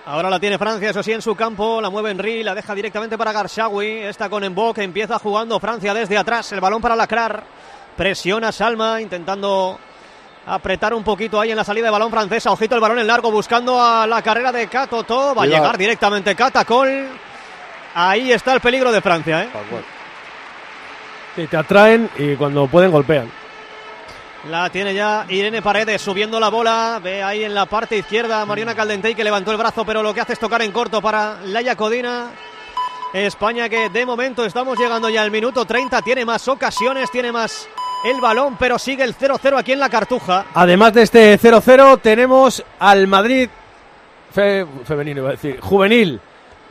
Ahora 0.08 0.30
la 0.30 0.38
tiene 0.38 0.56
Francia, 0.56 0.90
eso 0.90 1.02
sí, 1.02 1.10
en 1.10 1.20
su 1.20 1.34
campo. 1.34 1.80
La 1.80 1.90
mueve 1.90 2.12
Henry, 2.12 2.44
la 2.44 2.54
deja 2.54 2.76
directamente 2.76 3.18
para 3.18 3.32
Garshawi. 3.32 4.04
Está 4.04 4.28
con 4.28 4.44
Embo, 4.44 4.72
que 4.72 4.84
empieza 4.84 5.18
jugando 5.18 5.58
Francia 5.58 5.92
desde 5.92 6.16
atrás. 6.16 6.52
El 6.52 6.60
balón 6.60 6.80
para 6.80 6.94
Lacrar. 6.94 7.42
Presiona 7.96 8.52
Salma, 8.52 9.00
intentando 9.00 9.80
apretar 10.46 10.94
un 10.94 11.02
poquito 11.02 11.40
ahí 11.40 11.50
en 11.50 11.56
la 11.56 11.64
salida 11.64 11.86
de 11.86 11.90
balón 11.90 12.10
francesa. 12.10 12.52
Ojito 12.52 12.74
el 12.74 12.80
balón 12.80 12.98
en 12.98 13.06
largo, 13.06 13.30
buscando 13.30 13.82
a 13.82 14.06
la 14.06 14.22
carrera 14.22 14.52
de 14.52 14.68
Katoto. 14.68 15.34
Va 15.34 15.42
a 15.42 15.46
llegar 15.46 15.76
directamente 15.76 16.34
Catacol. 16.34 17.08
Ahí 17.94 18.32
está 18.32 18.54
el 18.54 18.60
peligro 18.60 18.92
de 18.92 19.00
Francia, 19.00 19.42
¿eh? 19.42 19.48
Sí, 21.34 21.46
te 21.46 21.56
atraen 21.56 22.08
y 22.16 22.36
cuando 22.36 22.66
pueden 22.66 22.90
golpean. 22.90 23.30
La 24.48 24.70
tiene 24.70 24.94
ya 24.94 25.26
Irene 25.28 25.60
Paredes 25.60 26.00
subiendo 26.00 26.38
la 26.38 26.50
bola. 26.50 27.00
Ve 27.02 27.22
ahí 27.22 27.42
en 27.42 27.52
la 27.52 27.66
parte 27.66 27.96
izquierda 27.96 28.42
a 28.42 28.46
Mariona 28.46 28.74
Caldentey 28.74 29.14
que 29.14 29.24
levantó 29.24 29.50
el 29.50 29.56
brazo, 29.56 29.84
pero 29.84 30.02
lo 30.02 30.14
que 30.14 30.20
hace 30.20 30.34
es 30.34 30.38
tocar 30.38 30.62
en 30.62 30.70
corto 30.70 31.02
para 31.02 31.40
Laia 31.44 31.74
Codina. 31.74 32.30
España 33.12 33.68
que 33.68 33.88
de 33.88 34.06
momento 34.06 34.44
estamos 34.44 34.78
llegando 34.78 35.08
ya 35.08 35.22
al 35.22 35.30
minuto 35.30 35.64
30. 35.64 36.00
Tiene 36.02 36.24
más 36.24 36.46
ocasiones, 36.48 37.10
tiene 37.10 37.32
más 37.32 37.68
el 38.04 38.20
balón, 38.20 38.56
pero 38.58 38.78
sigue 38.78 39.04
el 39.04 39.16
0-0 39.16 39.58
aquí 39.58 39.72
en 39.72 39.80
la 39.80 39.88
Cartuja. 39.88 40.46
Además 40.54 40.92
de 40.92 41.02
este 41.02 41.38
0-0, 41.38 42.00
tenemos 42.00 42.62
al 42.78 43.06
Madrid 43.06 43.48
fe- 44.32 44.66
femenino, 44.84 45.20
iba 45.22 45.30
a 45.30 45.32
decir, 45.32 45.58
juvenil, 45.60 46.20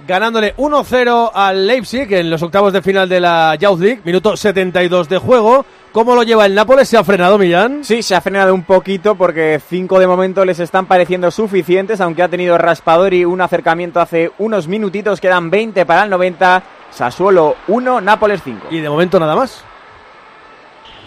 ganándole 0.07 0.55
1-0 0.57 1.31
al 1.33 1.67
Leipzig 1.67 2.11
en 2.13 2.29
los 2.29 2.41
octavos 2.41 2.71
de 2.73 2.81
final 2.81 3.09
de 3.09 3.19
la 3.19 3.55
Youth 3.55 3.79
League, 3.79 4.01
minuto 4.05 4.37
72 4.37 5.09
de 5.09 5.17
juego. 5.17 5.65
¿Cómo 5.91 6.13
lo 6.13 6.23
lleva 6.23 6.45
el 6.45 6.53
Nápoles? 6.53 6.89
¿Se 6.89 6.97
ha 6.97 7.03
frenado 7.05 7.37
Millán? 7.37 7.83
Sí, 7.85 8.03
se 8.03 8.15
ha 8.15 8.21
frenado 8.21 8.53
un 8.53 8.63
poquito 8.63 9.15
porque 9.15 9.61
cinco 9.65 9.97
de 9.97 10.07
momento 10.07 10.43
les 10.43 10.59
están 10.59 10.85
pareciendo 10.87 11.31
suficientes, 11.31 12.01
aunque 12.01 12.21
ha 12.23 12.27
tenido 12.27 12.57
Raspadori 12.57 13.23
un 13.23 13.39
acercamiento 13.39 14.01
hace 14.01 14.31
unos 14.37 14.67
minutitos, 14.67 15.21
quedan 15.21 15.49
20 15.49 15.85
para 15.85 16.03
el 16.03 16.09
90, 16.09 16.63
Sassuolo 16.91 17.55
1, 17.69 18.01
Nápoles 18.01 18.41
5. 18.43 18.67
Y 18.71 18.79
de 18.81 18.89
momento 18.89 19.19
nada 19.21 19.35
más. 19.37 19.63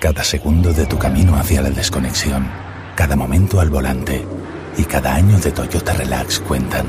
Cada 0.00 0.22
segundo 0.22 0.72
de 0.72 0.86
tu 0.86 0.96
camino 0.96 1.36
hacia 1.36 1.60
la 1.60 1.70
desconexión, 1.70 2.48
cada 2.94 3.16
momento 3.16 3.58
al 3.58 3.68
volante 3.68 4.24
y 4.76 4.84
cada 4.84 5.12
año 5.12 5.40
de 5.40 5.50
Toyota 5.50 5.92
Relax 5.92 6.38
cuentan. 6.38 6.86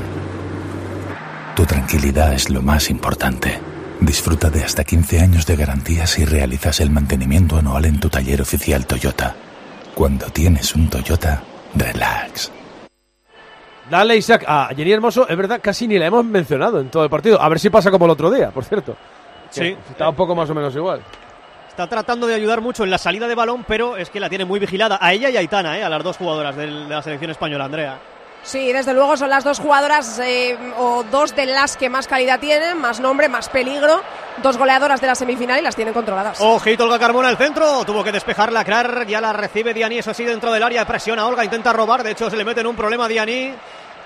Tu 1.56 1.66
tranquilidad 1.66 2.32
es 2.32 2.50
lo 2.50 2.62
más 2.62 2.88
importante. 2.88 3.58
Disfruta 4.00 4.48
de 4.48 4.62
hasta 4.62 4.84
15 4.84 5.20
años 5.20 5.44
de 5.44 5.56
garantía 5.56 6.06
si 6.06 6.24
realizas 6.24 6.78
el 6.78 6.90
mantenimiento 6.90 7.56
anual 7.56 7.84
en 7.86 7.98
tu 7.98 8.08
taller 8.08 8.40
oficial 8.42 8.86
Toyota. 8.86 9.34
Cuando 9.96 10.26
tienes 10.26 10.72
un 10.76 10.88
Toyota, 10.88 11.42
relax. 11.74 12.52
Dale, 13.90 14.16
Isaac. 14.18 14.44
A 14.46 14.68
Jenny 14.68 14.92
Hermoso, 14.92 15.28
es 15.28 15.36
verdad, 15.36 15.58
casi 15.60 15.88
ni 15.88 15.98
la 15.98 16.06
hemos 16.06 16.24
mencionado 16.24 16.78
en 16.80 16.88
todo 16.90 17.02
el 17.02 17.10
partido. 17.10 17.42
A 17.42 17.48
ver 17.48 17.58
si 17.58 17.70
pasa 17.70 17.90
como 17.90 18.04
el 18.04 18.12
otro 18.12 18.30
día, 18.30 18.52
por 18.52 18.64
cierto. 18.64 18.96
Sí. 19.50 19.76
Está 19.90 20.08
un 20.08 20.14
poco 20.14 20.36
más 20.36 20.48
o 20.48 20.54
menos 20.54 20.72
igual. 20.76 21.02
Está 21.70 21.86
tratando 21.86 22.26
de 22.26 22.34
ayudar 22.34 22.60
mucho 22.60 22.82
en 22.82 22.90
la 22.90 22.98
salida 22.98 23.28
de 23.28 23.34
balón, 23.34 23.64
pero 23.66 23.96
es 23.96 24.10
que 24.10 24.18
la 24.18 24.28
tiene 24.28 24.44
muy 24.44 24.58
vigilada. 24.58 24.98
A 25.00 25.12
ella 25.12 25.30
y 25.30 25.36
a 25.36 25.40
Aitana, 25.40 25.78
¿eh? 25.78 25.84
a 25.84 25.88
las 25.88 26.02
dos 26.02 26.16
jugadoras 26.16 26.56
de 26.56 26.66
la 26.66 27.00
selección 27.00 27.30
española, 27.30 27.64
Andrea. 27.64 27.98
Sí, 28.42 28.72
desde 28.72 28.92
luego 28.92 29.16
son 29.16 29.30
las 29.30 29.44
dos 29.44 29.60
jugadoras 29.60 30.18
eh, 30.18 30.58
o 30.78 31.04
dos 31.04 31.34
de 31.36 31.46
las 31.46 31.76
que 31.76 31.88
más 31.88 32.08
calidad 32.08 32.40
tienen, 32.40 32.76
más 32.76 32.98
nombre, 32.98 33.28
más 33.28 33.48
peligro. 33.48 34.02
Dos 34.42 34.56
goleadoras 34.56 35.00
de 35.00 35.06
la 35.06 35.14
semifinal 35.14 35.60
y 35.60 35.62
las 35.62 35.76
tienen 35.76 35.94
controladas. 35.94 36.40
Ojito 36.40 36.84
Olga 36.84 36.98
Carmona 36.98 37.30
el 37.30 37.36
centro, 37.36 37.84
tuvo 37.84 38.02
que 38.02 38.12
despejar 38.12 38.52
la 38.52 38.64
Crar, 38.64 39.06
ya 39.06 39.20
la 39.20 39.32
recibe 39.32 39.72
Diani, 39.72 39.98
eso 39.98 40.12
sí, 40.12 40.24
dentro 40.24 40.50
del 40.52 40.62
área, 40.62 40.84
presiona 40.86 41.26
Olga, 41.26 41.44
intenta 41.44 41.72
robar, 41.72 42.02
de 42.02 42.10
hecho 42.10 42.28
se 42.28 42.36
le 42.36 42.44
mete 42.44 42.60
en 42.60 42.66
un 42.66 42.76
problema 42.76 43.04
a 43.04 43.08
Diani, 43.08 43.54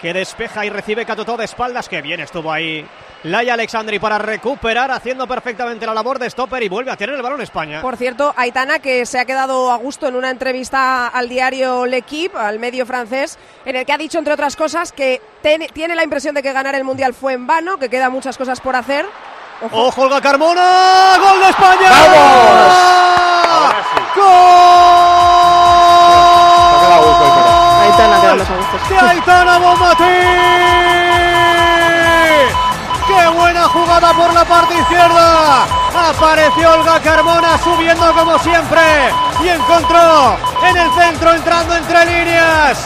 que 0.01 0.13
despeja 0.13 0.65
y 0.67 0.71
recibe 0.71 1.05
Catotó 1.07 1.37
de 1.37 1.45
espaldas, 1.45 1.89
que 1.89 2.03
bien 2.03 2.21
estuvo 2.21 2.53
ahí 2.53 2.87
Laia 3.25 3.55
Alexandri 3.55 3.99
para 3.99 4.19
recuperar, 4.19 4.91
haciendo 4.91 5.27
perfectamente 5.27 5.87
la 5.87 5.95
labor 5.95 6.19
de 6.19 6.29
stopper 6.29 6.63
y 6.63 6.69
vuelve 6.69 6.91
a 6.91 6.97
tener 6.97 7.15
el 7.15 7.23
balón 7.23 7.41
España. 7.41 7.81
Por 7.81 7.97
cierto, 7.97 8.35
Aitana, 8.37 8.81
que 8.81 9.07
se 9.07 9.19
ha 9.19 9.25
quedado 9.25 9.71
a 9.73 9.77
gusto 9.77 10.07
en 10.07 10.15
una 10.15 10.29
entrevista 10.31 11.09
al 11.09 11.29
diario 11.31 11.87
L'Equipe, 11.87 12.37
al 12.39 12.59
medio 12.59 12.85
francés, 12.85 13.39
en 13.65 13.77
el 13.77 13.87
que 13.87 13.93
ha 13.95 13.99
dicho, 13.99 14.19
entre 14.19 14.35
otras 14.35 14.57
cosas, 14.57 14.93
que 14.93 15.23
ten- 15.41 15.67
tiene 15.73 15.95
la 15.95 16.05
impresión 16.05 16.35
de 16.35 16.43
que 16.43 16.53
ganar 16.53 16.75
el 16.75 16.85
Mundial 16.85 17.15
fue 17.15 17.33
en 17.33 17.47
vano, 17.47 17.79
que 17.79 17.89
quedan 17.89 18.13
muchas 18.13 18.37
cosas 18.37 18.61
por 18.61 18.77
hacer. 18.77 19.07
¡Ojo, 19.71 20.03
Olga 20.03 20.21
Carmona! 20.21 21.17
¡Gol 21.19 21.41
de 21.41 21.49
España! 21.49 21.91
Aitana 27.95 28.21
quedamos 28.21 28.49
a 28.51 29.05
de 29.05 29.11
Aitana 29.11 29.59
Bonmatí. 29.59 30.05
¡Qué 33.07 33.29
buena 33.29 33.63
jugada 33.69 34.13
por 34.15 34.33
la 34.33 34.45
parte 34.45 34.75
izquierda! 34.75 35.65
Apareció 36.11 36.73
Olga 36.73 36.99
Carmona 37.01 37.57
subiendo 37.59 38.13
como 38.15 38.39
siempre 38.41 38.81
y 39.45 39.49
encontró 39.49 40.37
en 40.67 40.77
el 40.77 40.91
centro 40.93 41.35
entrando 41.35 41.77
entre 41.77 42.05
líneas. 42.07 42.79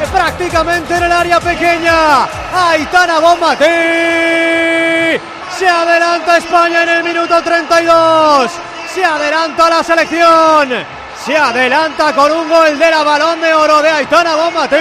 eh, 0.00 0.06
Prácticamente 0.10 0.94
en 0.96 1.02
el 1.04 1.12
área 1.12 1.38
pequeña. 1.40 2.24
Aitana 2.70 3.18
Bonmatí. 3.20 3.64
Se 5.58 5.68
adelanta 5.68 6.38
España 6.38 6.82
en 6.82 6.88
el 6.88 7.04
minuto 7.04 7.42
32. 7.42 8.50
Se 8.94 9.04
adelanta 9.04 9.68
la 9.68 9.82
selección. 9.82 10.86
Se 11.26 11.36
adelanta 11.36 12.14
con 12.14 12.30
un 12.30 12.48
gol 12.48 12.78
de 12.78 12.88
la 12.88 13.02
balón 13.02 13.40
de 13.40 13.52
oro 13.52 13.82
de 13.82 13.90
Aitana 13.90 14.36
Bonmatí. 14.36 14.76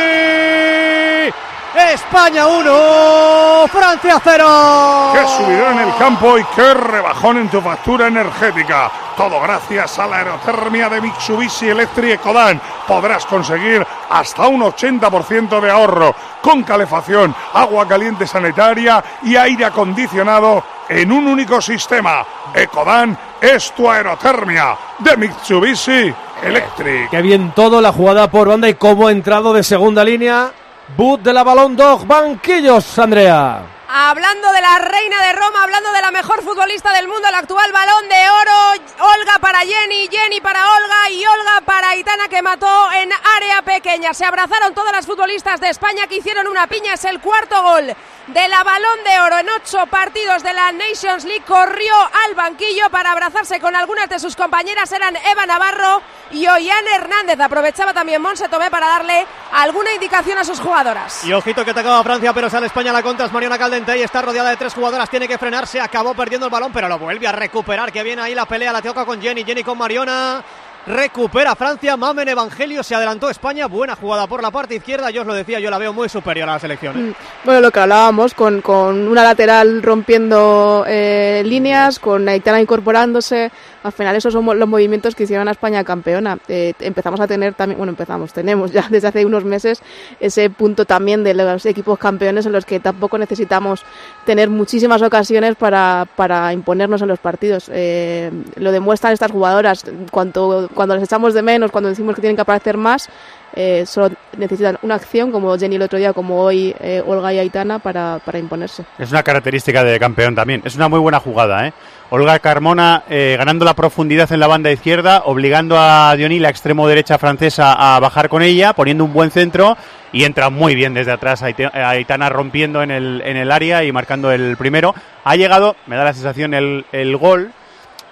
España 1.92 2.46
1, 2.46 3.68
Francia 3.68 4.22
0. 4.24 5.14
¡Qué 5.14 5.28
subidón 5.28 5.80
en 5.80 5.88
el 5.88 5.96
campo 5.96 6.38
y 6.38 6.44
qué 6.56 6.72
rebajón 6.76 7.38
en 7.38 7.50
tu 7.50 7.60
factura 7.62 8.06
energética! 8.10 8.92
Todo 9.18 9.42
gracias 9.42 9.98
a 9.98 10.06
la 10.06 10.18
aerotermia 10.18 10.88
de 10.88 11.02
Mitsubishi 11.02 11.70
Electric 11.70 12.20
Ecodan. 12.20 12.62
Podrás 12.88 13.26
conseguir 13.26 13.86
hasta 14.12 14.48
un 14.48 14.62
80% 14.62 15.60
de 15.60 15.72
ahorro 15.72 16.14
con 16.44 16.62
calefacción, 16.62 17.34
agua 17.54 17.88
caliente 17.88 18.28
sanitaria 18.28 19.04
y 19.24 19.36
aire 19.36 19.66
acondicionado 19.66 20.64
en 20.90 21.12
un 21.12 21.28
único 21.28 21.62
sistema. 21.62 22.26
Ecodan 22.54 23.18
es 23.42 23.72
tu 23.74 23.90
aerotermia 23.90 24.78
de 25.00 25.18
Mitsubishi 25.18 26.14
Electric. 26.44 27.10
Qué 27.10 27.22
bien 27.22 27.52
todo, 27.56 27.82
la 27.82 27.92
jugada 27.92 28.30
por 28.30 28.48
banda 28.48 28.70
y 28.70 28.76
cómo 28.76 29.08
ha 29.08 29.12
entrado 29.12 29.54
de 29.54 29.64
segunda 29.64 30.04
línea. 30.04 30.52
Boot 30.96 31.22
de 31.22 31.34
la 31.34 31.44
Balón 31.44 31.76
Dog, 31.76 32.06
banquillos, 32.06 33.00
Andrea. 33.00 33.75
Hablando 33.88 34.52
de 34.52 34.62
la 34.62 34.80
reina 34.80 35.22
de 35.28 35.34
Roma, 35.34 35.62
hablando 35.62 35.92
de 35.92 36.02
la 36.02 36.10
mejor 36.10 36.44
futbolista 36.44 36.92
del 36.92 37.08
mundo, 37.08 37.28
el 37.28 37.36
actual 37.36 37.72
balón 37.72 38.10
de 38.10 38.30
oro, 38.30 38.84
Olga 39.00 39.38
para 39.40 39.60
Jenny, 39.60 40.08
Jenny 40.10 40.42
para 40.42 40.72
Olga 40.72 41.10
y 41.12 41.24
Olga 41.24 41.62
para 41.64 41.90
Aitana 41.90 42.28
que 42.28 42.42
mató 42.42 42.92
en 42.94 43.12
área 43.14 43.62
pequeña. 43.62 44.16
Se 44.16 44.26
abrazaron 44.26 44.74
todas 44.74 44.92
las 44.92 45.06
futbolistas 45.06 45.62
de 45.62 45.70
España 45.70 46.08
que 46.08 46.16
hicieron 46.16 46.48
una 46.48 46.66
piña, 46.66 46.96
es 46.96 47.06
el 47.06 47.20
cuarto 47.22 47.62
gol 47.62 47.96
de 48.28 48.48
la 48.48 48.64
balón 48.64 49.04
de 49.04 49.20
oro 49.20 49.38
en 49.38 49.50
ocho 49.52 49.86
partidos 49.86 50.42
de 50.42 50.54
la 50.54 50.72
Nations 50.72 51.24
League. 51.24 51.46
Corrió 51.46 51.94
al 52.26 52.34
banquillo 52.34 52.90
para 52.90 53.12
abrazarse 53.12 53.60
con 53.60 53.76
algunas 53.76 54.10
de 54.10 54.18
sus 54.18 54.36
compañeras, 54.36 54.92
eran 54.92 55.16
Eva 55.16 55.46
Navarro 55.46 56.02
y 56.32 56.48
Ollane 56.48 56.96
Hernández. 56.96 57.40
Aprovechaba 57.40 57.94
también 57.94 58.22
Monse 58.22 58.50
Tomé 58.50 58.70
para 58.70 58.88
darle 58.88 59.26
alguna 59.52 59.94
indicación 59.94 60.38
a 60.38 60.44
sus 60.44 60.60
jugadoras. 60.60 61.24
Y 61.24 61.34
ojito 61.34 61.64
que 61.64 61.72
atacaba 61.72 62.04
Francia, 62.04 62.34
pero 62.34 62.50
sale 62.50 62.68
España 62.68 62.92
a 62.92 62.94
la 62.94 63.04
contra. 63.04 63.26
Es 63.26 63.32
Mariona 63.32 63.58
Caldentey, 63.58 64.02
está 64.02 64.22
rodeada 64.22 64.50
de 64.50 64.58
tres 64.58 64.74
jugadoras, 64.74 65.10
tiene 65.10 65.28
que 65.28 65.38
frenarse. 65.38 65.80
Acabó 65.80 66.14
perdiendo 66.14 66.48
el 66.48 66.52
balón, 66.52 66.72
pero 66.72 66.88
lo 66.88 67.00
vuelve 67.00 67.28
a 67.28 67.32
recuperar. 67.32 67.92
Que 67.92 68.04
viene 68.04 68.22
ahí 68.22 68.36
la 68.36 68.46
pelea, 68.46 68.72
la 68.72 68.82
toca 68.82 69.06
con 69.06 69.22
Jenny, 69.22 69.44
Jenny 69.44 69.64
con 69.64 69.78
Mariona. 69.78 70.44
Recupera 70.88 71.56
Francia, 71.56 71.98
Mamen 71.98 72.30
Evangelio, 72.30 72.84
se 72.84 72.94
adelantó 72.94 73.28
España. 73.28 73.66
Buena 73.66 73.96
jugada 73.96 74.28
por 74.28 74.44
la 74.44 74.52
parte 74.52 74.76
izquierda. 74.76 75.10
Yo 75.10 75.22
os 75.22 75.28
lo 75.28 75.34
decía, 75.34 75.60
yo 75.60 75.72
la 75.72 75.80
veo 75.80 75.94
muy 75.94 76.10
superior 76.10 76.48
a 76.48 76.54
la 76.54 76.60
selección. 76.60 76.96
¿eh? 76.96 77.02
Mm, 77.02 77.14
Bueno, 77.44 77.62
lo 77.62 77.72
que 77.72 77.80
hablábamos, 77.80 78.36
con, 78.36 78.62
con 78.62 79.08
una 79.08 79.24
lateral 79.24 79.82
rompiendo 79.82 80.86
eh, 80.88 81.42
líneas, 81.44 81.98
con 81.98 82.30
Aitana 82.30 82.62
incorporándose. 82.62 83.52
Al 83.82 83.92
final, 83.94 84.16
esos 84.16 84.34
son 84.34 84.46
los 84.60 84.68
movimientos 84.68 85.16
que 85.16 85.24
hicieron 85.24 85.48
a 85.48 85.52
España 85.52 85.84
campeona. 85.84 86.38
Eh, 86.48 86.74
empezamos 86.80 87.20
a 87.20 87.28
tener 87.28 87.54
también, 87.56 87.78
bueno, 87.78 87.92
empezamos, 87.92 88.32
tenemos 88.34 88.72
ya 88.72 88.86
desde 88.90 89.08
hace 89.08 89.26
unos 89.26 89.44
meses 89.44 89.82
ese 90.20 90.50
punto 90.52 90.86
también 90.86 91.24
de 91.24 91.34
los 91.34 91.66
equipos 91.66 91.98
campeones 91.98 92.46
en 92.46 92.52
los 92.52 92.66
que 92.66 92.80
tampoco 92.80 93.18
necesitamos 93.18 93.84
tener 94.26 94.50
muchísimas 94.50 95.02
ocasiones 95.02 95.56
para, 95.56 96.08
para 96.16 96.54
imponernos 96.54 97.02
en 97.02 97.08
los 97.08 97.20
partidos. 97.20 97.70
Lo 97.70 98.72
demuestran 98.72 99.14
estas 99.14 99.32
jugadoras. 99.32 99.86
Cuanto, 100.12 100.68
cuando 100.76 100.94
les 100.96 101.04
echamos 101.06 101.34
de 101.34 101.42
menos, 101.42 101.72
cuando 101.72 101.90
decimos 101.90 102.14
que 102.14 102.22
tienen 102.22 102.36
que 102.36 102.44
aparecer 102.44 102.78
más, 102.78 103.10
eh, 103.56 103.86
solo 103.88 104.14
necesitan 104.38 104.78
una 104.82 104.96
acción, 104.96 105.32
como 105.32 105.58
Jenny 105.58 105.78
el 105.78 105.82
otro 105.82 105.98
día, 105.98 106.14
como 106.14 106.42
hoy 106.42 106.76
eh, 106.80 107.02
Olga 107.06 107.34
y 107.34 107.40
Aitana, 107.40 107.80
para, 107.80 108.20
para 108.24 108.38
imponerse. 108.38 108.84
Es 109.00 109.10
una 109.12 109.24
característica 109.24 109.84
de 109.84 109.98
campeón 109.98 110.36
también. 110.36 110.62
Es 110.66 110.76
una 110.76 110.90
muy 110.90 111.00
buena 111.00 111.20
jugada, 111.20 111.68
¿eh? 111.68 111.74
Olga 112.12 112.38
Carmona 112.40 113.04
eh, 113.10 113.36
ganando 113.38 113.66
la 113.66 113.74
profundidad 113.74 114.32
en 114.32 114.40
la 114.40 114.46
banda 114.48 114.72
izquierda, 114.72 115.24
obligando 115.26 115.76
a 115.80 116.14
Diony, 116.16 116.38
la 116.40 116.50
extremo 116.50 116.88
derecha 116.88 117.18
francesa, 117.18 117.96
a 117.96 118.00
bajar 118.00 118.30
con 118.30 118.44
ella, 118.44 118.74
poniendo 118.74 119.04
un 119.04 119.12
buen 119.14 119.32
centro 119.32 119.76
y 120.12 120.24
entra 120.24 120.50
muy 120.52 120.76
bien 120.76 120.94
desde 120.94 121.12
atrás 121.14 121.42
Aite- 121.42 121.72
Aitana 121.74 122.30
rompiendo 122.30 122.84
en 122.84 122.92
el, 122.92 123.22
en 123.26 123.38
el 123.38 123.52
área 123.52 123.84
y 123.84 123.92
marcando 123.92 124.32
el 124.32 124.56
primero. 124.56 124.94
Ha 125.24 125.36
llegado, 125.36 125.76
me 125.88 125.96
da 125.96 126.04
la 126.04 126.14
sensación, 126.14 126.54
el, 126.54 126.86
el 126.92 127.18
gol 127.18 127.52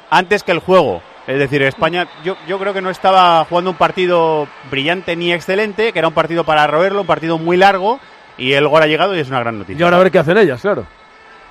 antes 0.10 0.42
que 0.44 0.52
el 0.54 0.60
juego. 0.60 1.02
Es 1.26 1.40
decir, 1.40 1.62
España 1.62 2.08
yo, 2.24 2.36
yo 2.48 2.60
creo 2.60 2.74
que 2.74 2.82
no 2.82 2.90
estaba 2.90 3.46
jugando 3.46 3.72
un 3.72 3.78
partido 3.78 4.48
brillante 4.70 5.16
ni 5.16 5.32
excelente, 5.32 5.94
que 5.94 6.00
era 6.00 6.10
un 6.10 6.14
partido 6.14 6.44
para 6.44 6.68
roerlo, 6.68 7.02
un 7.02 7.08
partido 7.08 7.38
muy 7.38 7.56
largo 7.56 8.00
y 8.38 8.54
el 8.54 8.68
gol 8.68 8.84
ha 8.84 8.88
llegado 8.88 9.16
y 9.16 9.20
es 9.20 9.30
una 9.30 9.40
gran 9.40 9.58
noticia. 9.58 9.80
Y 9.80 9.84
ahora 9.84 9.98
a 9.98 10.04
ver 10.04 10.12
qué 10.12 10.20
hacen 10.20 10.38
ellas, 10.38 10.62
claro. 10.62 10.86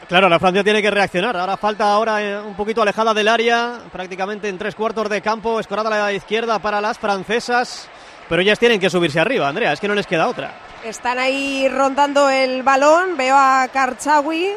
Claro, 0.09 0.29
la 0.29 0.39
Francia 0.39 0.63
tiene 0.63 0.83
que 0.83 0.91
reaccionar. 0.91 1.37
Ahora 1.37 1.57
falta 1.57 1.91
ahora 1.91 2.23
eh, 2.23 2.39
un 2.39 2.55
poquito 2.55 2.83
alejada 2.83 3.15
del 3.15 3.29
área, 3.29 3.79
prácticamente 3.91 4.49
en 4.49 4.59
tres 4.59 4.75
cuartos 4.75 5.09
de 5.09 5.23
campo, 5.23 5.59
escorada 5.59 5.89
a 5.89 6.07
la 6.07 6.13
izquierda 6.13 6.59
para 6.59 6.81
las 6.81 6.99
francesas. 6.99 7.89
Pero 8.29 8.43
ellas 8.43 8.59
tienen 8.59 8.81
que 8.81 8.91
subirse 8.91 9.21
arriba, 9.21 9.49
Andrea, 9.49 9.73
es 9.73 9.81
que 9.81 9.89
no 9.89 9.95
les 9.95 10.07
queda 10.07 10.29
otra. 10.29 10.53
Están 10.85 11.19
ahí 11.19 11.69
rondando 11.69 12.29
el 12.29 12.63
balón. 12.63 13.17
Veo 13.17 13.37
a 13.39 13.69
Karchawi, 13.73 14.49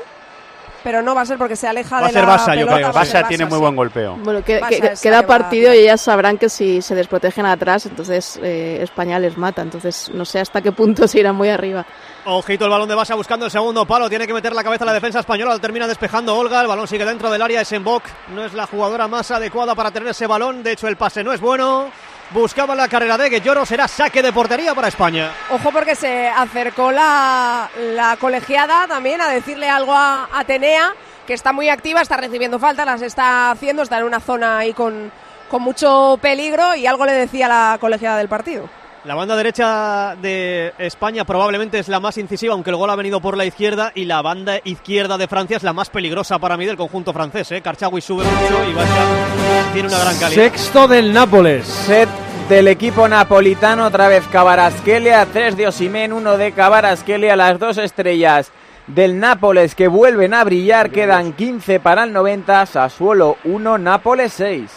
pero 0.85 1.01
no 1.01 1.13
va 1.15 1.21
a 1.21 1.25
ser 1.25 1.37
porque 1.37 1.55
se 1.57 1.67
aleja 1.67 1.95
Va 1.95 2.01
de 2.03 2.07
a 2.07 2.09
ser 2.13 2.21
la 2.21 2.27
Basa, 2.29 2.53
yo 2.53 2.59
pelota, 2.61 2.75
creo. 2.75 2.93
va 2.93 3.01
a 3.01 3.05
ser 3.05 3.13
Basa 3.15 3.27
tiene 3.27 3.45
muy 3.45 3.55
sí. 3.55 3.59
buen 3.61 3.75
golpeo. 3.75 4.15
Bueno, 4.23 4.43
que, 4.43 4.59
Basa 4.59 4.69
que- 4.69 4.79
la 4.79 4.89
queda 4.91 4.95
que 5.01 5.11
va 5.11 5.17
a 5.19 5.27
partido 5.27 5.73
y 5.73 5.79
ellas 5.79 5.99
sabrán 5.99 6.37
que 6.37 6.47
si 6.47 6.81
se 6.81 6.93
desprotegen 6.95 7.45
atrás, 7.47 7.87
entonces 7.87 8.39
eh, 8.43 8.79
España 8.83 9.17
les 9.19 9.37
mata. 9.37 9.63
Entonces 9.63 10.11
no 10.13 10.23
sé 10.23 10.39
hasta 10.39 10.61
qué 10.61 10.71
punto 10.71 11.07
se 11.07 11.19
irán 11.19 11.35
muy 11.35 11.49
arriba. 11.49 11.85
Ojito 12.27 12.65
el 12.65 12.71
balón 12.71 12.87
de 12.87 12.95
Basa 12.95 13.15
buscando 13.15 13.45
el 13.45 13.51
segundo 13.51 13.85
palo. 13.85 14.07
Tiene 14.09 14.27
que 14.27 14.33
meter 14.33 14.53
la 14.53 14.63
cabeza 14.63 14.83
a 14.83 14.87
la 14.87 14.93
defensa 14.93 15.19
española. 15.19 15.53
Lo 15.53 15.59
termina 15.59 15.87
despejando 15.87 16.35
Olga. 16.37 16.61
El 16.61 16.67
balón 16.67 16.87
sigue 16.87 17.03
dentro 17.05 17.29
del 17.31 17.41
área. 17.41 17.61
Es 17.61 17.71
en. 17.71 17.83
No 17.83 18.43
es 18.45 18.53
la 18.53 18.65
jugadora 18.67 19.07
más 19.07 19.29
adecuada 19.31 19.75
para 19.75 19.91
tener 19.91 20.09
ese 20.09 20.27
balón. 20.27 20.61
De 20.63 20.71
hecho, 20.71 20.87
el 20.87 20.97
pase 20.97 21.23
no 21.23 21.33
es 21.33 21.39
bueno. 21.41 21.89
Buscaba 22.31 22.75
la 22.75 22.87
carrera 22.87 23.17
de 23.17 23.29
Guelloro. 23.29 23.65
Será 23.65 23.87
saque 23.87 24.21
de 24.21 24.33
portería 24.33 24.73
para 24.73 24.87
España. 24.87 25.31
Ojo 25.51 25.71
porque 25.71 25.95
se 25.95 26.27
acercó 26.27 26.91
la, 26.91 27.69
la 27.93 28.17
colegiada 28.17 28.87
también 28.87 29.21
a 29.21 29.29
decirle 29.29 29.69
algo 29.69 29.93
a 29.93 30.27
Atenea, 30.33 30.93
que 31.27 31.33
está 31.33 31.53
muy 31.53 31.69
activa, 31.69 32.01
está 32.01 32.17
recibiendo 32.17 32.59
faltas, 32.59 32.85
las 32.85 33.01
está 33.01 33.51
haciendo, 33.51 33.83
está 33.83 33.99
en 33.99 34.05
una 34.05 34.19
zona 34.19 34.57
ahí 34.57 34.73
con, 34.73 35.11
con 35.49 35.61
mucho 35.61 36.17
peligro 36.21 36.75
y 36.75 36.87
algo 36.87 37.05
le 37.05 37.13
decía 37.13 37.47
la 37.47 37.77
colegiada 37.79 38.17
del 38.17 38.27
partido. 38.27 38.67
La 39.05 39.13
banda 39.13 39.35
derecha 39.35 40.15
de 40.19 40.73
España 40.79 41.25
probablemente 41.25 41.77
es 41.77 41.89
la 41.89 41.99
más 41.99 42.17
incisiva, 42.17 42.55
aunque 42.55 42.71
el 42.71 42.75
gol 42.75 42.89
ha 42.89 42.95
venido 42.95 43.21
por 43.21 43.37
la 43.37 43.45
izquierda. 43.45 43.91
Y 43.93 44.05
la 44.05 44.23
banda 44.23 44.57
izquierda 44.63 45.19
de 45.19 45.27
Francia 45.27 45.57
es 45.57 45.63
la 45.63 45.73
más 45.73 45.91
peligrosa 45.91 46.39
para 46.39 46.57
mí 46.57 46.65
del 46.65 46.75
conjunto 46.75 47.13
francés. 47.13 47.51
¿eh? 47.51 47.61
Karchawi 47.61 48.01
sube 48.01 48.23
mucho 48.23 48.63
y 48.67 49.73
tiene 49.73 49.89
una 49.89 49.99
gran 49.99 50.17
calidad. 50.17 50.41
Sexto 50.41 50.87
del 50.87 51.13
Nápoles. 51.13 51.67
Set 51.67 52.09
del 52.49 52.67
equipo 52.67 53.07
napolitano, 53.07 53.85
otra 53.85 54.07
vez 54.07 54.23
Cabarasquelia, 54.27 55.27
tres 55.31 55.55
de 55.55 55.67
Osimen, 55.67 56.11
uno 56.11 56.35
de 56.35 56.51
Cabarasquelia, 56.51 57.35
las 57.35 57.59
dos 57.59 57.77
estrellas 57.77 58.51
del 58.87 59.19
Nápoles 59.19 59.75
que 59.75 59.87
vuelven 59.87 60.33
a 60.33 60.43
brillar, 60.43 60.89
quedan 60.89 61.33
15 61.33 61.79
para 61.79 62.05
el 62.05 62.13
90, 62.13 62.65
Sassuolo 62.65 63.37
1, 63.43 63.77
Nápoles 63.77 64.33
6. 64.33 64.71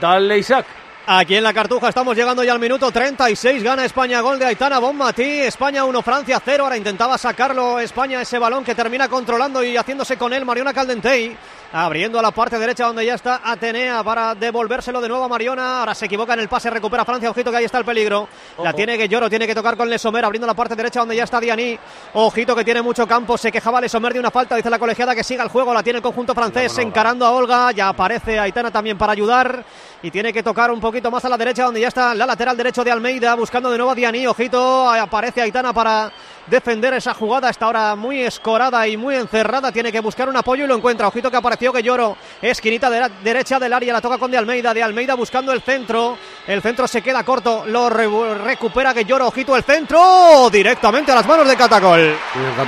Dale, 0.00 0.38
Isaac. 0.38 0.81
Aquí 1.04 1.34
en 1.34 1.42
la 1.42 1.52
Cartuja 1.52 1.88
estamos 1.88 2.16
llegando 2.16 2.44
ya 2.44 2.52
al 2.52 2.60
minuto 2.60 2.92
36. 2.92 3.64
Gana 3.64 3.84
España 3.84 4.20
gol 4.20 4.38
de 4.38 4.46
Aitana 4.46 4.78
Bonmatí. 4.78 5.40
España 5.40 5.84
1, 5.84 6.00
Francia 6.00 6.40
0. 6.44 6.62
Ahora 6.62 6.76
intentaba 6.76 7.18
sacarlo 7.18 7.80
España 7.80 8.22
ese 8.22 8.38
balón 8.38 8.62
que 8.62 8.76
termina 8.76 9.08
controlando 9.08 9.64
y 9.64 9.76
haciéndose 9.76 10.16
con 10.16 10.32
él 10.32 10.44
Mariona 10.44 10.72
Caldentey. 10.72 11.36
Abriendo 11.74 12.18
a 12.18 12.22
la 12.22 12.32
parte 12.32 12.58
derecha 12.58 12.84
donde 12.84 13.06
ya 13.06 13.14
está 13.14 13.40
Atenea 13.42 14.04
para 14.04 14.34
devolvérselo 14.34 15.00
de 15.00 15.08
nuevo 15.08 15.24
a 15.24 15.28
Mariona. 15.28 15.80
Ahora 15.80 15.94
se 15.94 16.04
equivoca 16.04 16.34
en 16.34 16.40
el 16.40 16.48
pase, 16.48 16.68
recupera 16.68 17.02
Francia. 17.02 17.30
Ojito 17.30 17.50
que 17.50 17.56
ahí 17.56 17.64
está 17.64 17.78
el 17.78 17.84
peligro. 17.86 18.28
La 18.62 18.74
tiene 18.74 18.98
Guelloro, 18.98 19.30
tiene 19.30 19.46
que 19.46 19.54
tocar 19.54 19.74
con 19.74 19.88
Lesomer. 19.88 20.22
Abriendo 20.22 20.46
la 20.46 20.52
parte 20.52 20.76
derecha 20.76 21.00
donde 21.00 21.16
ya 21.16 21.24
está 21.24 21.40
Dianí. 21.40 21.78
Ojito 22.12 22.54
que 22.54 22.62
tiene 22.62 22.82
mucho 22.82 23.06
campo. 23.06 23.38
Se 23.38 23.50
quejaba 23.50 23.80
Lesomer 23.80 24.12
de 24.12 24.20
una 24.20 24.30
falta. 24.30 24.54
Dice 24.54 24.68
la 24.68 24.78
colegiada 24.78 25.14
que 25.14 25.24
siga 25.24 25.44
el 25.44 25.48
juego. 25.48 25.72
La 25.72 25.82
tiene 25.82 25.96
el 25.96 26.02
conjunto 26.02 26.34
francés 26.34 26.76
encarando 26.76 27.24
a 27.24 27.30
Olga. 27.30 27.72
Ya 27.72 27.88
aparece 27.88 28.38
Aitana 28.38 28.70
también 28.70 28.98
para 28.98 29.12
ayudar. 29.12 29.64
Y 30.02 30.10
tiene 30.10 30.30
que 30.30 30.42
tocar 30.42 30.70
un 30.70 30.80
poquito 30.80 31.10
más 31.10 31.24
a 31.24 31.30
la 31.30 31.38
derecha 31.38 31.64
donde 31.64 31.80
ya 31.80 31.88
está 31.88 32.14
la 32.14 32.26
lateral 32.26 32.54
derecho 32.54 32.84
de 32.84 32.90
Almeida. 32.90 33.34
Buscando 33.34 33.70
de 33.70 33.78
nuevo 33.78 33.92
a 33.92 33.94
Dianí. 33.94 34.26
Ojito. 34.26 34.90
Aparece 34.90 35.40
Aitana 35.40 35.72
para 35.72 36.12
defender 36.46 36.92
esa 36.92 37.14
jugada. 37.14 37.48
Está 37.48 37.64
ahora 37.64 37.96
muy 37.96 38.20
escorada 38.20 38.86
y 38.86 38.98
muy 38.98 39.14
encerrada. 39.14 39.72
Tiene 39.72 39.90
que 39.90 40.00
buscar 40.00 40.28
un 40.28 40.36
apoyo 40.36 40.64
y 40.64 40.68
lo 40.68 40.76
encuentra. 40.76 41.08
Ojito 41.08 41.30
que 41.30 41.38
que 41.70 41.82
lloro. 41.82 42.16
Esquinita 42.40 42.88
de 42.88 43.00
la 43.00 43.10
derecha 43.10 43.58
del 43.58 43.74
área. 43.74 43.92
La 43.92 44.00
toca 44.00 44.16
con 44.16 44.30
de 44.30 44.38
Almeida. 44.38 44.72
De 44.72 44.82
Almeida 44.82 45.14
buscando 45.14 45.52
el 45.52 45.60
centro. 45.60 46.16
El 46.46 46.62
centro 46.62 46.88
se 46.88 47.02
queda 47.02 47.22
corto. 47.24 47.64
Lo 47.66 47.90
re- 47.90 48.08
recupera 48.42 48.94
que 48.94 49.04
lloro. 49.04 49.26
Ojito 49.26 49.54
el 49.54 49.64
centro. 49.64 50.48
Directamente 50.50 51.12
a 51.12 51.16
las 51.16 51.26
manos 51.26 51.46
de 51.46 51.56
Catacol. 51.56 52.16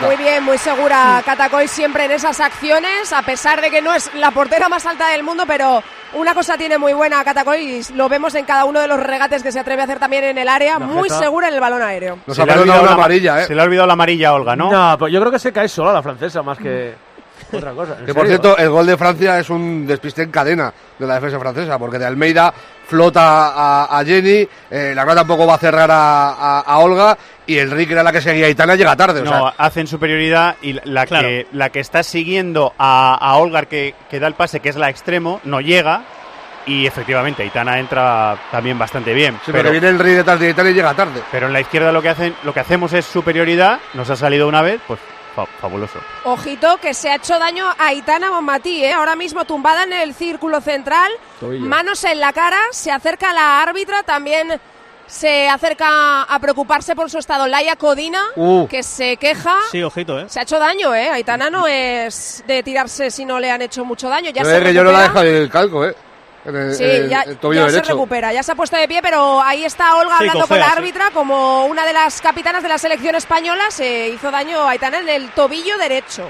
Muy 0.04 0.16
bien, 0.16 0.44
muy 0.44 0.58
segura 0.58 1.22
Catacoy 1.24 1.66
siempre 1.68 2.04
en 2.04 2.10
esas 2.10 2.40
acciones, 2.40 3.12
a 3.12 3.22
pesar 3.22 3.60
de 3.62 3.70
que 3.70 3.80
no 3.80 3.94
es 3.94 4.12
la 4.14 4.30
portera 4.32 4.68
más 4.68 4.84
alta 4.84 5.08
del 5.08 5.22
mundo, 5.22 5.44
pero 5.46 5.82
una 6.14 6.34
cosa 6.34 6.56
tiene 6.58 6.76
muy 6.76 6.92
buena 6.92 7.22
Catacoy 7.24 7.60
y 7.88 7.92
lo 7.94 8.08
vemos 8.08 8.34
en 8.34 8.44
cada 8.44 8.64
uno 8.64 8.80
de 8.80 8.88
los 8.88 9.00
regates 9.00 9.42
que 9.42 9.52
se 9.52 9.60
atreve 9.60 9.82
a 9.82 9.84
hacer 9.84 9.98
también 9.98 10.24
en 10.24 10.36
el 10.38 10.48
área, 10.48 10.78
La 10.78 10.86
muy 10.86 11.08
jeta. 11.08 11.20
segura 11.20 11.48
en 11.48 11.54
el 11.54 11.60
balón 11.60 11.82
aéreo. 11.82 12.18
Nos 12.26 12.36
Se 12.36 12.42
ha 12.42 12.46
le 12.46 12.52
ha 12.52 12.54
perdonado 12.56 12.80
olvidado 12.80 12.82
una 12.82 12.90
la 12.90 12.96
ma- 12.96 13.04
amarilla, 13.04 13.42
¿eh? 13.42 13.46
Se 13.46 13.54
le 13.54 13.60
ha 13.60 13.64
olvidado 13.64 13.86
la 13.86 13.92
amarilla 13.94 14.28
a 14.28 14.34
Olga, 14.34 14.56
¿no? 14.56 14.70
No, 14.70 14.98
pues 14.98 15.12
yo 15.12 15.20
creo 15.20 15.32
que 15.32 15.38
se 15.38 15.52
cae 15.52 15.68
sola 15.68 15.92
la 15.92 16.02
francesa 16.02 16.42
más 16.42 16.58
que 16.58 16.94
otra 17.58 17.72
cosa. 17.72 17.96
Que 18.04 18.14
por 18.14 18.26
cierto, 18.26 18.56
el 18.56 18.68
gol 18.70 18.86
de 18.86 18.96
Francia 18.96 19.38
es 19.38 19.50
un 19.50 19.86
despiste 19.86 20.22
en 20.22 20.30
cadena 20.30 20.72
de 20.98 21.06
la 21.06 21.14
defensa 21.14 21.38
francesa, 21.38 21.78
porque 21.78 21.98
de 21.98 22.06
Almeida 22.06 22.52
flota 22.86 23.48
a, 23.48 23.98
a 23.98 24.04
Jenny, 24.04 24.46
eh, 24.70 24.92
la 24.94 25.04
verdad 25.04 25.20
tampoco 25.22 25.46
va 25.46 25.54
a 25.54 25.58
cerrar 25.58 25.90
a, 25.90 26.28
a- 26.30 26.60
a 26.60 26.78
Olga, 26.78 27.16
y 27.46 27.58
Enrique 27.58 27.92
era 27.92 28.02
la 28.02 28.12
que 28.12 28.20
seguía 28.20 28.46
a 28.46 28.50
Itana, 28.50 28.74
llega 28.76 28.94
tarde. 28.96 29.20
o 29.20 29.24
No, 29.24 29.30
sea, 29.30 29.54
hacen 29.58 29.86
superioridad 29.86 30.56
y 30.62 30.74
la 30.84 31.06
Claro. 31.06 31.26
que 31.28 31.46
la 31.52 31.70
que 31.70 31.80
está 31.80 32.02
siguiendo 32.02 32.72
a, 32.78 33.14
a 33.14 33.36
Olgar 33.36 33.66
que, 33.68 33.94
que 34.10 34.20
da 34.20 34.26
el 34.26 34.34
pase, 34.34 34.60
que 34.60 34.68
es 34.68 34.76
la 34.76 34.90
extremo, 34.90 35.40
no 35.44 35.60
llega. 35.60 36.02
Y 36.66 36.86
efectivamente, 36.86 37.42
Aitana 37.42 37.78
entra 37.78 38.38
también 38.50 38.78
bastante 38.78 39.12
bien. 39.12 39.38
sí, 39.44 39.52
porque 39.52 39.70
viene 39.70 39.88
el 39.88 39.98
rey 39.98 40.14
detrás 40.14 40.40
de 40.40 40.48
Itana 40.48 40.70
y 40.70 40.74
llega 40.74 40.94
tarde. 40.94 41.20
pero 41.30 41.46
en 41.46 41.52
la 41.52 41.60
izquierda 41.60 41.92
lo 41.92 42.00
que 42.00 42.08
hacen, 42.08 42.34
lo 42.42 42.54
que 42.54 42.60
hacemos 42.60 42.90
es 42.94 43.04
superioridad. 43.04 43.78
Nos 43.92 44.08
ha 44.08 44.16
salido 44.16 44.48
una 44.48 44.62
vez, 44.62 44.80
pues 44.86 44.98
fa- 45.34 45.46
fabuloso. 45.60 45.98
Ojito 46.24 46.78
que 46.78 46.94
se 46.94 47.10
ha 47.10 47.16
hecho 47.16 47.38
daño 47.38 47.66
a 47.78 47.92
Itana 47.92 48.30
Bonmatí, 48.30 48.84
¿eh? 48.84 48.92
ahora 48.92 49.16
mismo 49.16 49.44
tumbada 49.44 49.82
en 49.84 49.92
el 49.92 50.14
círculo 50.14 50.60
central, 50.60 51.10
Tobillo. 51.40 51.66
manos 51.66 52.02
en 52.04 52.20
la 52.20 52.32
cara, 52.32 52.58
se 52.70 52.90
acerca 52.90 53.32
la 53.32 53.62
árbitra, 53.62 54.02
también 54.02 54.60
se 55.06 55.48
acerca 55.50 56.22
a 56.22 56.38
preocuparse 56.38 56.96
por 56.96 57.10
su 57.10 57.18
estado 57.18 57.46
Laia 57.46 57.76
Codina, 57.76 58.22
Uh. 58.36 58.66
que 58.68 58.82
se 58.82 59.16
queja. 59.18 59.56
Sí, 59.70 59.82
ojito, 59.82 60.18
¿eh? 60.18 60.24
Se 60.28 60.40
ha 60.40 60.44
hecho 60.44 60.58
daño, 60.58 60.94
¿eh? 60.94 61.10
Aitana 61.10 61.50
no 61.50 61.66
es 61.66 62.42
de 62.46 62.62
tirarse 62.62 63.10
si 63.10 63.24
no 63.26 63.38
le 63.38 63.50
han 63.50 63.60
hecho 63.60 63.84
mucho 63.84 64.08
daño. 64.08 64.30
Ya 64.30 64.42
Yo 64.42 64.48
se 64.48 64.62
que 64.62 64.72
yo 64.72 64.82
no 64.82 64.92
la 64.92 65.02
recupera. 65.02 65.24
deja 65.24 65.38
el 65.42 65.50
calco, 65.50 65.84
¿eh? 65.84 65.94
En 66.44 66.56
el, 66.56 66.74
Sí, 66.74 66.84
el- 66.84 67.08
ya, 67.08 67.22
el 67.22 67.38
tobillo 67.38 67.66
ya 67.68 67.82
se 67.82 67.82
recupera, 67.90 68.32
ya 68.32 68.42
se 68.42 68.52
ha 68.52 68.54
puesto 68.54 68.76
de 68.76 68.86
pie, 68.86 69.00
pero 69.00 69.40
ahí 69.42 69.64
está 69.64 69.96
Olga 69.96 70.18
Sí, 70.18 70.24
hablando 70.28 70.46
con 70.46 70.58
la 70.58 70.66
sí. 70.66 70.72
árbitra 70.76 71.10
como 71.10 71.64
una 71.66 71.86
de 71.86 71.92
las 71.94 72.20
capitanas 72.20 72.62
de 72.62 72.68
la 72.68 72.76
selección 72.78 73.14
española. 73.14 73.70
Se 73.70 74.08
hizo 74.10 74.30
daño 74.30 74.60
a 74.60 74.70
Aitana 74.70 74.98
en 74.98 75.08
el 75.08 75.30
tobillo 75.30 75.78
derecho. 75.78 76.28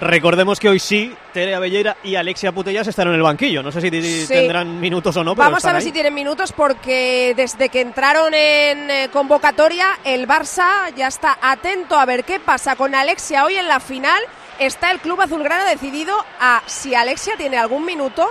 Recordemos 0.00 0.60
que 0.60 0.68
hoy 0.68 0.78
sí, 0.78 1.14
Tere 1.32 1.54
Abellera 1.54 1.96
y 2.04 2.14
Alexia 2.16 2.52
Putellas 2.52 2.86
están 2.86 3.08
en 3.08 3.14
el 3.14 3.22
banquillo. 3.22 3.62
No 3.62 3.72
sé 3.72 3.80
si 3.80 3.88
Sí. 3.90 4.26
tendrán 4.28 4.78
minutos 4.78 5.16
o 5.16 5.24
no, 5.24 5.34
pero 5.34 5.46
Vamos 5.46 5.64
a 5.64 5.68
ver 5.68 5.76
ahí. 5.76 5.82
si 5.82 5.92
tienen 5.92 6.12
minutos 6.12 6.52
porque 6.52 7.32
desde 7.34 7.70
que 7.70 7.80
entraron 7.80 8.34
en 8.34 8.90
eh, 8.90 9.08
convocatoria 9.10 9.98
el 10.04 10.28
Barça 10.28 10.92
ya 10.94 11.06
está 11.06 11.38
atento 11.40 11.98
a 11.98 12.04
ver 12.04 12.24
qué 12.24 12.38
pasa 12.38 12.76
con 12.76 12.94
Alexia 12.94 13.46
hoy 13.46 13.56
en 13.56 13.66
la 13.66 13.80
final. 13.80 14.20
Está 14.58 14.90
el 14.90 14.98
club 14.98 15.22
azulgrana 15.22 15.64
decidido 15.64 16.14
a 16.38 16.62
si 16.66 16.94
Alexia 16.94 17.36
tiene 17.38 17.56
algún 17.56 17.86
minuto 17.86 18.28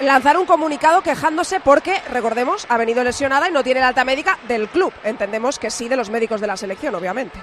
lanzar 0.00 0.36
un 0.38 0.46
comunicado 0.46 1.02
quejándose 1.02 1.60
porque, 1.60 2.00
recordemos, 2.10 2.66
ha 2.68 2.76
venido 2.76 3.04
lesionada 3.04 3.48
y 3.48 3.52
no 3.52 3.62
tiene 3.62 3.80
la 3.80 3.88
alta 3.88 4.04
médica 4.04 4.38
del 4.48 4.68
club. 4.68 4.92
Entendemos 5.04 5.58
que 5.58 5.70
sí 5.70 5.88
de 5.88 5.96
los 5.96 6.10
médicos 6.10 6.40
de 6.40 6.46
la 6.46 6.56
selección, 6.56 6.94
obviamente. 6.94 7.38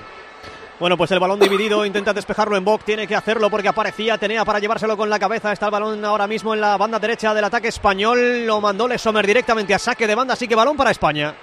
Bueno, 0.80 0.96
pues 0.96 1.10
el 1.10 1.20
balón 1.20 1.40
dividido, 1.40 1.84
intenta 1.86 2.14
despejarlo 2.14 2.56
en 2.56 2.64
Boc, 2.64 2.84
tiene 2.84 3.08
que 3.08 3.16
hacerlo 3.16 3.50
porque 3.50 3.68
aparecía 3.68 4.20
Tenea 4.20 4.46
para 4.46 4.60
llevárselo 4.60 4.96
con 4.96 5.10
la 5.10 5.18
cabeza. 5.18 5.52
Está 5.52 5.66
el 5.66 5.72
balón 5.72 6.06
ahora 6.06 6.28
mismo 6.28 6.54
en 6.54 6.62
la 6.62 6.78
banda 6.78 7.00
derecha 7.00 7.34
del 7.34 7.46
ataque 7.46 7.70
español. 7.70 8.46
Lo 8.46 8.62
mandó 8.62 8.88
Lesomer 8.88 9.26
directamente 9.26 9.74
a 9.74 9.80
saque 9.80 10.06
de 10.06 10.14
banda, 10.14 10.36
así 10.36 10.48
que 10.48 10.54
balón 10.54 10.78
para 10.78 10.92
España. 10.92 11.34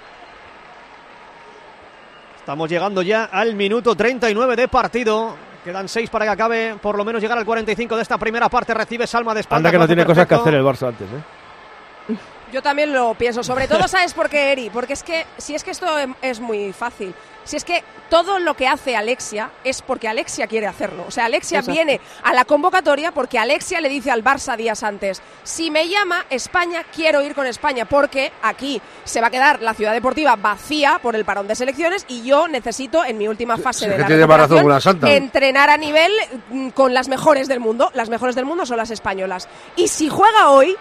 Estamos 2.37 2.69
llegando 2.69 3.01
ya 3.01 3.25
al 3.25 3.55
minuto 3.55 3.93
39 3.93 4.55
de 4.55 4.67
partido. 4.69 5.35
Quedan 5.65 5.89
seis 5.89 6.11
para 6.11 6.25
que 6.25 6.31
acabe, 6.31 6.75
por 6.79 6.95
lo 6.95 7.03
menos 7.03 7.19
llegar 7.19 7.39
al 7.39 7.43
45 7.43 7.95
de 7.95 8.01
esta 8.03 8.19
primera 8.19 8.49
parte. 8.49 8.71
Recibe 8.71 9.07
Salma 9.07 9.33
de 9.33 9.39
espalda. 9.39 9.57
Anda 9.67 9.71
que 9.71 9.79
no 9.79 9.87
tiene 9.87 10.05
cosas 10.05 10.27
que 10.27 10.35
hacer 10.35 10.53
el 10.53 10.63
Barça 10.63 10.89
antes, 10.89 11.07
¿eh? 11.09 12.15
Yo 12.53 12.61
también 12.61 12.93
lo 12.93 13.15
pienso. 13.15 13.41
Sobre 13.43 13.67
todo, 13.67 13.87
¿sabes 13.87 14.13
por 14.13 14.29
qué, 14.29 14.51
Eri? 14.51 14.69
Porque 14.69 14.93
es 14.93 15.01
que, 15.01 15.25
si 15.37 15.55
es 15.55 15.63
que 15.63 15.71
esto 15.71 15.87
es 16.21 16.39
muy 16.39 16.71
fácil. 16.71 17.15
Si 17.45 17.55
es 17.55 17.63
que 17.63 17.83
todo 18.09 18.39
lo 18.39 18.55
que 18.55 18.67
hace 18.67 18.95
Alexia 18.95 19.49
es 19.63 19.81
porque 19.81 20.07
Alexia 20.07 20.47
quiere 20.47 20.67
hacerlo. 20.67 21.05
O 21.07 21.11
sea, 21.11 21.25
Alexia 21.25 21.59
Exacto. 21.59 21.71
viene 21.73 22.01
a 22.23 22.33
la 22.33 22.43
convocatoria 22.45 23.11
porque 23.11 23.39
Alexia 23.39 23.79
le 23.81 23.89
dice 23.89 24.11
al 24.11 24.23
Barça 24.23 24.57
días 24.57 24.83
antes, 24.83 25.21
si 25.43 25.71
me 25.71 25.87
llama 25.87 26.25
España, 26.29 26.83
quiero 26.93 27.21
ir 27.21 27.33
con 27.33 27.45
España, 27.47 27.85
porque 27.85 28.31
aquí 28.41 28.81
se 29.03 29.21
va 29.21 29.27
a 29.27 29.31
quedar 29.31 29.61
la 29.61 29.73
ciudad 29.73 29.93
deportiva 29.93 30.35
vacía 30.35 30.99
por 31.01 31.15
el 31.15 31.23
parón 31.25 31.47
de 31.47 31.55
selecciones 31.55 32.05
y 32.07 32.23
yo 32.23 32.47
necesito, 32.47 33.05
en 33.05 33.17
mi 33.17 33.27
última 33.27 33.57
fase 33.57 33.85
Sí, 33.85 33.91
de 33.91 33.97
la 34.27 34.37
razón 34.37 34.81
santa. 34.81 35.11
entrenar 35.13 35.69
a 35.69 35.77
nivel 35.77 36.11
mm, 36.49 36.69
con 36.69 36.93
las 36.93 37.07
mejores 37.07 37.47
del 37.47 37.59
mundo. 37.59 37.91
Las 37.93 38.09
mejores 38.09 38.35
del 38.35 38.45
mundo 38.45 38.65
son 38.65 38.77
las 38.77 38.91
españolas. 38.91 39.47
Y 39.75 39.87
si 39.87 40.09
juega 40.09 40.49
hoy, 40.49 40.75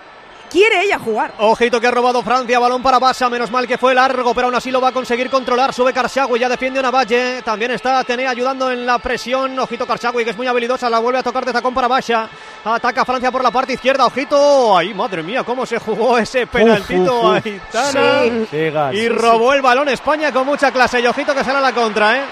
quiere 0.55 0.84
ella 0.84 1.00
jugar. 1.00 1.34
Ojito 1.38 1.80
que 1.80 1.88
ha 1.88 1.90
robado 1.90 2.22
Francia, 2.22 2.61
balón 2.61 2.80
para 2.80 3.00
Basa, 3.00 3.28
menos 3.28 3.50
mal 3.50 3.66
que 3.66 3.76
fue 3.76 3.92
largo, 3.92 4.32
pero 4.32 4.46
aún 4.46 4.55
así 4.55 4.70
lo 4.70 4.80
va 4.80 4.90
a 4.90 4.92
conseguir 4.92 5.28
controlar. 5.28 5.74
Sube 5.74 5.92
Karshagui, 5.92 6.38
ya 6.38 6.48
defiende 6.48 6.78
una 6.78 6.92
Valle, 6.92 7.42
también 7.42 7.72
está 7.72 7.98
Atenea 7.98 8.30
ayudando 8.30 8.70
en 8.70 8.86
la 8.86 9.00
presión. 9.00 9.59
Ojito 9.59 9.84
Karshagui, 9.84 10.22
que 10.22 10.30
es 10.30 10.36
muy 10.36 10.46
habilidosa, 10.46 10.88
la 10.88 11.00
vuelve 11.00 11.18
a 11.18 11.22
tocar 11.24 11.44
de 11.44 11.52
tacón 11.52 11.74
para 11.74 11.88
Basha. 11.88 12.28
Ataca 12.64 13.05
Francia 13.05 13.32
por 13.32 13.42
la 13.42 13.50
parte 13.50 13.72
izquierda, 13.72 14.07
ojito. 14.07 14.78
Ay, 14.78 14.94
madre 14.94 15.24
mía, 15.24 15.42
cómo 15.42 15.66
se 15.66 15.80
jugó 15.80 16.18
ese 16.18 16.46
penaltito. 16.46 17.32
Aitana. 17.32 18.22
Sí. 18.22 18.46
Sí, 18.48 18.70
gas. 18.70 18.94
Y 18.94 19.09
robó 19.09 19.55
el 19.55 19.61
balón 19.61 19.88
España 19.88 20.30
con 20.30 20.46
mucha 20.46 20.70
clase. 20.70 21.00
Y 21.00 21.07
ojito 21.09 21.34
que 21.34 21.42
sale 21.42 21.59
a 21.59 21.62
la 21.62 21.72
contra, 21.72 22.16
¿eh? 22.16 22.22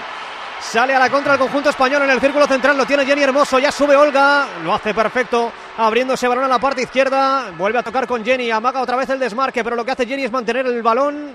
Sale 0.61 0.95
a 0.95 0.99
la 0.99 1.09
contra 1.09 1.33
el 1.33 1.39
conjunto 1.39 1.71
español 1.71 2.03
en 2.03 2.11
el 2.11 2.21
círculo 2.21 2.47
central. 2.47 2.77
Lo 2.77 2.85
tiene 2.85 3.05
Jenny 3.05 3.23
Hermoso. 3.23 3.59
Ya 3.59 3.69
sube 3.69 3.97
Olga. 3.97 4.47
Lo 4.63 4.73
hace 4.73 4.93
perfecto. 4.93 5.51
Abriendo 5.75 6.13
ese 6.13 6.27
balón 6.27 6.43
a 6.43 6.47
la 6.47 6.59
parte 6.59 6.83
izquierda. 6.83 7.51
Vuelve 7.57 7.79
a 7.79 7.83
tocar 7.83 8.05
con 8.05 8.23
Jenny. 8.23 8.51
Amaga 8.51 8.81
otra 8.81 8.95
vez 8.95 9.09
el 9.09 9.17
desmarque. 9.17 9.63
Pero 9.63 9.75
lo 9.75 9.83
que 9.83 9.91
hace 9.91 10.05
Jenny 10.05 10.23
es 10.23 10.31
mantener 10.31 10.67
el 10.67 10.83
balón. 10.83 11.31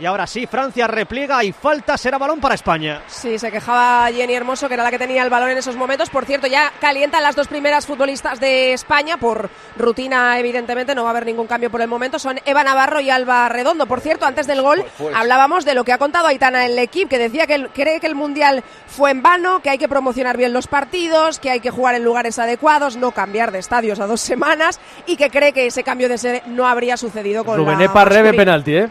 Y 0.00 0.06
ahora 0.06 0.26
sí, 0.26 0.46
Francia 0.46 0.86
repliega 0.86 1.44
y 1.44 1.52
falta. 1.52 1.98
Será 1.98 2.16
balón 2.16 2.40
para 2.40 2.54
España. 2.54 3.02
Sí, 3.06 3.38
se 3.38 3.50
quejaba 3.52 4.10
Jenny 4.10 4.32
Hermoso, 4.32 4.66
que 4.66 4.74
era 4.74 4.82
la 4.82 4.90
que 4.90 4.98
tenía 4.98 5.22
el 5.22 5.28
balón 5.28 5.50
en 5.50 5.58
esos 5.58 5.76
momentos. 5.76 6.08
Por 6.08 6.24
cierto, 6.24 6.46
ya 6.46 6.72
calientan 6.80 7.22
las 7.22 7.36
dos 7.36 7.48
primeras 7.48 7.86
futbolistas 7.86 8.40
de 8.40 8.72
España. 8.72 9.18
Por 9.18 9.50
rutina, 9.76 10.38
evidentemente, 10.38 10.94
no 10.94 11.02
va 11.02 11.10
a 11.10 11.12
haber 11.12 11.26
ningún 11.26 11.46
cambio 11.46 11.70
por 11.70 11.82
el 11.82 11.88
momento. 11.88 12.18
Son 12.18 12.40
Eva 12.46 12.64
Navarro 12.64 13.00
y 13.00 13.10
Alba 13.10 13.48
Redondo. 13.50 13.86
Por 13.86 14.00
cierto, 14.00 14.24
antes 14.24 14.46
del 14.46 14.62
gol 14.62 14.82
pues. 14.96 15.14
hablábamos 15.14 15.66
de 15.66 15.74
lo 15.74 15.84
que 15.84 15.92
ha 15.92 15.98
contado 15.98 16.28
Aitana 16.28 16.64
en 16.64 16.72
el 16.72 16.78
equipo, 16.78 17.10
que 17.10 17.18
decía 17.18 17.46
que 17.46 17.68
cree 17.74 18.00
que 18.00 18.06
el 18.06 18.14
Mundial 18.14 18.64
fue 18.86 19.10
en 19.10 19.20
vano, 19.20 19.60
que 19.60 19.68
hay 19.68 19.78
que 19.78 19.88
promocionar 19.88 20.38
bien 20.38 20.54
los 20.54 20.66
partidos, 20.66 21.38
que 21.38 21.50
hay 21.50 21.60
que 21.60 21.70
jugar 21.70 21.94
en 21.94 22.04
lugares 22.04 22.38
adecuados, 22.38 22.96
no 22.96 23.10
cambiar 23.10 23.52
de 23.52 23.58
estadios 23.58 24.00
a 24.00 24.06
dos 24.06 24.22
semanas 24.22 24.80
y 25.06 25.16
que 25.16 25.28
cree 25.28 25.52
que 25.52 25.66
ese 25.66 25.82
cambio 25.82 26.08
de 26.08 26.16
sede 26.16 26.42
no 26.46 26.66
habría 26.66 26.96
sucedido 26.96 27.44
con 27.44 27.58
Rubén 27.58 27.78
la 27.78 27.88
masculina. 27.92 28.32
penalti, 28.32 28.74
¿eh? 28.76 28.88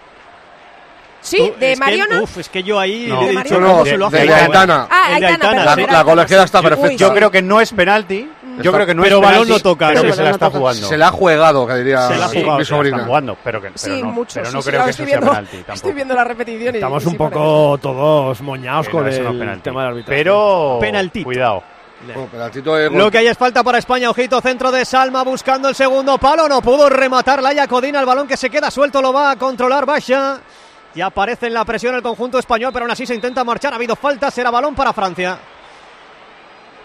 Sí, 1.22 1.38
de 1.60 1.74
es 1.74 1.80
que- 1.80 1.86
Mariona. 1.86 2.22
uf, 2.22 2.38
es 2.38 2.50
que 2.50 2.64
yo 2.64 2.80
ahí 2.80 3.08
No. 3.08 3.22
le 3.22 3.28
he 3.32 3.36
De 3.36 3.44
dicho 3.44 3.60
No, 3.60 3.84
se 3.86 3.98
lo 3.98 4.08
ha 4.08 4.10
de- 4.10 4.20
de 4.20 4.26
¿eh? 4.26 4.34
Aitana. 4.34 4.88
Ah, 4.90 5.08
de 5.20 5.26
Aitana, 5.28 5.50
Aitana, 5.50 5.76
sí. 5.76 5.82
era 5.82 5.94
La 5.94 6.04
colegiada 6.04 6.44
está 6.46 6.60
Uy, 6.60 6.66
perfecta. 6.66 6.96
Yo 6.96 7.14
creo 7.14 7.30
que 7.32 7.42
no 7.42 7.60
es 7.62 7.72
penalti. 7.74 8.30
Yo 8.62 8.74
creo 8.74 8.86
que 8.86 8.94
no 8.96 9.04
Pero 9.04 9.18
es 9.18 9.22
balón 9.22 9.42
penalti, 9.44 9.52
no 9.54 9.60
toca, 9.72 9.88
Pero 9.90 10.02
sí, 10.02 10.08
que 10.08 10.14
se 10.14 10.24
la 10.24 10.30
está 10.32 10.46
no 10.46 10.50
toca. 10.52 10.60
jugando. 10.60 10.88
Se 10.88 10.98
la 10.98 11.08
ha 11.08 11.12
jugado, 11.12 11.68
que 11.68 11.76
diría 11.76 12.08
Se 12.08 12.18
la 12.18 12.26
ha 12.26 12.30
mi 12.30 12.42
jugado, 12.42 12.60
mi 12.60 12.66
Se 12.66 12.72
la 12.72 12.78
sobrina. 12.78 13.06
jugando, 13.06 13.38
pero, 13.44 13.62
que, 13.62 13.68
pero 13.70 13.78
sí, 13.96 14.02
no, 14.02 14.12
mucho. 14.12 14.34
pero 14.36 14.52
no 14.52 14.62
sí, 14.62 14.70
creo 14.70 14.84
que 14.84 14.90
eso 14.90 14.98
sea 14.98 15.06
viendo, 15.06 15.28
penalti 15.28 15.56
tampoco. 15.58 15.74
Estoy 15.76 15.94
viendo 15.94 16.16
la 16.16 16.24
repetición 16.26 16.76
y 16.76 16.78
Estamos 16.78 17.04
y 17.04 17.06
un 17.08 17.12
sí 17.14 17.18
parece. 17.18 17.36
poco 17.36 17.78
todos 17.82 18.42
moñados 18.42 18.90
con 18.90 19.08
eso 19.08 19.22
no 19.22 19.28
es 19.30 19.34
el 19.34 19.40
penalti. 19.40 19.62
tema 19.62 19.82
del 19.82 19.90
arbitraje. 19.92 20.18
Pero 20.24 20.78
Penaltito. 20.82 21.26
cuidado. 21.26 21.64
Bueno, 22.02 22.50
de. 22.50 22.90
Lo 22.92 23.12
que 23.12 23.18
hay 23.18 23.28
es 23.28 23.38
falta 23.38 23.62
para 23.64 23.78
España, 23.78 24.10
ojito, 24.10 24.40
centro 24.42 24.72
de 24.72 24.86
Salma 24.86 25.24
buscando 25.24 25.68
el 25.70 25.76
segundo 25.76 26.18
palo, 26.18 26.48
no 26.48 26.62
pudo 26.62 26.90
rematar 26.90 27.42
Laia 27.44 27.68
Codina, 27.68 28.00
el 28.00 28.06
balón 28.06 28.26
que 28.28 28.38
se 28.38 28.50
queda 28.50 28.72
suelto 28.72 29.02
lo 29.02 29.12
va 29.14 29.32
a 29.32 29.36
controlar 29.38 29.86
Basha. 29.86 30.40
Ya 30.96 31.06
aparece 31.08 31.48
en 31.48 31.54
la 31.54 31.66
presión 31.66 31.94
el 31.96 32.02
conjunto 32.02 32.40
español, 32.40 32.72
pero 32.74 32.86
aún 32.86 32.92
así 32.92 33.06
se 33.06 33.16
intenta 33.16 33.44
marchar, 33.44 33.74
ha 33.74 33.76
habido 33.76 33.96
falta, 33.96 34.32
será 34.32 34.50
balón 34.50 34.76
para 34.76 34.94
Francia. 34.94 35.38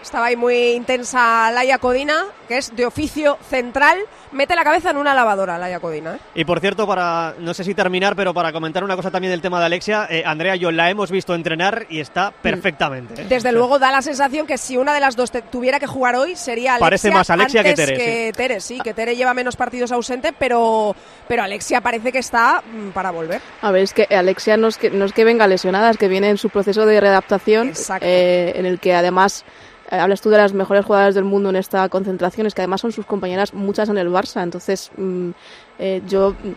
Estaba 0.05 0.27
ahí 0.27 0.35
muy 0.35 0.73
intensa 0.73 1.49
Laia 1.51 1.79
Codina, 1.79 2.25
que 2.47 2.59
es 2.59 2.75
de 2.75 2.85
oficio 2.85 3.39
central. 3.49 3.97
Mete 4.31 4.55
la 4.55 4.63
cabeza 4.63 4.91
en 4.91 4.97
una 4.97 5.13
lavadora, 5.15 5.57
Laia 5.57 5.79
Codina. 5.79 6.15
¿eh? 6.15 6.19
Y 6.35 6.45
por 6.45 6.59
cierto, 6.59 6.85
para 6.85 7.33
no 7.39 7.53
sé 7.55 7.63
si 7.63 7.73
terminar, 7.73 8.15
pero 8.15 8.31
para 8.33 8.53
comentar 8.53 8.83
una 8.83 8.95
cosa 8.95 9.09
también 9.09 9.31
del 9.31 9.41
tema 9.41 9.59
de 9.59 9.65
Alexia, 9.65 10.05
eh, 10.09 10.23
Andrea, 10.25 10.55
yo 10.55 10.71
la 10.71 10.91
hemos 10.91 11.09
visto 11.09 11.33
entrenar 11.33 11.87
y 11.89 11.99
está 12.01 12.31
perfectamente. 12.31 13.23
¿eh? 13.23 13.25
Desde 13.27 13.51
luego 13.51 13.79
da 13.79 13.91
la 13.91 14.03
sensación 14.03 14.45
que 14.45 14.59
si 14.59 14.77
una 14.77 14.93
de 14.93 14.99
las 14.99 15.15
dos 15.15 15.31
te- 15.31 15.41
tuviera 15.41 15.79
que 15.79 15.87
jugar 15.87 16.15
hoy 16.15 16.35
sería 16.35 16.73
Alexia. 16.75 16.85
Parece 16.85 17.11
más 17.11 17.29
Alexia 17.31 17.63
que 17.63 17.73
Tere, 17.73 17.97
que 17.97 18.33
Tere, 18.35 18.61
sí, 18.61 18.79
que 18.81 18.93
Tere 18.93 19.15
lleva 19.15 19.33
menos 19.33 19.55
partidos 19.55 19.91
ausente, 19.91 20.33
pero, 20.37 20.95
pero 21.27 21.41
Alexia 21.41 21.81
parece 21.81 22.11
que 22.11 22.19
está 22.19 22.61
mm, 22.71 22.89
para 22.89 23.09
volver. 23.09 23.41
A 23.63 23.71
ver, 23.71 23.81
es 23.81 23.93
que 23.93 24.03
Alexia 24.15 24.55
no 24.55 24.67
es 24.67 24.77
que, 24.77 24.91
no 24.91 25.05
es 25.05 25.13
que 25.13 25.23
venga 25.23 25.47
lesionada, 25.47 25.89
es 25.89 25.97
que 25.97 26.07
viene 26.07 26.29
en 26.29 26.37
su 26.37 26.51
proceso 26.51 26.85
de 26.85 27.01
readaptación, 27.01 27.69
Exacto. 27.69 28.05
eh, 28.07 28.53
en 28.55 28.67
el 28.67 28.79
que 28.79 28.93
además 28.93 29.43
hablas 29.89 30.21
tú 30.21 30.29
de 30.29 30.37
las 30.37 30.53
mejores 30.53 30.85
jugadoras 30.85 31.15
del 31.15 31.23
mundo 31.23 31.49
en 31.49 31.55
esta 31.55 31.87
concentración, 31.89 32.47
es 32.47 32.53
que 32.53 32.61
además 32.61 32.81
son 32.81 32.91
sus 32.91 33.05
compañeras 33.05 33.53
muchas 33.53 33.89
en 33.89 33.97
el 33.97 34.09
Barça, 34.09 34.43
entonces 34.43 34.91
mm, 34.97 35.29
eh, 35.79 36.01
yo, 36.07 36.31
mm, 36.31 36.51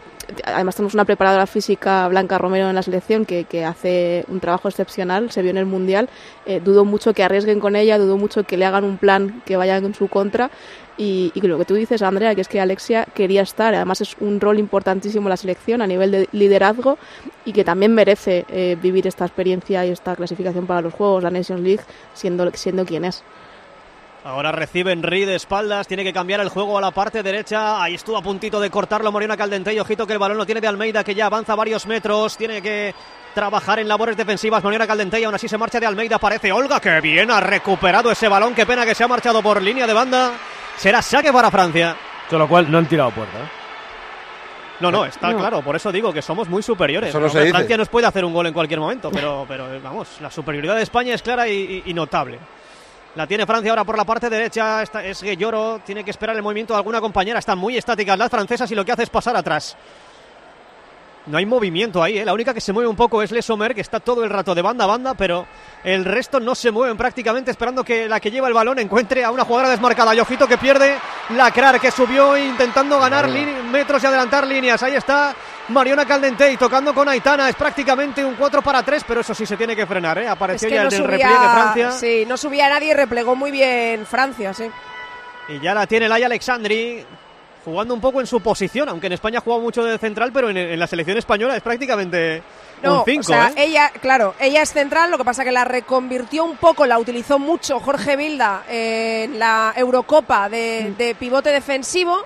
además 0.44 0.76
tenemos 0.76 0.94
una 0.94 1.04
preparadora 1.04 1.46
física, 1.46 2.08
Blanca 2.08 2.38
Romero, 2.38 2.68
en 2.68 2.74
la 2.74 2.82
selección, 2.82 3.24
que, 3.24 3.44
que 3.44 3.64
hace 3.64 4.24
un 4.28 4.40
trabajo 4.40 4.68
excepcional, 4.68 5.30
se 5.30 5.42
vio 5.42 5.50
en 5.50 5.58
el 5.58 5.66
Mundial, 5.66 6.08
eh, 6.46 6.60
dudo 6.60 6.84
mucho 6.84 7.12
que 7.14 7.22
arriesguen 7.22 7.60
con 7.60 7.76
ella, 7.76 7.98
dudo 7.98 8.16
mucho 8.16 8.44
que 8.44 8.56
le 8.56 8.64
hagan 8.64 8.84
un 8.84 8.98
plan 8.98 9.42
que 9.44 9.56
vaya 9.56 9.76
en 9.76 9.94
su 9.94 10.08
contra, 10.08 10.50
y, 10.98 11.32
lo 11.40 11.58
que 11.58 11.64
tú 11.64 11.74
dices, 11.74 12.02
Andrea, 12.02 12.34
que 12.34 12.40
es 12.40 12.48
que 12.48 12.60
Alexia 12.60 13.06
quería 13.14 13.42
estar, 13.42 13.72
además 13.72 14.00
es 14.00 14.16
un 14.18 14.40
rol 14.40 14.58
importantísimo 14.58 15.28
la 15.28 15.36
selección 15.36 15.80
a 15.80 15.86
nivel 15.86 16.10
de 16.10 16.28
liderazgo 16.32 16.98
y 17.44 17.52
que 17.52 17.62
también 17.62 17.94
merece 17.94 18.44
eh, 18.48 18.76
vivir 18.82 19.06
esta 19.06 19.24
experiencia 19.24 19.86
y 19.86 19.90
esta 19.90 20.16
clasificación 20.16 20.66
para 20.66 20.80
los 20.80 20.92
Juegos, 20.92 21.22
la 21.22 21.30
Nations 21.30 21.62
League, 21.62 21.82
siendo, 22.14 22.50
siendo 22.52 22.84
quien 22.84 23.04
es. 23.04 23.22
Ahora 24.24 24.50
recibe 24.50 24.92
Henry 24.92 25.24
de 25.24 25.36
espaldas, 25.36 25.86
tiene 25.86 26.02
que 26.02 26.12
cambiar 26.12 26.40
el 26.40 26.48
juego 26.48 26.76
a 26.76 26.80
la 26.80 26.90
parte 26.90 27.22
derecha. 27.22 27.80
Ahí 27.80 27.94
estuvo 27.94 28.16
a 28.16 28.22
puntito 28.22 28.60
de 28.60 28.68
cortarlo 28.68 29.12
Morena 29.12 29.36
Caldente 29.36 29.80
ojito 29.80 30.06
que 30.06 30.12
el 30.12 30.18
balón 30.18 30.36
lo 30.36 30.44
tiene 30.44 30.60
de 30.60 30.66
Almeida, 30.66 31.04
que 31.04 31.14
ya 31.14 31.26
avanza 31.26 31.54
varios 31.54 31.86
metros, 31.86 32.36
tiene 32.36 32.60
que 32.60 32.92
trabajar 33.34 33.78
en 33.78 33.86
labores 33.86 34.16
defensivas. 34.16 34.64
Morena 34.64 34.86
Caldente 34.86 35.24
aún 35.24 35.34
así 35.34 35.46
se 35.46 35.56
marcha 35.56 35.78
de 35.78 35.86
Almeida. 35.86 36.16
Aparece 36.16 36.50
Olga, 36.50 36.80
que 36.80 37.00
bien 37.00 37.30
ha 37.30 37.40
recuperado 37.40 38.10
ese 38.10 38.26
balón. 38.26 38.54
Qué 38.54 38.66
pena 38.66 38.84
que 38.84 38.96
se 38.96 39.04
ha 39.04 39.08
marchado 39.08 39.40
por 39.40 39.62
línea 39.62 39.86
de 39.86 39.92
banda. 39.92 40.32
Será 40.78 41.02
saque 41.02 41.32
para 41.32 41.50
Francia. 41.50 41.96
Con 42.30 42.38
lo 42.38 42.48
cual 42.48 42.70
no 42.70 42.78
han 42.78 42.86
tirado 42.86 43.10
puerta. 43.10 43.38
¿eh? 43.38 43.48
No, 44.80 44.90
no, 44.92 45.04
está 45.04 45.30
No. 45.32 45.38
claro, 45.38 45.60
por 45.62 45.74
eso 45.74 45.90
digo 45.90 46.12
que 46.12 46.22
somos 46.22 46.48
muy 46.48 46.62
superiores. 46.62 47.12
No 47.12 47.20
dice. 47.24 47.50
Francia 47.50 47.76
nos 47.76 47.88
puede 47.88 48.06
hacer 48.06 48.24
un 48.24 48.32
gol 48.32 48.46
en 48.46 48.54
cualquier 48.54 48.78
momento, 48.78 49.10
pero, 49.10 49.44
pero 49.48 49.74
eh, 49.74 49.80
vamos, 49.82 50.20
la 50.20 50.30
superioridad 50.30 50.76
de 50.76 50.82
España 50.82 51.14
es 51.14 51.22
clara 51.22 51.48
y, 51.48 51.82
y- 51.84 51.90
y 51.90 51.94
notable. 51.94 52.38
La 53.16 53.26
tiene 53.26 53.44
Francia 53.46 53.70
ahora 53.72 53.82
por 53.84 53.96
la 53.96 54.04
parte 54.04 54.30
derecha, 54.30 54.80
esta 54.82 55.02
es 55.02 55.20
Guelloro, 55.22 55.80
tiene 55.84 56.04
que 56.04 56.10
esperar 56.12 56.36
el 56.36 56.42
movimiento 56.42 56.74
de 56.74 56.78
alguna 56.78 57.00
compañera, 57.00 57.40
están 57.40 57.58
muy 57.58 57.76
estáticas 57.76 58.16
las 58.16 58.30
francesas 58.30 58.70
y 58.70 58.76
lo 58.76 58.84
que 58.84 58.92
hace 58.92 59.02
es 59.02 59.10
pasar 59.10 59.34
atrás. 59.36 59.76
No 61.28 61.36
hay 61.36 61.44
movimiento 61.44 62.02
ahí, 62.02 62.18
¿eh? 62.18 62.24
la 62.24 62.32
única 62.32 62.54
que 62.54 62.60
se 62.60 62.72
mueve 62.72 62.88
un 62.88 62.96
poco 62.96 63.22
es 63.22 63.30
Le 63.30 63.42
Sommer, 63.42 63.74
que 63.74 63.82
está 63.82 64.00
todo 64.00 64.24
el 64.24 64.30
rato 64.30 64.54
de 64.54 64.62
banda 64.62 64.84
a 64.84 64.86
banda, 64.86 65.12
pero 65.14 65.46
el 65.84 66.06
resto 66.06 66.40
no 66.40 66.54
se 66.54 66.70
mueven 66.70 66.96
prácticamente, 66.96 67.50
esperando 67.50 67.84
que 67.84 68.08
la 68.08 68.18
que 68.18 68.30
lleva 68.30 68.48
el 68.48 68.54
balón 68.54 68.78
encuentre 68.78 69.24
a 69.24 69.30
una 69.30 69.44
jugadora 69.44 69.68
desmarcada. 69.68 70.14
Y 70.14 70.20
ojito 70.20 70.48
que 70.48 70.56
pierde 70.56 70.96
la 71.36 71.50
Krar, 71.50 71.78
que 71.78 71.90
subió 71.90 72.34
intentando 72.36 72.98
ganar 72.98 73.28
metros 73.28 74.02
y 74.02 74.06
adelantar 74.06 74.46
líneas. 74.46 74.82
Ahí 74.82 74.94
está 74.94 75.34
Mariona 75.68 76.06
Caldentey 76.06 76.56
tocando 76.56 76.94
con 76.94 77.06
Aitana, 77.10 77.48
es 77.50 77.56
prácticamente 77.56 78.24
un 78.24 78.34
4 78.34 78.62
para 78.62 78.82
3, 78.82 79.04
pero 79.06 79.20
eso 79.20 79.34
sí 79.34 79.44
se 79.44 79.58
tiene 79.58 79.76
que 79.76 79.84
frenar, 79.86 80.16
¿eh? 80.16 80.24
Es 80.24 80.30
Apareció 80.30 80.68
que 80.68 80.74
ya 80.76 80.84
no 80.84 80.88
en 80.88 80.94
el 80.94 81.02
subía, 81.02 81.10
repliegue 81.18 81.50
Francia. 81.52 81.90
sí, 81.92 82.24
no 82.26 82.36
subía 82.38 82.70
nadie 82.70 82.92
y 82.92 82.94
replegó 82.94 83.36
muy 83.36 83.50
bien 83.50 84.06
Francia, 84.06 84.54
sí. 84.54 84.70
Y 85.48 85.60
ya 85.60 85.74
la 85.74 85.86
tiene 85.86 86.08
Laia 86.08 86.24
Alexandri 86.26 87.04
jugando 87.64 87.94
un 87.94 88.00
poco 88.00 88.20
en 88.20 88.26
su 88.26 88.40
posición, 88.40 88.88
aunque 88.88 89.06
en 89.08 89.12
España 89.14 89.40
jugado 89.40 89.62
mucho 89.62 89.84
de 89.84 89.98
central, 89.98 90.30
pero 90.32 90.48
en, 90.50 90.56
en 90.56 90.78
la 90.78 90.86
selección 90.86 91.16
española 91.18 91.56
es 91.56 91.62
prácticamente 91.62 92.42
No, 92.82 93.00
un 93.00 93.04
5. 93.04 93.20
o 93.20 93.22
sea, 93.24 93.48
¿eh? 93.56 93.64
ella, 93.64 93.90
claro, 94.00 94.34
ella 94.40 94.62
es 94.62 94.72
central, 94.72 95.10
lo 95.10 95.18
que 95.18 95.24
pasa 95.24 95.44
que 95.44 95.52
la 95.52 95.64
reconvirtió 95.64 96.44
un 96.44 96.56
poco, 96.56 96.86
la 96.86 96.98
utilizó 96.98 97.38
mucho 97.38 97.80
Jorge 97.80 98.16
Vilda 98.16 98.62
en 98.68 99.38
la 99.38 99.72
Eurocopa 99.76 100.48
Mm. 100.48 100.50
de, 100.50 100.94
de 100.96 101.14
pivote 101.14 101.50
defensivo, 101.50 102.18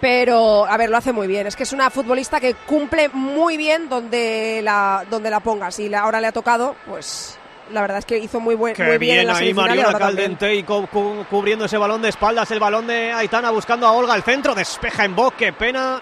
pero 0.00 0.66
a 0.66 0.76
ver, 0.76 0.90
lo 0.90 0.96
hace 0.96 1.12
muy 1.12 1.26
bien. 1.26 1.46
Es 1.46 1.56
que 1.56 1.62
es 1.62 1.72
una 1.72 1.90
futbolista 1.90 2.40
que 2.40 2.54
cumple 2.54 3.08
muy 3.10 3.56
bien 3.56 3.88
donde 3.88 4.60
la, 4.62 5.04
donde 5.10 5.30
la 5.30 5.40
pongas 5.40 5.78
y 5.78 5.88
la- 5.88 6.00
ahora 6.00 6.20
le 6.20 6.26
ha 6.26 6.32
tocado, 6.32 6.74
pues 6.86 7.38
la 7.72 7.80
verdad 7.80 7.98
es 7.98 8.04
que 8.06 8.18
hizo 8.18 8.40
muy, 8.40 8.54
buen, 8.54 8.74
Qué 8.74 8.82
muy 8.84 8.98
bien, 8.98 9.20
en 9.20 9.26
la 9.28 9.36
ahí 9.36 9.54
Mariona. 9.54 9.98
Caldente 9.98 10.54
y 10.54 10.62
cu- 10.62 10.86
cu- 10.86 11.24
cubriendo 11.30 11.64
ese 11.64 11.78
balón 11.78 12.02
de 12.02 12.08
espaldas, 12.10 12.50
el 12.50 12.60
balón 12.60 12.86
de 12.86 13.12
Aitana 13.12 13.50
buscando 13.50 13.86
a 13.86 13.92
Olga 13.92 14.14
al 14.14 14.22
centro, 14.22 14.54
despeja 14.54 15.04
en 15.04 15.14
box, 15.16 15.36
qué 15.38 15.52
pena 15.52 16.00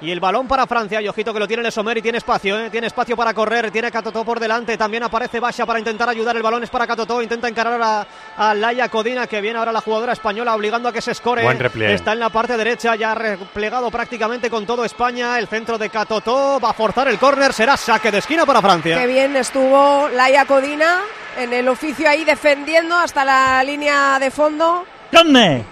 Y 0.00 0.10
el 0.10 0.20
balón 0.20 0.48
para 0.48 0.66
Francia. 0.66 1.00
Y 1.00 1.08
ojito 1.08 1.32
que 1.32 1.38
lo 1.38 1.46
tiene 1.46 1.62
Lesomer 1.62 1.98
y 1.98 2.02
tiene 2.02 2.18
espacio, 2.18 2.58
¿eh? 2.58 2.70
tiene 2.70 2.86
espacio 2.86 3.16
para 3.16 3.34
correr. 3.34 3.70
Tiene 3.70 3.90
Catotó 3.90 4.24
por 4.24 4.40
delante. 4.40 4.76
También 4.78 5.02
aparece 5.02 5.40
Basha 5.40 5.66
para 5.66 5.78
intentar 5.78 6.08
ayudar. 6.08 6.36
El 6.36 6.42
balón 6.42 6.62
es 6.62 6.70
para 6.70 6.86
Catotó. 6.86 7.20
Intenta 7.20 7.48
encarar 7.48 7.80
a, 7.82 8.06
a 8.36 8.54
Laia 8.54 8.88
Codina, 8.88 9.26
que 9.26 9.40
viene 9.40 9.58
ahora 9.58 9.72
la 9.72 9.80
jugadora 9.80 10.12
española, 10.12 10.54
obligando 10.54 10.88
a 10.88 10.92
que 10.92 11.02
se 11.02 11.12
escore. 11.12 11.42
Buen 11.42 11.58
repliegue. 11.58 11.94
Está 11.94 12.12
en 12.12 12.20
la 12.20 12.30
parte 12.30 12.56
derecha, 12.56 12.96
ya 12.96 13.14
replegado 13.14 13.90
prácticamente 13.90 14.48
con 14.48 14.64
todo 14.64 14.84
España. 14.84 15.38
El 15.38 15.48
centro 15.48 15.76
de 15.76 15.90
Catotó 15.90 16.58
va 16.60 16.70
a 16.70 16.74
forzar 16.74 17.08
el 17.08 17.18
córner. 17.18 17.52
Será 17.52 17.76
saque 17.76 18.10
de 18.10 18.18
esquina 18.18 18.46
para 18.46 18.62
Francia. 18.62 18.98
Qué 18.98 19.06
bien 19.06 19.36
estuvo 19.36 20.08
Laia 20.08 20.44
Codina 20.46 21.00
en 21.36 21.52
el 21.52 21.68
oficio 21.68 22.08
ahí 22.08 22.24
defendiendo 22.24 22.96
hasta 22.96 23.24
la 23.24 23.62
línea 23.62 24.18
de 24.18 24.30
fondo. 24.30 24.84
¿Dónde? 25.12 25.64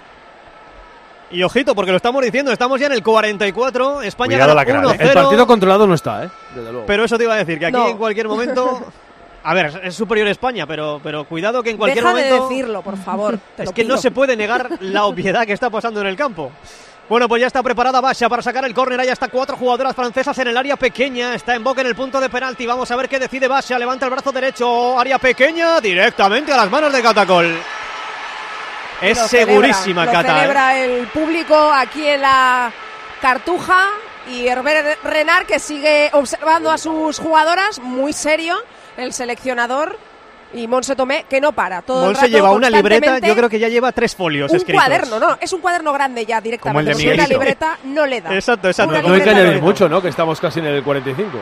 Y 1.30 1.42
ojito, 1.42 1.74
porque 1.74 1.90
lo 1.90 1.96
estamos 1.98 2.22
diciendo, 2.22 2.50
estamos 2.52 2.80
ya 2.80 2.86
en 2.86 2.92
el 2.92 3.02
44. 3.02 4.02
España 4.02 4.30
Cuidado 4.38 4.54
gana 4.54 4.54
la 4.54 4.64
cara, 4.64 4.82
1-0. 4.82 5.00
¿eh? 5.00 5.08
El 5.08 5.12
partido 5.12 5.46
controlado 5.46 5.86
no 5.86 5.94
está, 5.94 6.24
¿eh? 6.24 6.30
Desde 6.54 6.70
luego. 6.72 6.86
Pero 6.86 7.04
eso 7.04 7.18
te 7.18 7.24
iba 7.24 7.34
a 7.34 7.36
decir, 7.36 7.58
que 7.58 7.66
aquí 7.66 7.76
No. 7.76 7.88
en 7.88 7.98
cualquier 7.98 8.28
momento. 8.28 8.80
A 9.44 9.54
ver, 9.54 9.80
es 9.84 9.94
superior 9.94 10.26
España, 10.28 10.66
pero, 10.66 11.00
pero 11.02 11.24
cuidado 11.24 11.62
que 11.62 11.70
en 11.70 11.76
cualquier 11.76 12.02
Deja 12.04 12.16
de 12.16 12.22
momento. 12.30 12.48
decirlo, 12.48 12.82
por 12.82 12.96
favor. 12.96 13.38
te 13.56 13.62
Es 13.62 13.68
lo 13.68 13.74
que 13.74 13.84
no 13.84 13.96
se 13.98 14.10
puede 14.10 14.36
negar 14.36 14.68
la 14.80 15.04
obviedad 15.04 15.46
que 15.46 15.52
está 15.52 15.70
pasando 15.70 16.00
en 16.00 16.06
el 16.06 16.16
campo. 16.16 16.50
Bueno, 17.08 17.26
pues 17.28 17.40
ya 17.40 17.46
está 17.46 17.62
preparada 17.62 18.00
Basha 18.02 18.28
para 18.28 18.42
sacar 18.42 18.64
el 18.66 18.74
córner. 18.74 19.00
Ahí 19.00 19.08
está 19.08 19.28
cuatro 19.28 19.56
jugadoras 19.56 19.94
francesas 19.94 20.36
en 20.38 20.48
el 20.48 20.56
área 20.56 20.76
pequeña. 20.76 21.34
Está 21.34 21.54
en 21.54 21.64
boca 21.64 21.80
en 21.80 21.86
el 21.86 21.94
punto 21.94 22.20
de 22.20 22.28
penalti. 22.28 22.66
Vamos 22.66 22.90
a 22.90 22.96
ver 22.96 23.08
qué 23.08 23.18
decide 23.18 23.48
Basha. 23.48 23.78
Levanta 23.78 24.04
el 24.04 24.10
brazo 24.10 24.30
derecho. 24.32 24.98
Área 24.98 25.18
pequeña. 25.18 25.80
Directamente 25.80 26.52
a 26.52 26.56
las 26.58 26.70
manos 26.70 26.92
de 26.92 27.00
Catacol. 27.00 27.54
Es 29.00 29.18
Lo 29.18 29.28
segurísima, 29.28 30.04
celebra, 30.04 30.04
lo 30.04 30.12
Cata. 30.12 30.28
¿eh? 30.32 30.40
celebra 30.40 30.78
el 30.78 31.06
público 31.08 31.54
aquí 31.72 32.06
en 32.06 32.20
la 32.22 32.72
Cartuja 33.20 33.88
y 34.30 34.46
Herbert 34.46 35.02
Renard 35.04 35.46
que 35.46 35.58
sigue 35.58 36.10
observando 36.12 36.70
a 36.70 36.78
sus 36.78 37.18
jugadoras, 37.18 37.78
muy 37.80 38.12
serio, 38.12 38.56
el 38.96 39.12
seleccionador 39.12 39.96
y 40.52 40.66
Monse 40.66 40.96
Tomé 40.96 41.24
que 41.28 41.40
no 41.40 41.52
para. 41.52 41.82
Todo 41.82 42.00
el 42.00 42.06
Monse 42.08 42.22
rato, 42.22 42.32
lleva 42.32 42.50
una 42.52 42.70
libreta, 42.70 43.18
yo 43.18 43.34
creo 43.36 43.48
que 43.48 43.58
ya 43.58 43.68
lleva 43.68 43.92
tres 43.92 44.14
folios 44.16 44.50
un 44.50 44.56
escritos. 44.56 44.82
cuaderno, 44.82 45.18
no, 45.20 45.38
es 45.40 45.52
un 45.52 45.60
cuaderno 45.60 45.92
grande 45.92 46.24
ya 46.26 46.40
directamente. 46.40 46.92
Como 46.92 47.02
el 47.02 47.06
de 47.06 47.14
una 47.14 47.26
libreta 47.28 47.78
no 47.84 48.06
le 48.06 48.20
da. 48.20 48.34
Exacto, 48.34 48.68
exacto. 48.68 48.94
Una 48.98 49.02
No 49.08 49.14
hay 49.14 49.20
que 49.22 49.30
añadir 49.30 49.62
mucho, 49.62 49.88
¿no? 49.88 50.00
Que 50.02 50.08
estamos 50.08 50.40
casi 50.40 50.58
en 50.60 50.66
el 50.66 50.82
45. 50.82 51.38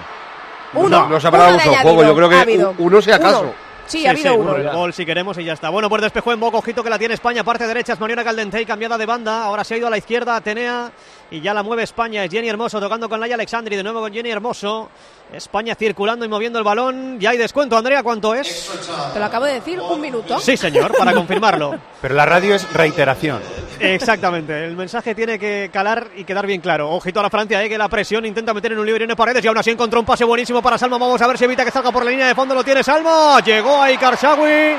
Uno, 0.74 0.88
No, 0.88 1.09
no 1.09 1.20
se 1.20 1.28
ha 1.28 1.30
parado 1.30 1.52
mucho 1.52 1.72
juego. 1.82 2.02
Yo 2.04 2.14
creo 2.16 2.40
ha 2.40 2.44
que 2.44 2.59
u- 2.64 2.74
uno 2.78 3.00
si 3.00 3.11
acaso. 3.12 3.42
Uno. 3.42 3.65
Sí, 3.87 4.07
ha 4.07 4.11
habido 4.11 4.34
uno. 4.34 4.57
El 4.57 4.70
gol 4.70 4.93
si 4.93 5.07
queremos 5.07 5.39
y 5.39 5.45
ya 5.45 5.53
está. 5.53 5.68
Bueno, 5.70 5.89
pues 5.89 6.03
despejó 6.03 6.32
en 6.32 6.41
boca, 6.41 6.59
ojito 6.59 6.82
que 6.82 6.91
la 6.91 6.99
tiene 6.99 7.14
España, 7.14 7.45
parte 7.45 7.66
derecha 7.66 7.93
es 7.93 8.01
Mariona 8.01 8.24
Caldentey, 8.24 8.66
cambiada 8.66 8.99
de 8.99 9.07
banda, 9.07 9.45
ahora 9.45 9.64
se 9.64 9.74
ha 9.74 9.76
ido 9.78 9.87
a 9.87 9.91
la 9.91 9.99
izquierda 9.99 10.37
Atenea 10.37 10.91
y 11.30 11.41
ya 11.41 11.55
la 11.55 11.62
mueve 11.62 11.82
España, 11.84 12.24
es 12.24 12.30
Jenny 12.30 12.49
Hermoso 12.49 12.80
tocando 12.80 13.09
con 13.09 13.20
Laia 13.20 13.34
Alexandri, 13.34 13.76
de 13.76 13.82
nuevo 13.82 14.01
con 14.01 14.12
Jenny 14.12 14.30
Hermoso, 14.30 14.89
España 15.32 15.74
circulando 15.74 16.24
y 16.24 16.28
moviendo 16.28 16.58
el 16.58 16.64
balón, 16.64 17.18
ya 17.18 17.30
hay 17.30 17.38
descuento, 17.38 17.76
Andrea, 17.76 18.02
¿cuánto 18.02 18.34
es? 18.34 18.70
Te 19.12 19.18
lo 19.18 19.24
acabo 19.24 19.44
de 19.44 19.54
decir, 19.54 19.80
un 19.80 20.00
minuto. 20.00 20.38
Sí, 20.40 20.56
señor, 20.56 20.96
para 20.96 21.12
confirmarlo. 21.14 21.74
Pero 22.00 22.14
la 22.14 22.24
radio 22.24 22.54
es 22.54 22.72
reiteración. 22.72 23.40
Exactamente, 23.80 24.64
el 24.64 24.76
mensaje 24.76 25.14
tiene 25.14 25.38
que 25.38 25.68
calar 25.72 26.08
y 26.16 26.24
quedar 26.24 26.46
bien 26.46 26.60
claro. 26.60 26.90
Ojito 26.90 27.20
a 27.20 27.24
la 27.24 27.30
Francia, 27.30 27.62
eh, 27.62 27.68
que 27.68 27.76
la 27.76 27.88
presión 27.88 28.24
intenta 28.24 28.54
meter 28.54 28.72
en 28.72 28.78
un 28.78 28.86
libre 28.86 29.04
en 29.04 29.16
paredes 29.16 29.44
y 29.44 29.48
aún 29.48 29.58
así 29.58 29.70
encontró 29.70 30.00
un 30.00 30.06
pase 30.06 30.24
buenísimo 30.24 30.62
para 30.62 30.78
Salma. 30.78 30.96
Vamos 30.96 31.20
a 31.20 31.26
ver 31.26 31.36
si 31.36 31.44
evita 31.44 31.64
que 31.64 31.70
salga 31.70 31.90
por 31.90 32.04
la 32.04 32.10
línea 32.10 32.28
de 32.28 32.34
fondo. 32.34 32.54
Lo 32.54 32.62
tiene 32.64 32.82
Salma, 32.82 33.40
llegó 33.44 33.82
ahí 33.82 33.98
Karshawi. 33.98 34.76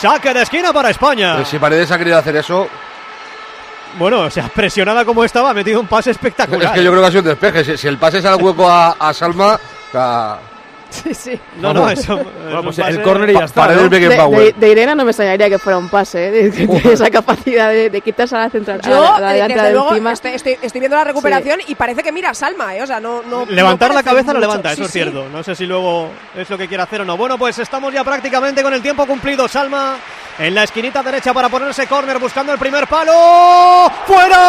Saque 0.00 0.34
de 0.34 0.42
esquina 0.42 0.72
para 0.72 0.90
España. 0.90 1.44
Si 1.44 1.58
Paredes 1.58 1.90
ha 1.92 1.98
querido 1.98 2.18
hacer 2.18 2.36
eso, 2.36 2.68
Bueno, 3.98 4.22
o 4.22 4.30
sea, 4.30 4.48
presionada 4.48 5.04
como 5.04 5.24
estaba, 5.24 5.50
ha 5.50 5.54
metido 5.54 5.78
un 5.80 5.86
pase 5.86 6.10
espectacular. 6.10 6.64
es 6.64 6.70
que 6.72 6.82
yo 6.84 6.90
creo 6.90 7.02
que 7.02 7.06
ha 7.08 7.10
sido 7.10 7.22
un 7.22 7.28
despeje. 7.28 7.64
Si, 7.64 7.76
si 7.78 7.86
el 7.88 7.96
pase 7.98 8.18
es 8.18 8.24
al 8.24 8.42
hueco 8.42 8.68
a, 8.68 8.92
a 8.98 9.14
Salma, 9.14 9.58
o 9.94 9.96
sea, 9.96 10.53
Sí, 11.04 11.14
sí. 11.14 11.40
No, 11.60 11.72
no, 11.74 11.88
eso. 11.90 12.16
Bueno, 12.16 12.62
pues 12.62 12.78
el 12.78 13.02
córner 13.02 13.30
y 13.30 13.34
ya 13.34 13.44
está. 13.44 13.68
¿no? 13.68 13.88
Beckham 13.88 14.10
De, 14.10 14.16
Power. 14.16 14.54
de- 14.54 14.60
de 14.60 14.72
Irene 14.72 14.94
no 14.94 15.04
me 15.04 15.10
extrañaría 15.10 15.48
que 15.48 15.58
fuera 15.58 15.78
un 15.78 15.88
pase, 15.88 16.28
¿eh? 16.28 16.50
De- 16.50 16.92
esa 16.92 17.10
capacidad 17.10 17.68
de, 17.70 17.90
de 17.90 18.00
quitarse 18.00 18.36
a 18.36 18.40
la 18.40 18.50
central. 18.50 18.80
a 18.84 18.88
Yo, 18.88 19.02
la- 19.02 19.16
a 19.16 19.20
la 19.20 19.30
eh, 19.30 19.34
delantera 19.34 19.62
desde 19.62 19.68
de 19.68 19.74
luego, 19.74 19.88
encima. 19.90 20.12
estoy, 20.12 20.30
estoy- 20.32 20.58
estoy 20.62 20.80
viendo 20.80 20.96
la 20.96 21.04
recuperación 21.04 21.60
y 21.66 21.74
parece 21.74 22.02
que 22.02 22.12
mira 22.12 22.30
a 22.30 22.34
Salma, 22.34 22.74
¿eh? 22.76 22.82
O 22.82 22.86
sea, 22.86 23.00
no. 23.00 23.22
no 23.22 23.44
Levantar 23.46 23.88
no 23.90 23.94
la 23.96 24.02
cabeza 24.02 24.28
mucho. 24.28 24.40
levanta, 24.40 24.68
Sí, 24.70 24.74
eso 24.74 24.82
es 24.84 24.88
sí. 24.88 24.92
cierto. 25.00 25.26
No 25.32 25.42
sé 25.42 25.54
si 25.54 25.66
luego 25.66 26.08
es 26.36 26.48
lo 26.48 26.56
que 26.56 26.68
quiere 26.68 26.82
hacer 26.82 27.00
o 27.00 27.04
no. 27.04 27.16
Bueno, 27.16 27.36
pues 27.38 27.58
estamos 27.58 27.92
ya 27.92 28.04
prácticamente 28.04 28.62
con 28.62 28.72
el 28.72 28.82
tiempo 28.82 29.06
cumplido. 29.06 29.48
Salma 29.48 29.96
en 30.38 30.54
la 30.54 30.64
esquinita 30.64 31.02
derecha 31.02 31.32
para 31.34 31.48
ponerse 31.48 31.86
córner 31.86 32.18
buscando 32.18 32.52
el 32.52 32.58
primer 32.58 32.86
palo. 32.86 33.90
¡Fuera! 34.06 34.44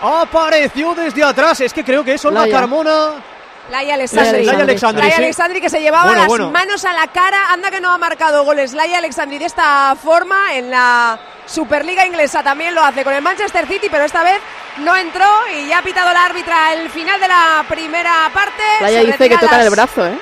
Apareció 0.00 0.94
desde 0.94 1.22
atrás. 1.24 1.60
Es 1.60 1.72
que 1.72 1.82
creo 1.84 2.04
que 2.04 2.14
es 2.14 2.24
Olga 2.24 2.42
Laia. 2.42 2.52
Carmona. 2.88 3.22
Laia 3.70 3.94
Alexandri. 3.96 4.44
Laia 4.46 4.60
Alexandri, 4.62 5.02
Laia 5.02 5.16
sí. 5.16 5.22
Alexandri 5.22 5.60
que 5.60 5.68
se 5.68 5.80
llevaba 5.80 6.04
Bueno, 6.04 6.18
las 6.20 6.28
bueno. 6.28 6.50
manos 6.50 6.84
a 6.86 6.92
la 6.94 7.06
cara. 7.08 7.52
Anda 7.52 7.70
que 7.70 7.80
no 7.82 7.92
ha 7.92 7.98
marcado 7.98 8.44
goles. 8.44 8.72
Laia 8.72 8.96
Alexandri 8.98 9.36
de 9.38 9.44
esta 9.44 9.94
forma 10.02 10.54
en 10.54 10.70
la 10.70 11.18
Superliga 11.44 12.06
inglesa 12.06 12.42
también 12.42 12.74
lo 12.74 12.82
hace 12.82 13.04
con 13.04 13.12
el 13.12 13.20
Manchester 13.22 13.66
City, 13.66 13.88
pero 13.90 14.04
esta 14.04 14.22
vez 14.22 14.38
no 14.78 14.96
entró 14.96 15.26
y 15.54 15.66
ya 15.68 15.78
ha 15.78 15.82
pitado 15.82 16.12
la 16.12 16.24
árbitra 16.24 16.72
el 16.74 16.88
final 16.90 17.20
de 17.20 17.28
la 17.28 17.64
primera 17.68 18.30
parte. 18.32 18.62
Laia 18.80 19.00
dice 19.02 19.28
que 19.28 19.34
las- 19.34 19.64
el 19.64 19.70
brazo, 19.70 20.06
¿eh? 20.06 20.18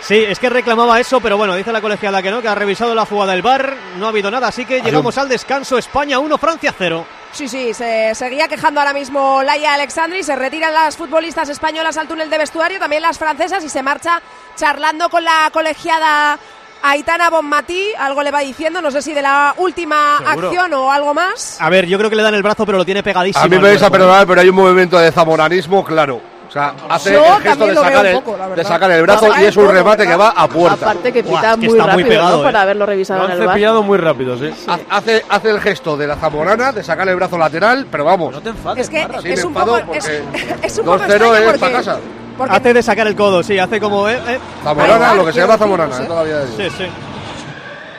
Sí, 0.00 0.24
es 0.26 0.38
que 0.38 0.48
reclamaba 0.48 0.98
eso, 0.98 1.20
pero 1.20 1.36
bueno, 1.36 1.54
dice 1.54 1.70
la 1.72 1.80
colegiada 1.82 2.22
que 2.22 2.30
no, 2.30 2.40
que 2.40 2.48
ha 2.48 2.54
revisado 2.54 2.94
la 2.94 3.04
jugada 3.04 3.32
del 3.32 3.42
bar, 3.42 3.76
no 3.98 4.06
ha 4.06 4.08
habido 4.08 4.30
nada, 4.30 4.48
así 4.48 4.64
que 4.64 4.80
llegamos 4.80 5.16
al 5.18 5.28
descanso, 5.28 5.76
España 5.76 6.18
1, 6.18 6.38
Francia 6.38 6.74
0. 6.76 7.04
Sí, 7.32 7.48
sí, 7.48 7.72
se 7.72 8.14
seguía 8.14 8.48
quejando 8.48 8.80
ahora 8.80 8.92
mismo 8.92 9.42
Laia 9.42 9.74
Alexandri. 9.74 10.22
Se 10.22 10.34
retiran 10.36 10.74
las 10.74 10.96
futbolistas 10.96 11.48
españolas 11.48 11.96
al 11.96 12.08
túnel 12.08 12.28
de 12.28 12.38
vestuario, 12.38 12.78
también 12.78 13.02
las 13.02 13.18
francesas, 13.18 13.62
y 13.64 13.68
se 13.68 13.82
marcha 13.82 14.20
charlando 14.56 15.08
con 15.08 15.24
la 15.24 15.48
colegiada 15.52 16.38
Aitana 16.82 17.30
Bonmatí. 17.30 17.92
Algo 17.98 18.22
le 18.22 18.30
va 18.30 18.40
diciendo, 18.40 18.82
no 18.82 18.90
sé 18.90 19.00
si 19.00 19.14
de 19.14 19.22
la 19.22 19.54
última 19.58 20.18
Seguro. 20.18 20.48
acción 20.48 20.74
o 20.74 20.90
algo 20.92 21.14
más. 21.14 21.60
A 21.60 21.70
ver, 21.70 21.86
yo 21.86 21.98
creo 21.98 22.10
que 22.10 22.16
le 22.16 22.22
dan 22.22 22.34
el 22.34 22.42
brazo, 22.42 22.66
pero 22.66 22.78
lo 22.78 22.84
tiene 22.84 23.02
pegadísimo. 23.02 23.44
a 23.44 23.48
mí 23.48 23.56
me 23.56 23.62
vais 23.62 23.76
a 23.76 23.88
cuerpo. 23.88 23.92
perdonar, 24.04 24.26
pero 24.26 24.40
hay 24.40 24.48
un 24.48 24.56
movimiento 24.56 24.98
de 24.98 25.10
zamoranismo 25.12 25.84
claro. 25.84 26.20
O 26.50 26.52
sea, 26.52 26.74
hace 26.88 27.12
Yo 27.12 27.24
el 27.36 27.42
gesto 27.42 27.64
de 27.64 27.74
lo 27.74 27.80
sacar, 27.80 28.06
el, 28.06 28.14
poco, 28.16 28.36
de 28.56 28.64
sacar 28.64 28.90
el 28.90 29.02
brazo 29.02 29.28
y 29.40 29.44
es 29.44 29.56
el 29.56 29.62
un 29.62 29.70
remate 29.72 30.04
que 30.04 30.16
va 30.16 30.30
a 30.30 30.48
puerta. 30.48 30.84
Aparte 30.84 31.12
que 31.12 31.22
Buah, 31.22 31.40
pita 31.40 31.50
que 31.52 31.56
muy 31.58 31.66
está 31.78 31.82
muy 31.84 31.86
rápido, 32.02 32.08
pegado, 32.08 32.30
¿no? 32.36 32.40
¿eh? 32.40 32.44
Para 32.44 32.62
haberlo 32.62 32.80
Lo 32.80 32.86
revisado 32.86 33.20
en 33.24 33.30
han 33.30 33.30
el 33.40 33.46
bar. 33.46 33.54
cepillado 33.54 33.82
muy 33.84 33.98
rápido, 33.98 34.36
sí. 34.36 34.50
Ha- 34.66 34.96
Hace, 34.96 35.24
hace 35.28 35.50
el 35.50 35.60
gesto 35.60 35.96
de 35.96 36.08
la 36.08 36.16
zamorana 36.16 36.72
de 36.72 36.82
sacar 36.82 37.08
el 37.08 37.14
brazo 37.14 37.38
lateral, 37.38 37.86
pero 37.88 38.04
vamos. 38.04 38.32
No 38.34 38.40
te 38.40 38.48
enfades, 38.48 38.82
Es 38.82 38.90
que 38.90 39.00
Marra. 39.06 39.22
Sí, 39.22 39.28
es 39.30 39.44
un 39.44 39.54
poco. 39.54 39.76
Es, 39.76 39.84
porque 39.86 40.66
es 40.66 40.78
un 40.78 40.84
poco 40.86 40.98
2-0 40.98 41.02
extraño 41.06 41.34
es 41.36 41.58
para 41.60 41.72
casa. 41.76 41.98
porque- 42.36 42.56
Hace 42.56 42.74
de 42.74 42.82
sacar 42.82 43.06
el 43.06 43.14
codo, 43.14 43.42
sí, 43.44 43.56
hace 43.56 43.78
como... 43.80 44.08
Eh, 44.08 44.20
eh. 44.26 44.38
Zamorana, 44.64 45.14
lo 45.14 45.24
que 45.26 45.32
se 45.32 45.40
llama 45.42 45.56
zamorana, 45.56 45.96
sé. 45.96 46.02
eh, 46.02 46.06
todavía. 46.06 46.36
Sí, 46.56 46.68
sí. 46.76 46.86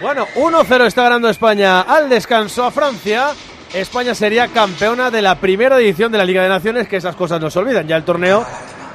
Bueno, 0.01 0.25
1-0 0.35 0.85
está 0.87 1.03
ganando 1.03 1.29
España 1.29 1.81
al 1.81 2.09
descanso 2.09 2.65
a 2.65 2.71
Francia. 2.71 3.29
España 3.73 4.13
sería 4.13 4.49
campeona 4.49 5.09
de 5.09 5.21
la 5.21 5.35
primera 5.35 5.77
edición 5.79 6.11
de 6.11 6.17
la 6.17 6.25
Liga 6.25 6.43
de 6.43 6.49
Naciones, 6.49 6.87
que 6.87 6.97
esas 6.97 7.15
cosas 7.15 7.39
no 7.39 7.49
se 7.49 7.59
olvidan. 7.59 7.87
Ya 7.87 7.95
el 7.95 8.03
torneo 8.03 8.45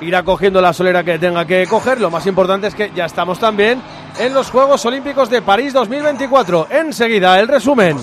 irá 0.02 0.22
cogiendo 0.22 0.60
la 0.60 0.72
solera 0.74 1.02
que 1.02 1.18
tenga 1.18 1.46
que 1.46 1.66
coger. 1.66 2.00
Lo 2.00 2.10
más 2.10 2.26
importante 2.26 2.66
es 2.66 2.74
que 2.74 2.92
ya 2.94 3.06
estamos 3.06 3.38
también 3.38 3.80
en 4.18 4.34
los 4.34 4.50
Juegos 4.50 4.84
Olímpicos 4.84 5.30
de 5.30 5.40
París 5.40 5.72
2024. 5.72 6.68
Enseguida, 6.70 7.40
el 7.40 7.48
resumen. 7.48 7.96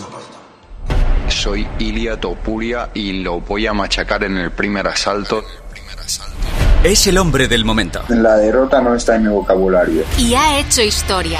Soy 1.27 1.67
Ilia 1.77 2.19
Topuria 2.19 2.89
y 2.93 3.23
lo 3.23 3.39
voy 3.41 3.67
a 3.67 3.73
machacar 3.73 4.23
en 4.23 4.37
el 4.37 4.51
primer 4.51 4.87
asalto. 4.87 5.43
Es 6.83 7.07
el 7.07 7.17
hombre 7.17 7.47
del 7.47 7.63
momento. 7.63 8.01
La 8.09 8.35
derrota 8.35 8.81
no 8.81 8.95
está 8.95 9.15
en 9.15 9.23
mi 9.23 9.29
vocabulario. 9.29 10.03
Y 10.17 10.33
ha 10.33 10.59
hecho 10.59 10.81
historia. 10.81 11.39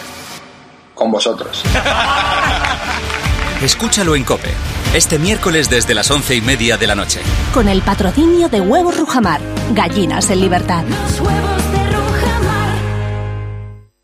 Con 1.01 1.09
vosotros. 1.09 1.63
Escúchalo 3.63 4.15
en 4.15 4.23
Cope, 4.23 4.51
este 4.93 5.17
miércoles 5.17 5.67
desde 5.67 5.95
las 5.95 6.11
once 6.11 6.35
y 6.35 6.41
media 6.41 6.77
de 6.77 6.85
la 6.85 6.93
noche. 6.93 7.21
Con 7.55 7.67
el 7.67 7.81
patrocinio 7.81 8.49
de 8.49 8.61
Huevos 8.61 8.95
Rujamar, 8.95 9.41
gallinas 9.73 10.29
en 10.29 10.41
libertad. 10.41 10.83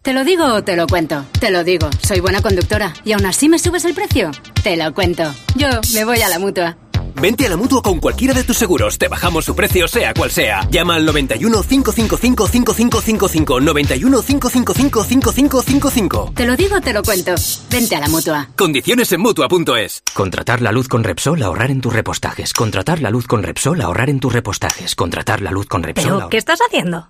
¿Te 0.02 0.12
lo 0.12 0.24
digo 0.24 0.46
o 0.46 0.64
te 0.64 0.76
lo 0.76 0.88
cuento? 0.88 1.24
Te 1.40 1.52
lo 1.52 1.64
digo, 1.64 1.88
soy 2.02 2.20
buena 2.20 2.42
conductora. 2.42 2.96
¿Y 3.06 3.12
aún 3.12 3.28
así 3.28 3.48
me 3.48 3.60
subes 3.60 3.86
el 3.86 3.94
precio? 3.94 4.32
Te 4.64 4.76
lo 4.76 4.92
cuento. 4.92 5.32
Yo 5.54 5.68
me 5.94 6.04
voy 6.04 6.24
a 6.24 6.30
la 6.30 6.40
mutua. 6.40 6.78
Vente 7.20 7.46
a 7.48 7.50
la 7.50 7.58
mutua 7.58 7.82
con 7.82 8.00
cualquiera 8.00 8.34
de 8.34 8.44
tus 8.44 8.58
seguros. 8.58 8.98
Te 8.98 9.08
bajamos 9.08 9.46
su 9.46 9.56
precio, 9.56 9.88
sea 9.88 10.14
cual 10.14 10.30
sea. 10.30 10.68
Llama 10.70 10.96
al 10.96 11.06
91 11.06 11.64
555 11.64 12.48
5555. 12.48 13.60
91 13.60 14.22
555 14.22 15.04
5555. 15.04 16.32
Te 16.36 16.46
lo 16.46 16.56
digo, 16.56 16.80
te 16.80 16.94
lo 16.94 17.02
cuento. 17.02 17.34
Vente 17.72 17.96
a 17.96 18.00
la 18.02 18.08
mutua. 18.08 18.50
Condiciones 18.56 19.12
en 19.12 19.22
mutua.es. 19.22 20.04
Contratar 20.14 20.62
la 20.62 20.72
luz 20.72 20.88
con 20.88 21.04
Repsol, 21.04 21.42
ahorrar 21.42 21.72
en 21.72 21.82
tus 21.82 21.94
repostajes. 21.94 22.54
Contratar 22.54 23.02
la 23.02 23.10
luz 23.10 23.26
con 23.26 23.42
Repsol, 23.42 23.82
ahorrar 23.82 24.10
en 24.10 24.20
tus 24.20 24.32
repostajes. 24.32 24.96
Contratar 24.96 25.42
la 25.42 25.52
luz 25.52 25.66
con 25.66 25.82
Repsol. 25.82 26.18
¿Pero 26.18 26.30
qué 26.30 26.38
estás 26.38 26.60
haciendo? 26.62 27.10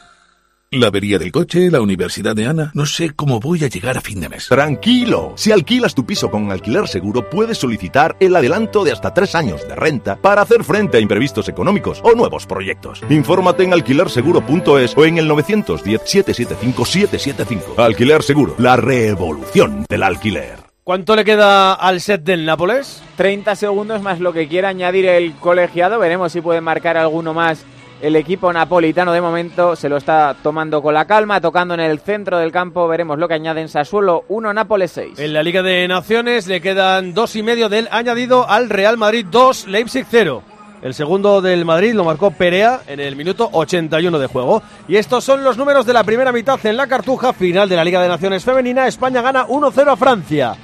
La 0.73 0.87
avería 0.87 1.19
del 1.19 1.33
coche, 1.33 1.69
la 1.69 1.81
universidad 1.81 2.33
de 2.33 2.47
Ana. 2.47 2.71
No 2.73 2.85
sé 2.85 3.11
cómo 3.13 3.41
voy 3.41 3.61
a 3.65 3.67
llegar 3.67 3.97
a 3.97 4.01
fin 4.01 4.21
de 4.21 4.29
mes. 4.29 4.47
Tranquilo, 4.47 5.33
si 5.35 5.51
alquilas 5.51 5.93
tu 5.93 6.05
piso 6.05 6.31
con 6.31 6.49
alquiler 6.49 6.87
seguro 6.87 7.29
puedes 7.29 7.57
solicitar 7.57 8.15
el 8.21 8.33
adelanto 8.33 8.85
de 8.85 8.93
hasta 8.93 9.13
tres 9.13 9.35
años 9.35 9.67
de 9.67 9.75
renta 9.75 10.15
para 10.15 10.43
hacer 10.43 10.63
frente 10.63 10.95
a 10.95 11.01
imprevistos 11.01 11.49
económicos 11.49 11.99
o 12.05 12.15
nuevos 12.15 12.45
proyectos. 12.45 13.01
Infórmate 13.09 13.63
en 13.63 13.73
alquilerseguro.es 13.73 14.97
o 14.97 15.03
en 15.03 15.17
el 15.17 15.29
910-775-775. 15.29 17.77
Alquiler 17.77 18.23
Seguro, 18.23 18.55
la 18.57 18.77
revolución 18.77 19.85
del 19.89 20.03
alquiler. 20.03 20.55
¿Cuánto 20.85 21.17
le 21.17 21.25
queda 21.25 21.73
al 21.73 21.99
set 21.99 22.23
del 22.23 22.45
Nápoles? 22.45 23.03
30 23.17 23.57
segundos 23.57 24.01
más 24.01 24.21
lo 24.21 24.31
que 24.31 24.47
quiera 24.47 24.69
añadir 24.69 25.05
el 25.05 25.33
colegiado. 25.33 25.99
Veremos 25.99 26.31
si 26.31 26.39
puede 26.39 26.61
marcar 26.61 26.95
alguno 26.95 27.33
más 27.33 27.65
el 28.01 28.15
equipo 28.15 28.51
napolitano. 28.51 29.13
De 29.13 29.21
momento 29.21 29.75
se 29.75 29.89
lo 29.89 29.97
está 29.97 30.35
tomando 30.41 30.81
con 30.81 30.93
la 30.93 31.05
calma, 31.05 31.39
tocando 31.39 31.73
en 31.73 31.79
el 31.79 31.99
centro 31.99 32.37
del 32.37 32.51
campo. 32.51 32.87
Veremos 32.87 33.17
lo 33.17 33.27
que 33.27 33.35
añaden 33.35 33.69
Sassuolo 33.69 34.25
1, 34.27 34.53
Nápoles 34.53 34.91
6. 34.91 35.19
En 35.19 35.33
la 35.33 35.43
Liga 35.43 35.61
de 35.61 35.87
Naciones 35.87 36.47
le 36.47 36.61
quedan 36.61 37.13
dos 37.13 37.35
y 37.35 37.43
medio 37.43 37.69
del 37.69 37.87
añadido 37.91 38.49
al 38.49 38.69
Real 38.69 38.97
Madrid 38.97 39.25
2, 39.29 39.67
Leipzig 39.67 40.05
0. 40.09 40.43
El 40.81 40.95
segundo 40.95 41.41
del 41.41 41.63
Madrid 41.63 41.93
lo 41.93 42.03
marcó 42.03 42.31
Perea 42.31 42.81
en 42.87 42.99
el 42.99 43.15
minuto 43.15 43.47
81 43.51 44.17
de 44.17 44.27
juego. 44.27 44.63
Y 44.87 44.95
estos 44.95 45.23
son 45.23 45.43
los 45.43 45.55
números 45.55 45.85
de 45.85 45.93
la 45.93 46.03
primera 46.03 46.31
mitad 46.31 46.59
en 46.65 46.75
la 46.75 46.87
cartuja 46.87 47.33
final 47.33 47.69
de 47.69 47.75
la 47.75 47.83
Liga 47.83 48.01
de 48.01 48.07
Naciones 48.07 48.43
Femenina. 48.43 48.87
España 48.87 49.21
gana 49.21 49.45
1-0 49.45 49.91
a 49.91 49.95
Francia. 49.95 50.55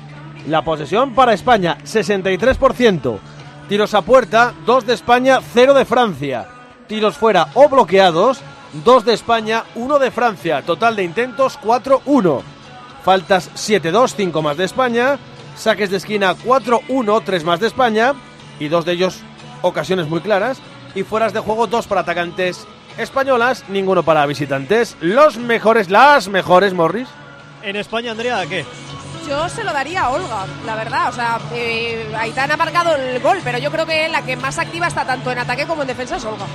La 0.47 0.63
posesión 0.63 1.13
para 1.13 1.33
España, 1.33 1.77
63%. 1.83 3.19
Tiros 3.69 3.93
a 3.93 4.01
puerta, 4.01 4.53
2 4.65 4.87
de 4.87 4.93
España, 4.93 5.39
0 5.53 5.73
de 5.75 5.85
Francia. 5.85 6.47
Tiros 6.87 7.17
fuera 7.17 7.49
o 7.53 7.67
bloqueados, 7.69 8.39
2 8.83 9.05
de 9.05 9.13
España, 9.13 9.63
1 9.75 9.99
de 9.99 10.11
Francia. 10.11 10.61
Total 10.61 10.95
de 10.95 11.03
intentos, 11.03 11.59
4-1. 11.59 12.41
Faltas 13.03 13.51
7-2, 13.55 14.13
5 14.15 14.41
más 14.41 14.57
de 14.57 14.65
España. 14.65 15.19
Saques 15.55 15.89
de 15.89 15.97
esquina 15.97 16.35
4-1, 16.35 17.21
3 17.23 17.43
más 17.43 17.59
de 17.59 17.67
España. 17.67 18.13
Y 18.59 18.69
dos 18.69 18.85
de 18.85 18.93
ellos 18.93 19.19
ocasiones 19.61 20.07
muy 20.07 20.21
claras. 20.21 20.59
Y 20.95 21.03
fueras 21.03 21.33
de 21.33 21.39
juego, 21.39 21.67
2 21.67 21.87
para 21.87 22.01
atacantes 22.01 22.65
españolas, 22.97 23.63
ninguno 23.69 24.03
para 24.03 24.25
visitantes. 24.25 24.97
Los 25.01 25.37
mejores, 25.37 25.89
las 25.89 26.27
mejores, 26.27 26.73
Morris. 26.73 27.07
En 27.63 27.75
España, 27.75 28.11
Andrea, 28.11 28.45
¿qué? 28.47 28.65
Yo 29.27 29.49
se 29.49 29.63
lo 29.63 29.73
daría 29.73 30.03
a 30.03 30.09
Olga, 30.09 30.45
la 30.65 30.75
verdad. 30.75 31.09
O 31.09 31.11
sea, 31.11 31.37
eh, 31.53 32.07
Aitana 32.17 32.53
ha 32.53 32.57
marcado 32.57 32.95
el 32.95 33.19
gol, 33.21 33.39
pero 33.43 33.57
yo 33.57 33.69
creo 33.71 33.85
que 33.85 34.07
la 34.07 34.21
que 34.21 34.35
más 34.37 34.57
activa 34.57 34.87
está 34.87 35.03
tanto 35.05 35.31
en 35.31 35.39
ataque 35.39 35.65
como 35.65 35.81
en 35.81 35.87
defensa 35.89 36.15
es 36.15 36.23
Olga. 36.25 36.45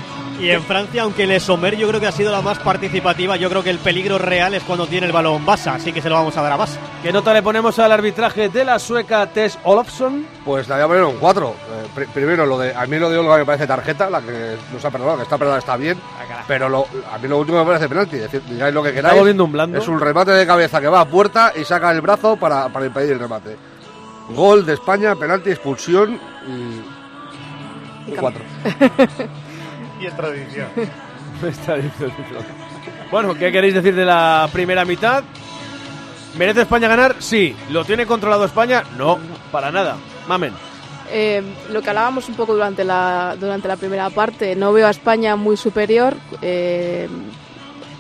Y 0.41 0.51
en 0.51 0.63
Francia, 0.63 1.03
aunque 1.03 1.27
Le 1.27 1.39
Sommer 1.39 1.77
yo 1.77 1.87
creo 1.87 2.01
que 2.01 2.07
ha 2.07 2.13
sido 2.13 2.33
la 2.33 2.41
más 2.41 2.59
participativa, 2.59 3.37
yo 3.37 3.49
creo 3.51 3.63
que 3.63 3.71
el 3.71 3.79
peligro 3.79 4.19
real 4.19 4.55
es 4.55 4.63
cuando 4.65 4.87
tiene 4.87 5.07
el 5.07 5.13
balón 5.13 5.45
Basa, 5.45 5.75
así 5.75 5.93
que 5.93 6.01
se 6.03 6.09
lo 6.09 6.15
vamos 6.17 6.37
a 6.37 6.43
dar 6.43 6.53
a 6.53 6.57
Basa. 6.57 6.79
¿Qué 7.03 7.13
nota 7.13 7.33
le 7.35 7.43
ponemos 7.43 7.79
al 7.79 7.93
arbitraje 7.93 8.49
de 8.49 8.65
la 8.65 8.79
sueca 8.79 9.27
Tess 9.27 9.59
Olofsson? 9.63 10.27
Pues 10.45 10.67
la 10.69 10.77
voy 10.77 10.85
a 10.85 10.89
poner 10.89 11.05
un 11.05 11.17
4. 11.19 11.55
primero, 12.15 12.47
lo 12.47 12.59
de, 12.59 12.75
a 12.75 12.87
mí 12.87 12.99
lo 12.99 13.11
de 13.11 13.19
Olga 13.19 13.37
me 13.37 13.45
parece 13.45 13.67
tarjeta, 13.67 14.09
la 14.11 14.21
que 14.23 14.57
nos 14.73 14.85
ha 14.85 14.91
perdonado, 14.91 15.19
que 15.19 15.23
está 15.25 15.37
perdonada 15.39 15.59
está 15.61 15.77
bien. 15.77 16.01
Pero 16.49 16.69
lo- 16.69 16.87
a 17.13 17.19
mí 17.19 17.29
lo 17.29 17.39
último 17.39 17.61
me 17.61 17.67
parece 17.67 17.89
penalti. 17.89 18.17
Decid, 18.17 18.41
digáis 18.49 18.75
lo 18.75 18.83
que 18.83 18.93
queráis. 18.95 19.17
volviendo 19.17 19.45
un 19.45 19.53
blando. 19.53 19.79
Es 19.79 19.87
un 19.87 20.01
remate 20.01 20.33
de 20.33 20.45
cabeza 20.47 20.81
que 20.81 20.89
va 20.89 21.01
a 21.03 21.05
puerta 21.05 21.53
y 21.55 21.65
saca 21.65 21.91
el 21.93 22.01
brazo 22.01 22.37
para, 22.37 22.62
para 22.69 22.87
impedir 22.87 23.13
el 23.13 23.19
remate. 23.19 23.57
Gol 24.31 24.65
de 24.65 24.75
España, 24.75 25.15
penalti, 25.17 25.51
expulsión 25.51 26.19
y. 26.47 28.13
Y 28.13 28.15
4. 28.15 28.43
y 30.01 30.07
es 30.07 30.17
tradición. 30.17 30.69
Está 31.47 31.77
diciendo. 31.77 32.15
Bueno, 33.11 33.35
¿qué 33.35 33.51
queréis 33.53 33.75
decir 33.75 33.95
de 33.95 34.05
la 34.05 34.49
primera 34.53 34.85
mitad? 34.85 35.23
¿Merece 36.39 36.63
España 36.63 36.89
ganar? 36.89 37.17
Sí. 37.19 37.55
¿Lo 37.71 37.85
tiene 37.85 38.07
controlado 38.07 38.45
España? 38.45 38.85
No, 38.97 39.19
para 39.51 39.71
nada. 39.71 39.97
Mamen. 40.29 40.53
Eh, 41.11 41.43
lo 41.71 41.83
que 41.83 41.91
hablábamos 41.91 42.29
un 42.29 42.35
poco 42.37 42.55
durante 42.55 42.85
la, 42.85 43.37
durante 43.39 43.69
la 43.69 43.77
primera 43.77 44.09
parte, 44.09 44.57
no 44.57 44.73
veo 44.73 44.87
a 44.87 44.91
España 44.91 45.37
muy 45.37 45.57
superior. 45.57 46.15
eh, 46.41 47.09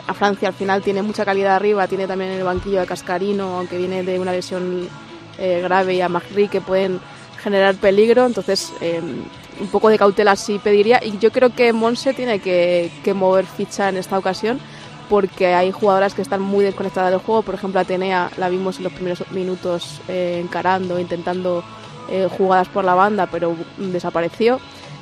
a 0.07 0.14
Francia 0.14 0.48
al 0.48 0.55
final 0.55 0.82
tiene 0.82 1.03
mucha 1.03 1.24
calidad 1.24 1.57
arriba, 1.57 1.86
tiene 1.86 2.07
también 2.07 2.32
el 2.32 2.44
banquillo 2.44 2.80
de 2.80 2.86
Cascarino, 2.86 3.59
aunque 3.59 3.78
viene 3.78 4.03
de 4.03 4.18
una 4.18 4.32
lesión 4.32 4.88
eh, 5.38 5.61
grave, 5.62 5.94
y 5.94 6.00
a 6.00 6.09
Magri 6.09 6.48
que 6.48 6.61
pueden 6.61 7.00
generar 7.42 7.74
peligro. 7.76 8.26
Entonces, 8.26 8.72
eh, 8.80 9.00
un 9.61 9.66
poco 9.68 9.88
de 9.88 9.98
cautela 9.98 10.36
sí 10.36 10.59
pediría. 10.62 11.00
Y 11.03 11.18
yo 11.18 11.30
creo 11.30 11.55
que 11.55 11.72
Monse 11.72 12.14
tiene 12.14 12.40
que, 12.40 12.90
que 13.05 13.14
mover 13.14 13.46
ficha 13.46 13.88
en 13.88 13.96
esta 13.96 14.18
ocasión 14.18 14.61
porque 15.09 15.55
hay 15.55 15.70
jugadoras 15.72 16.14
que 16.14 16.22
están 16.22 16.40
muy 16.40 16.64
desconectadas 16.64 17.11
del 17.11 17.20
juego. 17.20 17.42
Por 17.42 17.55
ejemplo, 17.55 17.78
Atenea 17.78 18.30
la 18.38 18.48
vimos 18.48 18.78
en 18.78 18.84
los 18.84 18.92
primeros 18.94 19.30
minutos 19.30 20.00
eh, 20.09 20.40
encarando, 20.42 20.98
intentando 20.98 21.62
eh, 22.09 22.28
jugadas 22.30 22.68
por 22.68 22.84
la 22.84 22.94
banda, 22.94 23.28
pero 23.30 23.55
desapareció. 23.76 24.59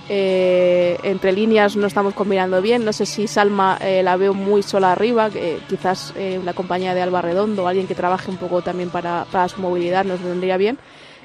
Eh, 0.09 0.98
entre 1.03 1.32
líneas 1.32 1.76
no 1.76 1.86
estamos 1.86 2.14
combinando 2.14 2.61
bien. 2.61 2.84
No 2.84 2.92
sé 2.92 3.07
si 3.07 3.26
Salma 3.26 3.78
eh, 3.80 4.03
la 4.03 4.16
veo 4.16 4.34
muy 4.34 4.62
sola 4.62 4.92
arriba, 4.92 5.30
que 5.30 5.59
quizás 5.68 6.12
eh, 6.16 6.40
la 6.44 6.53
compañía 6.53 6.94
de 6.94 7.03
Alba 7.03 7.22
Redondo, 7.22 7.68
alguien 7.68 7.86
que 7.86 7.94
trabaje 7.94 8.30
un 8.30 8.36
poco 8.36 8.62
también 8.62 8.90
para, 8.90 9.26
para 9.30 9.48
su 9.48 9.61
movilidad, 9.61 10.05
nos 10.05 10.22
vendría 10.22 10.57
bien. 10.57 10.78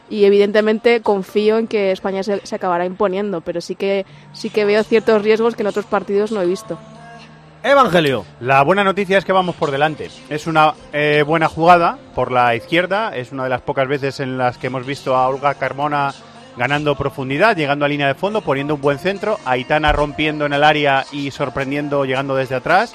Y 0.10 0.26
evidentemente 0.26 1.02
confío 1.02 1.58
en 1.58 1.68
que 1.68 1.92
España 1.92 2.22
se, 2.22 2.46
se 2.46 2.56
acabará 2.56 2.86
imponiendo, 2.86 3.42
pero 3.42 3.60
sí 3.60 3.76
que, 3.76 4.06
sí 4.34 4.52
que 4.52 4.66
veo 4.66 4.84
ciertos 4.84 5.24
riesgos 5.24 5.56
que 5.56 5.64
en 5.64 5.68
otros 5.68 5.86
partidos 5.86 6.32
no 6.32 6.42
he 6.42 6.46
visto. 6.46 6.78
Evangelio. 7.66 8.26
La 8.42 8.62
buena 8.62 8.84
noticia 8.84 9.18
es 9.18 9.26
que 9.26 9.32
vamos 9.32 9.56
por 9.56 9.72
delante. 9.72 10.12
Es 10.30 10.46
una 10.46 10.76
eh, 10.94 11.24
buena 11.26 11.48
jugada 11.48 11.98
por 12.14 12.32
la 12.32 12.56
izquierda. 12.56 13.16
Es 13.16 13.32
una 13.32 13.46
de 13.46 13.50
las 13.50 13.62
pocas 13.62 13.88
veces 13.88 14.20
en 14.20 14.38
las 14.38 14.60
que 14.60 14.68
hemos 14.68 14.86
visto 14.86 15.16
a 15.16 15.28
Olga 15.28 15.56
Carmona 15.56 16.14
ganando 16.58 16.96
profundidad, 16.96 17.56
llegando 17.56 17.86
a 17.86 17.88
línea 17.88 18.08
de 18.08 18.16
fondo, 18.16 18.42
poniendo 18.42 18.76
un 18.76 18.82
buen 18.82 19.00
centro. 19.00 19.40
Aitana 19.46 19.92
rompiendo 19.92 20.46
en 20.46 20.54
el 20.54 20.64
área 20.64 21.06
y 21.12 21.32
sorprendiendo, 21.32 22.06
llegando 22.06 22.36
desde 22.36 22.56
atrás. 22.56 22.94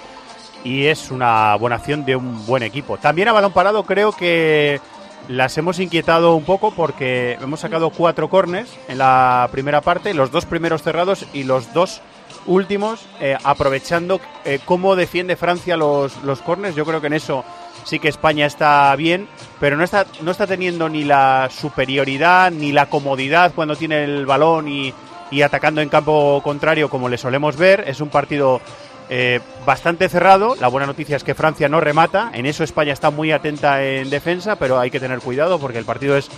Y 0.64 0.86
es 0.86 1.10
una 1.10 1.54
buena 1.56 1.76
acción 1.76 2.04
de 2.04 2.16
un 2.16 2.46
buen 2.46 2.62
equipo. 2.62 2.98
También 2.98 3.28
a 3.28 3.32
balón 3.32 3.52
parado 3.52 3.84
creo 3.84 4.12
que 4.12 4.80
las 5.28 5.56
hemos 5.58 5.78
inquietado 5.78 6.34
un 6.34 6.44
poco 6.44 6.72
porque 6.72 7.38
hemos 7.40 7.60
sacado 7.60 7.90
cuatro 7.90 8.28
cornes 8.28 8.68
en 8.88 8.98
la 8.98 9.48
primera 9.52 9.80
parte, 9.80 10.12
los 10.12 10.30
dos 10.30 10.44
primeros 10.44 10.82
cerrados 10.82 11.26
y 11.32 11.44
los 11.44 11.72
dos 11.72 12.00
últimos, 12.46 13.06
eh, 13.20 13.36
aprovechando 13.44 14.20
eh, 14.44 14.58
cómo 14.64 14.96
defiende 14.96 15.36
Francia 15.36 15.76
los, 15.76 16.22
los 16.24 16.40
corners. 16.40 16.74
Yo 16.74 16.84
creo 16.84 17.00
que 17.00 17.08
en 17.08 17.14
eso 17.14 17.44
sí 17.84 17.98
que 17.98 18.08
España 18.08 18.46
está 18.46 18.94
bien, 18.96 19.28
pero 19.58 19.76
no 19.76 19.84
está, 19.84 20.06
no 20.22 20.30
está 20.30 20.46
teniendo 20.46 20.88
ni 20.88 21.04
la 21.04 21.48
superioridad 21.50 22.50
ni 22.50 22.72
la 22.72 22.86
comodidad 22.86 23.52
cuando 23.54 23.76
tiene 23.76 24.04
el 24.04 24.26
balón 24.26 24.68
y, 24.68 24.92
y 25.30 25.42
atacando 25.42 25.80
en 25.80 25.88
campo 25.88 26.40
contrario 26.42 26.88
como 26.88 27.08
le 27.08 27.18
solemos 27.18 27.56
ver. 27.56 27.84
Es 27.86 28.00
un 28.00 28.08
partido 28.08 28.60
eh, 29.08 29.40
bastante 29.66 30.08
cerrado. 30.08 30.54
La 30.60 30.68
buena 30.68 30.86
noticia 30.86 31.16
es 31.16 31.24
que 31.24 31.34
Francia 31.34 31.68
no 31.68 31.80
remata. 31.80 32.30
En 32.32 32.46
eso 32.46 32.62
España 32.62 32.92
está 32.92 33.10
muy 33.10 33.32
atenta 33.32 33.82
en 33.82 34.08
defensa, 34.08 34.56
pero 34.56 34.78
hay 34.78 34.90
que 34.90 35.00
tener 35.00 35.18
cuidado 35.18 35.58
porque 35.58 35.78
el 35.78 35.84
partido 35.84 36.16
es 36.16 36.30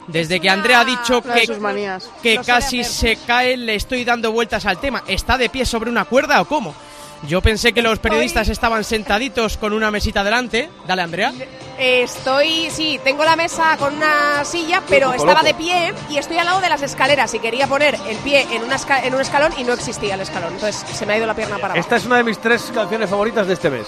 Desde 0.09 0.41
que 0.41 0.51
Andrea 0.51 0.81
ha 0.81 0.85
dicho 0.85 1.23
que, 2.21 2.41
casi 2.45 2.83
se 2.83 3.15
cae, 3.25 3.57
le 3.57 3.77
estoy 3.77 4.05
dando 4.05 4.33
vueltas 4.33 4.67
al 4.67 4.81
tema. 4.81 5.05
¿Está 5.07 5.39
de 5.39 5.49
pie 5.49 5.65
sobre 5.65 5.91
una 5.91 6.07
cuerda 6.07 6.41
o 6.41 6.47
cómo? 6.47 6.75
Yo 7.29 7.43
pensé 7.43 7.73
que 7.73 7.83
los 7.83 7.99
periodistas 7.99 8.49
estaban 8.49 8.83
sentaditos 8.83 9.57
con 9.59 9.73
una 9.75 9.91
mesita 9.91 10.25
delante. 10.25 10.71
Dale, 10.87 11.03
Andrea. 11.03 11.33
Estoy, 11.79 12.69
sí, 12.71 12.99
tengo 13.05 13.25
la 13.25 13.37
mesa 13.37 13.77
con 13.79 13.95
una 13.95 14.45
silla, 14.45 14.83
pero 14.89 15.13
estaba 15.13 15.33
loco. 15.43 15.45
de 15.47 15.55
pie 15.55 15.95
y 16.11 16.19
estoy 16.19 16.39
al 16.39 16.47
lado 16.47 16.61
de 16.61 16.69
las 16.69 16.83
escaleras 16.83 17.33
y 17.35 17.39
quería 17.39 17.67
poner 17.67 17.97
el 18.09 18.17
pie 18.19 18.47
en, 18.53 18.63
una 18.65 18.77
esca- 18.77 19.03
en 19.05 19.15
un 19.15 19.21
escalón 19.21 19.53
y 19.59 19.65
no 19.65 19.73
existía 19.73 20.15
el 20.15 20.21
escalón. 20.21 20.55
Entonces 20.55 20.85
se 20.95 21.07
me 21.07 21.15
ha 21.15 21.17
ido 21.19 21.27
la 21.27 21.35
pierna 21.35 21.57
para 21.57 21.75
abajo. 21.75 21.81
Esta 21.81 21.97
es 21.97 22.05
una 22.07 22.17
de 22.19 22.25
mis 22.25 22.39
tres 22.39 22.71
canciones 22.75 23.09
favoritas 23.09 23.47
de 23.47 23.55
este 23.55 23.71
mes. 23.71 23.87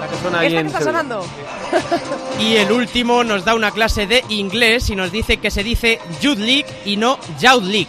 La 0.00 0.08
que 0.08 0.16
suena 0.18 0.40
ahí 0.40 0.46
¿Esta 0.48 0.60
que 0.62 0.66
está 0.68 0.80
sonando? 0.82 1.26
Y 2.40 2.56
el 2.56 2.72
último 2.72 3.24
nos 3.24 3.44
da 3.44 3.54
una 3.54 3.70
clase 3.70 4.06
de 4.06 4.24
inglés 4.28 4.90
y 4.90 4.96
nos 4.96 5.10
dice 5.12 5.36
que 5.38 5.50
se 5.50 5.62
dice 5.62 6.00
League 6.22 6.66
y 6.84 6.96
no 6.96 7.18
League. 7.62 7.88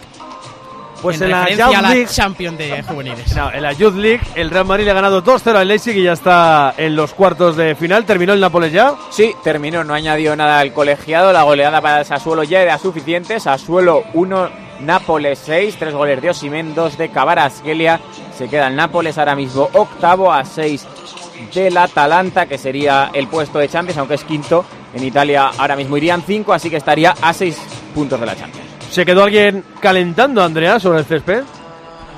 Pues 1.02 1.20
en, 1.20 1.24
en 1.24 1.30
la 1.32 1.50
Youth 1.50 1.60
a 1.76 1.82
la 1.82 1.90
League- 1.90 2.06
Champion 2.10 2.56
de 2.56 2.82
juveniles. 2.82 3.36
No, 3.36 3.52
en 3.52 3.62
la 3.62 3.72
Youth 3.72 3.94
League 3.96 4.20
el 4.34 4.50
Real 4.50 4.64
Madrid 4.64 4.84
le 4.86 4.90
ha 4.90 4.94
ganado 4.94 5.22
2-0 5.22 5.54
al 5.56 5.68
Leipzig 5.68 5.96
y 5.96 6.02
ya 6.04 6.12
está 6.12 6.74
en 6.76 6.96
los 6.96 7.12
cuartos 7.14 7.56
de 7.56 7.74
final. 7.74 8.04
¿Terminó 8.04 8.32
el 8.32 8.40
Nápoles 8.40 8.72
ya? 8.72 8.94
Sí, 9.10 9.32
terminó, 9.44 9.84
no 9.84 9.94
añadió 9.94 10.34
nada 10.36 10.58
al 10.60 10.72
colegiado. 10.72 11.32
La 11.32 11.42
goleada 11.42 11.80
para 11.80 12.00
el 12.00 12.04
Sassuolo 12.06 12.42
ya 12.44 12.62
era 12.62 12.78
suficiente. 12.78 13.38
Sassuolo 13.38 14.04
1, 14.14 14.48
Nápoles 14.80 15.38
6, 15.44 15.76
3 15.78 15.94
goles 15.94 16.20
de 16.22 16.30
Osimen, 16.30 16.74
2 16.74 16.98
de 16.98 17.08
Cabarasquelia. 17.10 18.00
Se 18.36 18.48
queda 18.48 18.68
el 18.68 18.76
Nápoles 18.76 19.16
ahora 19.18 19.34
mismo 19.36 19.68
octavo 19.72 20.32
a 20.32 20.44
6 20.44 20.86
del 21.54 21.76
Atalanta, 21.76 22.46
que 22.46 22.58
sería 22.58 23.10
el 23.12 23.28
puesto 23.28 23.58
de 23.58 23.68
Champions, 23.68 23.98
aunque 23.98 24.14
es 24.14 24.24
quinto. 24.24 24.64
En 24.94 25.04
Italia 25.04 25.50
ahora 25.58 25.76
mismo 25.76 25.96
irían 25.96 26.22
5, 26.26 26.52
así 26.54 26.70
que 26.70 26.76
estaría 26.76 27.14
a 27.20 27.32
6 27.32 27.56
puntos 27.94 28.18
de 28.18 28.26
la 28.26 28.34
Champions. 28.34 28.65
¿Se 28.90 29.04
quedó 29.04 29.24
alguien 29.24 29.64
calentando, 29.80 30.42
Andrea, 30.42 30.80
sobre 30.80 31.00
el 31.00 31.04
césped? 31.04 31.42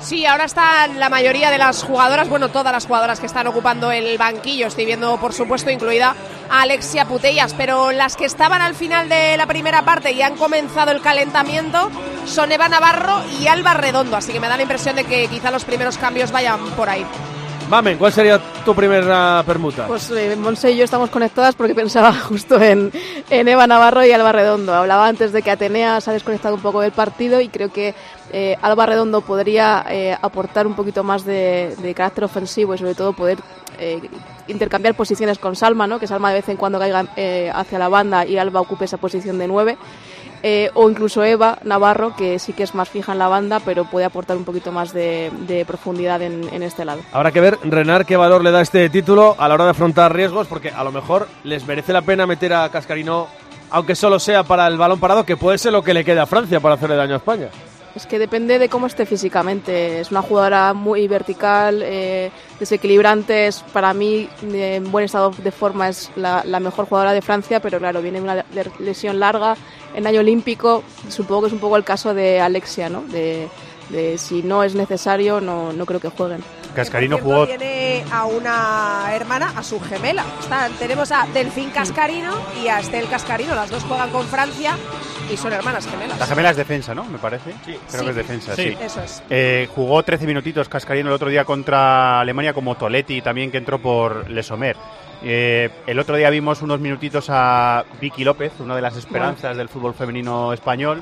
Sí, 0.01 0.25
ahora 0.25 0.45
están 0.45 0.97
la 0.97 1.09
mayoría 1.09 1.51
de 1.51 1.57
las 1.57 1.83
jugadoras, 1.83 2.29
bueno, 2.29 2.47
todas 2.47 2.71
las 2.71 2.85
jugadoras 2.85 3.19
que 3.19 3.25
están 3.25 3.47
ocupando 3.47 3.91
el 3.91 4.17
banquillo. 4.17 4.67
Estoy 4.67 4.85
viendo, 4.85 5.19
por 5.19 5.33
supuesto, 5.33 5.69
incluida 5.69 6.15
a 6.49 6.61
Alexia 6.61 7.05
Putellas, 7.05 7.53
pero 7.53 7.91
las 7.91 8.15
que 8.15 8.23
estaban 8.23 8.61
al 8.61 8.75
final 8.75 9.09
de 9.09 9.35
la 9.35 9.45
primera 9.45 9.83
parte 9.83 10.13
y 10.13 10.21
han 10.21 10.37
comenzado 10.37 10.91
el 10.91 11.01
calentamiento 11.01 11.91
son 12.25 12.51
Eva 12.51 12.69
Navarro 12.69 13.21
y 13.41 13.47
Alba 13.47 13.73
Redondo, 13.73 14.15
así 14.15 14.31
que 14.31 14.39
me 14.39 14.47
da 14.47 14.55
la 14.55 14.63
impresión 14.63 14.95
de 14.95 15.03
que 15.03 15.27
quizá 15.27 15.51
los 15.51 15.65
primeros 15.65 15.97
cambios 15.97 16.31
vayan 16.31 16.61
por 16.71 16.87
ahí. 16.87 17.05
Mamen, 17.69 17.99
¿cuál 17.99 18.11
sería 18.11 18.41
tu 18.65 18.73
primera 18.73 19.43
permuta? 19.45 19.85
Pues 19.85 20.09
eh, 20.09 20.35
Monse 20.35 20.71
y 20.71 20.77
yo 20.77 20.83
estamos 20.83 21.11
conectadas 21.11 21.53
porque 21.53 21.75
pensaba 21.75 22.11
justo 22.27 22.59
en, 22.59 22.91
Eva 23.29 23.67
Navarro 23.67 24.03
y 24.03 24.11
Alba 24.11 24.31
Redondo. 24.31 24.73
Hablaba 24.73 25.07
antes 25.07 25.31
de 25.31 25.43
que 25.43 25.51
Atenea 25.51 26.01
se 26.01 26.09
ha 26.09 26.13
desconectado 26.13 26.55
un 26.55 26.61
poco 26.61 26.81
del 26.81 26.91
partido 26.91 27.39
y 27.41 27.47
creo 27.47 27.71
que 27.71 27.93
eh, 28.33 28.57
Alba 28.63 28.87
Redondo 28.87 29.21
podría 29.21 29.85
eh, 29.87 30.17
aportar 30.19 30.65
un 30.65 30.73
poquito 30.73 31.03
más 31.03 31.25
de, 31.25 31.75
de 31.79 31.93
carácter 31.93 32.23
ofensivo 32.23 32.73
y 32.73 32.79
sobre 32.79 32.95
todo 32.95 33.13
poder 33.13 33.37
intercambiar 34.47 34.93
posiciones 34.93 35.37
con 35.37 35.55
Salma, 35.55 35.87
¿no? 35.87 35.99
que 35.99 36.07
Salma 36.07 36.29
de 36.29 36.39
vez 36.39 36.49
en 36.49 36.57
cuando 36.57 36.79
caiga 36.79 37.05
hacia 37.53 37.79
la 37.79 37.87
banda 37.87 38.25
y 38.25 38.37
Alba 38.37 38.59
ocupe 38.59 38.83
esa 38.83 38.97
posición 38.97 39.37
de 39.37 39.47
nueve. 39.47 39.77
Eh, 40.41 40.69
o 40.73 40.89
incluso 40.89 41.23
Eva 41.23 41.59
Navarro, 41.63 42.15
que 42.15 42.39
sí 42.39 42.53
que 42.53 42.63
es 42.63 42.73
más 42.73 42.89
fija 42.89 43.11
en 43.11 43.19
la 43.19 43.27
banda, 43.27 43.59
pero 43.59 43.85
puede 43.85 44.05
aportar 44.05 44.37
un 44.37 44.45
poquito 44.45 44.71
más 44.71 44.93
de, 44.93 45.65
profundidad 45.67 46.21
en, 46.21 46.47
en 46.53 46.63
este 46.63 46.85
lado. 46.85 47.01
Habrá 47.11 47.31
que 47.31 47.41
ver, 47.41 47.57
Renar, 47.63 48.05
qué 48.05 48.17
valor 48.17 48.43
le 48.43 48.51
da 48.51 48.61
este 48.61 48.89
título 48.89 49.35
a 49.37 49.47
la 49.47 49.55
hora 49.55 49.65
de 49.65 49.71
afrontar 49.71 50.15
riesgos, 50.15 50.47
porque 50.47 50.69
a 50.69 50.83
lo 50.83 50.91
mejor 50.91 51.27
les 51.43 51.65
merece 51.67 51.93
la 51.93 52.01
pena 52.01 52.25
meter 52.25 52.53
a 52.53 52.69
Cascarino, 52.69 53.27
aunque 53.69 53.95
solo 53.95 54.19
sea 54.19 54.43
para 54.43 54.67
el 54.67 54.77
balón 54.77 54.99
parado, 54.99 55.25
que 55.25 55.37
puede 55.37 55.57
ser 55.57 55.73
lo 55.73 55.83
que 55.83 55.93
le 55.93 56.05
quede 56.05 56.19
a 56.19 56.25
Francia 56.25 56.59
para 56.59 56.75
hacerle 56.75 56.95
daño 56.95 57.15
a 57.15 57.17
España. 57.17 57.49
Es 57.95 58.05
que 58.05 58.19
depende 58.19 58.59
de 58.59 58.69
cómo 58.69 58.87
esté 58.87 59.05
físicamente. 59.05 59.99
Es 59.99 60.11
una 60.11 60.21
jugadora 60.21 60.73
muy 60.73 61.07
vertical, 61.07 61.81
eh, 61.83 62.31
desequilibrante. 62.59 63.47
Es, 63.47 63.59
para 63.73 63.93
mí, 63.93 64.29
eh, 64.53 64.75
en 64.75 64.91
buen 64.91 65.05
estado 65.05 65.31
de 65.37 65.51
forma, 65.51 65.89
es 65.89 66.11
la, 66.15 66.43
la 66.45 66.59
mejor 66.59 66.85
jugadora 66.85 67.13
de 67.13 67.21
Francia, 67.21 67.59
pero 67.59 67.79
claro, 67.79 68.01
viene 68.01 68.21
una 68.21 68.35
le- 68.35 68.71
lesión 68.79 69.19
larga 69.19 69.57
en 69.95 70.05
año 70.07 70.19
olímpico. 70.21 70.83
Supongo 71.09 71.41
que 71.41 71.47
es 71.47 71.53
un 71.53 71.59
poco 71.59 71.77
el 71.77 71.83
caso 71.83 72.13
de 72.13 72.39
Alexia, 72.39 72.89
¿no? 72.89 73.01
De, 73.01 73.49
de 73.89 74.17
si 74.17 74.43
no 74.43 74.63
es 74.63 74.75
necesario, 74.75 75.41
no, 75.41 75.73
no 75.73 75.85
creo 75.85 75.99
que 75.99 76.09
jueguen. 76.09 76.43
Cascarino 76.75 77.17
jugó 77.17 77.45
Tiene 77.47 78.03
a 78.11 78.25
una 78.25 79.09
hermana, 79.13 79.53
a 79.55 79.63
su 79.63 79.79
gemela. 79.79 80.23
Están- 80.39 80.71
tenemos 80.73 81.11
a 81.11 81.25
Delfín 81.33 81.69
Cascarino 81.71 82.33
y 82.63 82.67
a 82.67 82.79
Estel 82.79 83.07
Cascarino. 83.09 83.55
Las 83.55 83.69
dos 83.69 83.83
juegan 83.83 84.09
con 84.11 84.25
Francia 84.27 84.75
y 85.31 85.37
son 85.37 85.53
hermanas 85.53 85.87
gemelas. 85.87 86.17
La 86.19 86.25
gemela 86.25 86.51
es 86.51 86.57
defensa, 86.57 86.93
¿no? 86.95 87.03
Me 87.05 87.17
parece. 87.17 87.51
Sí. 87.65 87.77
Creo 87.89 87.99
Sí. 87.99 88.03
que 88.05 88.09
es 88.09 88.15
defensa, 88.15 88.55
Sí. 88.55 88.63
sí. 88.63 88.77
Eso 88.81 89.01
es. 89.01 89.23
Eh, 89.29 89.67
jugó 89.75 90.03
13 90.03 90.25
minutitos 90.25 90.69
Cascarino 90.69 91.09
el 91.09 91.15
otro 91.15 91.29
día 91.29 91.43
contra 91.45 92.19
Alemania 92.21 92.53
como 92.53 92.75
Toletti 92.75 93.21
también 93.21 93.51
que 93.51 93.57
entró 93.57 93.79
por 93.79 94.29
Lesomer. 94.29 94.77
Eh, 95.21 95.69
el 95.85 95.99
otro 95.99 96.15
día 96.15 96.29
vimos 96.29 96.61
unos 96.61 96.79
minutitos 96.79 97.25
a 97.29 97.83
Vicky 97.99 98.23
López, 98.23 98.53
una 98.59 98.75
de 98.75 98.81
las 98.81 98.95
esperanzas 98.95 99.57
del 99.57 99.67
fútbol 99.67 99.93
femenino 99.93 100.53
español. 100.53 101.01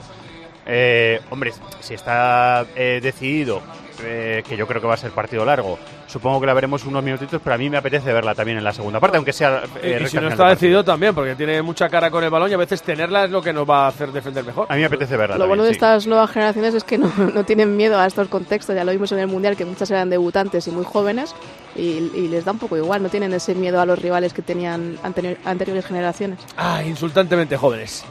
Eh, 0.65 1.21
hombre, 1.29 1.53
si 1.79 1.93
está 1.93 2.65
eh, 2.75 2.99
decidido, 3.01 3.61
eh, 4.03 4.43
que 4.47 4.57
yo 4.57 4.67
creo 4.67 4.81
que 4.81 4.87
va 4.87 4.93
a 4.95 4.97
ser 4.97 5.11
partido 5.11 5.45
largo, 5.45 5.79
supongo 6.07 6.39
que 6.39 6.47
la 6.47 6.53
veremos 6.53 6.83
unos 6.85 7.03
minutitos, 7.03 7.39
pero 7.43 7.53
a 7.55 7.57
mí 7.57 7.69
me 7.69 7.77
apetece 7.77 8.11
verla 8.11 8.33
también 8.33 8.57
en 8.57 8.63
la 8.63 8.73
segunda 8.73 8.99
parte, 8.99 9.17
aunque 9.17 9.33
sea... 9.33 9.61
eh, 9.83 9.99
y 10.03 10.07
si 10.07 10.17
no 10.17 10.29
está 10.29 10.47
decidido 10.49 10.83
también, 10.83 11.13
porque 11.13 11.35
tiene 11.35 11.61
mucha 11.61 11.89
cara 11.89 12.09
con 12.09 12.23
el 12.23 12.29
balón 12.29 12.49
y 12.49 12.53
a 12.53 12.57
veces 12.57 12.81
tenerla 12.81 13.25
es 13.25 13.29
lo 13.31 13.41
que 13.41 13.53
nos 13.53 13.69
va 13.69 13.85
a 13.85 13.87
hacer 13.89 14.11
defender 14.11 14.43
mejor. 14.45 14.65
A 14.69 14.73
mí 14.75 14.79
me 14.79 14.85
apetece 14.87 15.15
verla. 15.17 15.37
Lo 15.37 15.47
bueno 15.47 15.63
de 15.63 15.71
estas 15.71 16.07
nuevas 16.07 16.31
generaciones 16.31 16.73
es 16.73 16.83
que 16.83 16.97
no, 16.97 17.11
no 17.33 17.43
tienen 17.43 17.75
miedo 17.77 17.99
a 17.99 18.05
estos 18.07 18.27
contextos. 18.29 18.75
Ya 18.75 18.83
lo 18.83 18.91
vimos 18.91 19.11
en 19.11 19.19
el 19.19 19.27
Mundial, 19.27 19.55
que 19.57 19.65
muchas 19.65 19.91
eran 19.91 20.09
debutantes 20.09 20.67
y 20.67 20.71
muy 20.71 20.85
jóvenes, 20.85 21.35
y, 21.75 21.81
y 22.15 22.27
les 22.29 22.45
da 22.45 22.53
un 22.53 22.59
poco 22.59 22.77
igual. 22.77 23.03
No 23.03 23.09
tienen 23.09 23.33
ese 23.33 23.53
miedo 23.53 23.79
a 23.81 23.85
los 23.85 23.99
rivales 23.99 24.33
que 24.33 24.41
tenían 24.41 24.97
anterior- 25.03 25.37
anteriores 25.45 25.85
generaciones. 25.85 26.39
Ah, 26.55 26.81
insultantemente 26.85 27.57
jóvenes. 27.57 28.05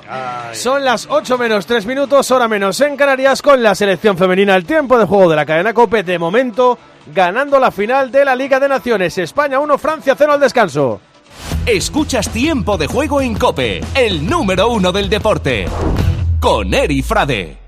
Son 0.53 0.85
las 0.85 1.07
8 1.11 1.39
menos 1.39 1.67
3 1.67 1.87
minutos, 1.87 2.31
hora 2.31 2.47
menos 2.47 2.81
en 2.81 2.97
Canarias, 2.97 3.43
con 3.43 3.63
la 3.63 3.75
selección 3.75 4.17
femenina. 4.19 4.55
El 4.55 4.65
tiempo 4.67 4.99
de 4.99 5.07
juego 5.07 5.31
de 5.31 5.37
la 5.37 5.47
cadena 5.47 5.73
Cope, 5.75 6.03
de 6.03 6.19
momento, 6.19 6.79
ganando 7.15 7.59
la 7.59 7.71
final 7.71 8.11
de 8.11 8.25
la 8.25 8.37
Liga 8.37 8.61
de 8.61 8.69
Naciones. 8.69 9.19
España 9.19 9.59
1, 9.61 9.79
Francia 9.79 10.15
0 10.17 10.33
al 10.33 10.41
descanso. 10.41 11.01
Escuchas 11.67 12.31
Tiempo 12.31 12.79
de 12.79 12.87
Juego 12.87 13.21
en 13.21 13.35
Cope, 13.35 13.81
el 13.95 14.27
número 14.27 14.69
uno 14.69 14.93
del 14.93 15.09
deporte. 15.09 15.67
Con 16.41 16.73
Eri 16.73 17.03
Frade. 17.03 17.66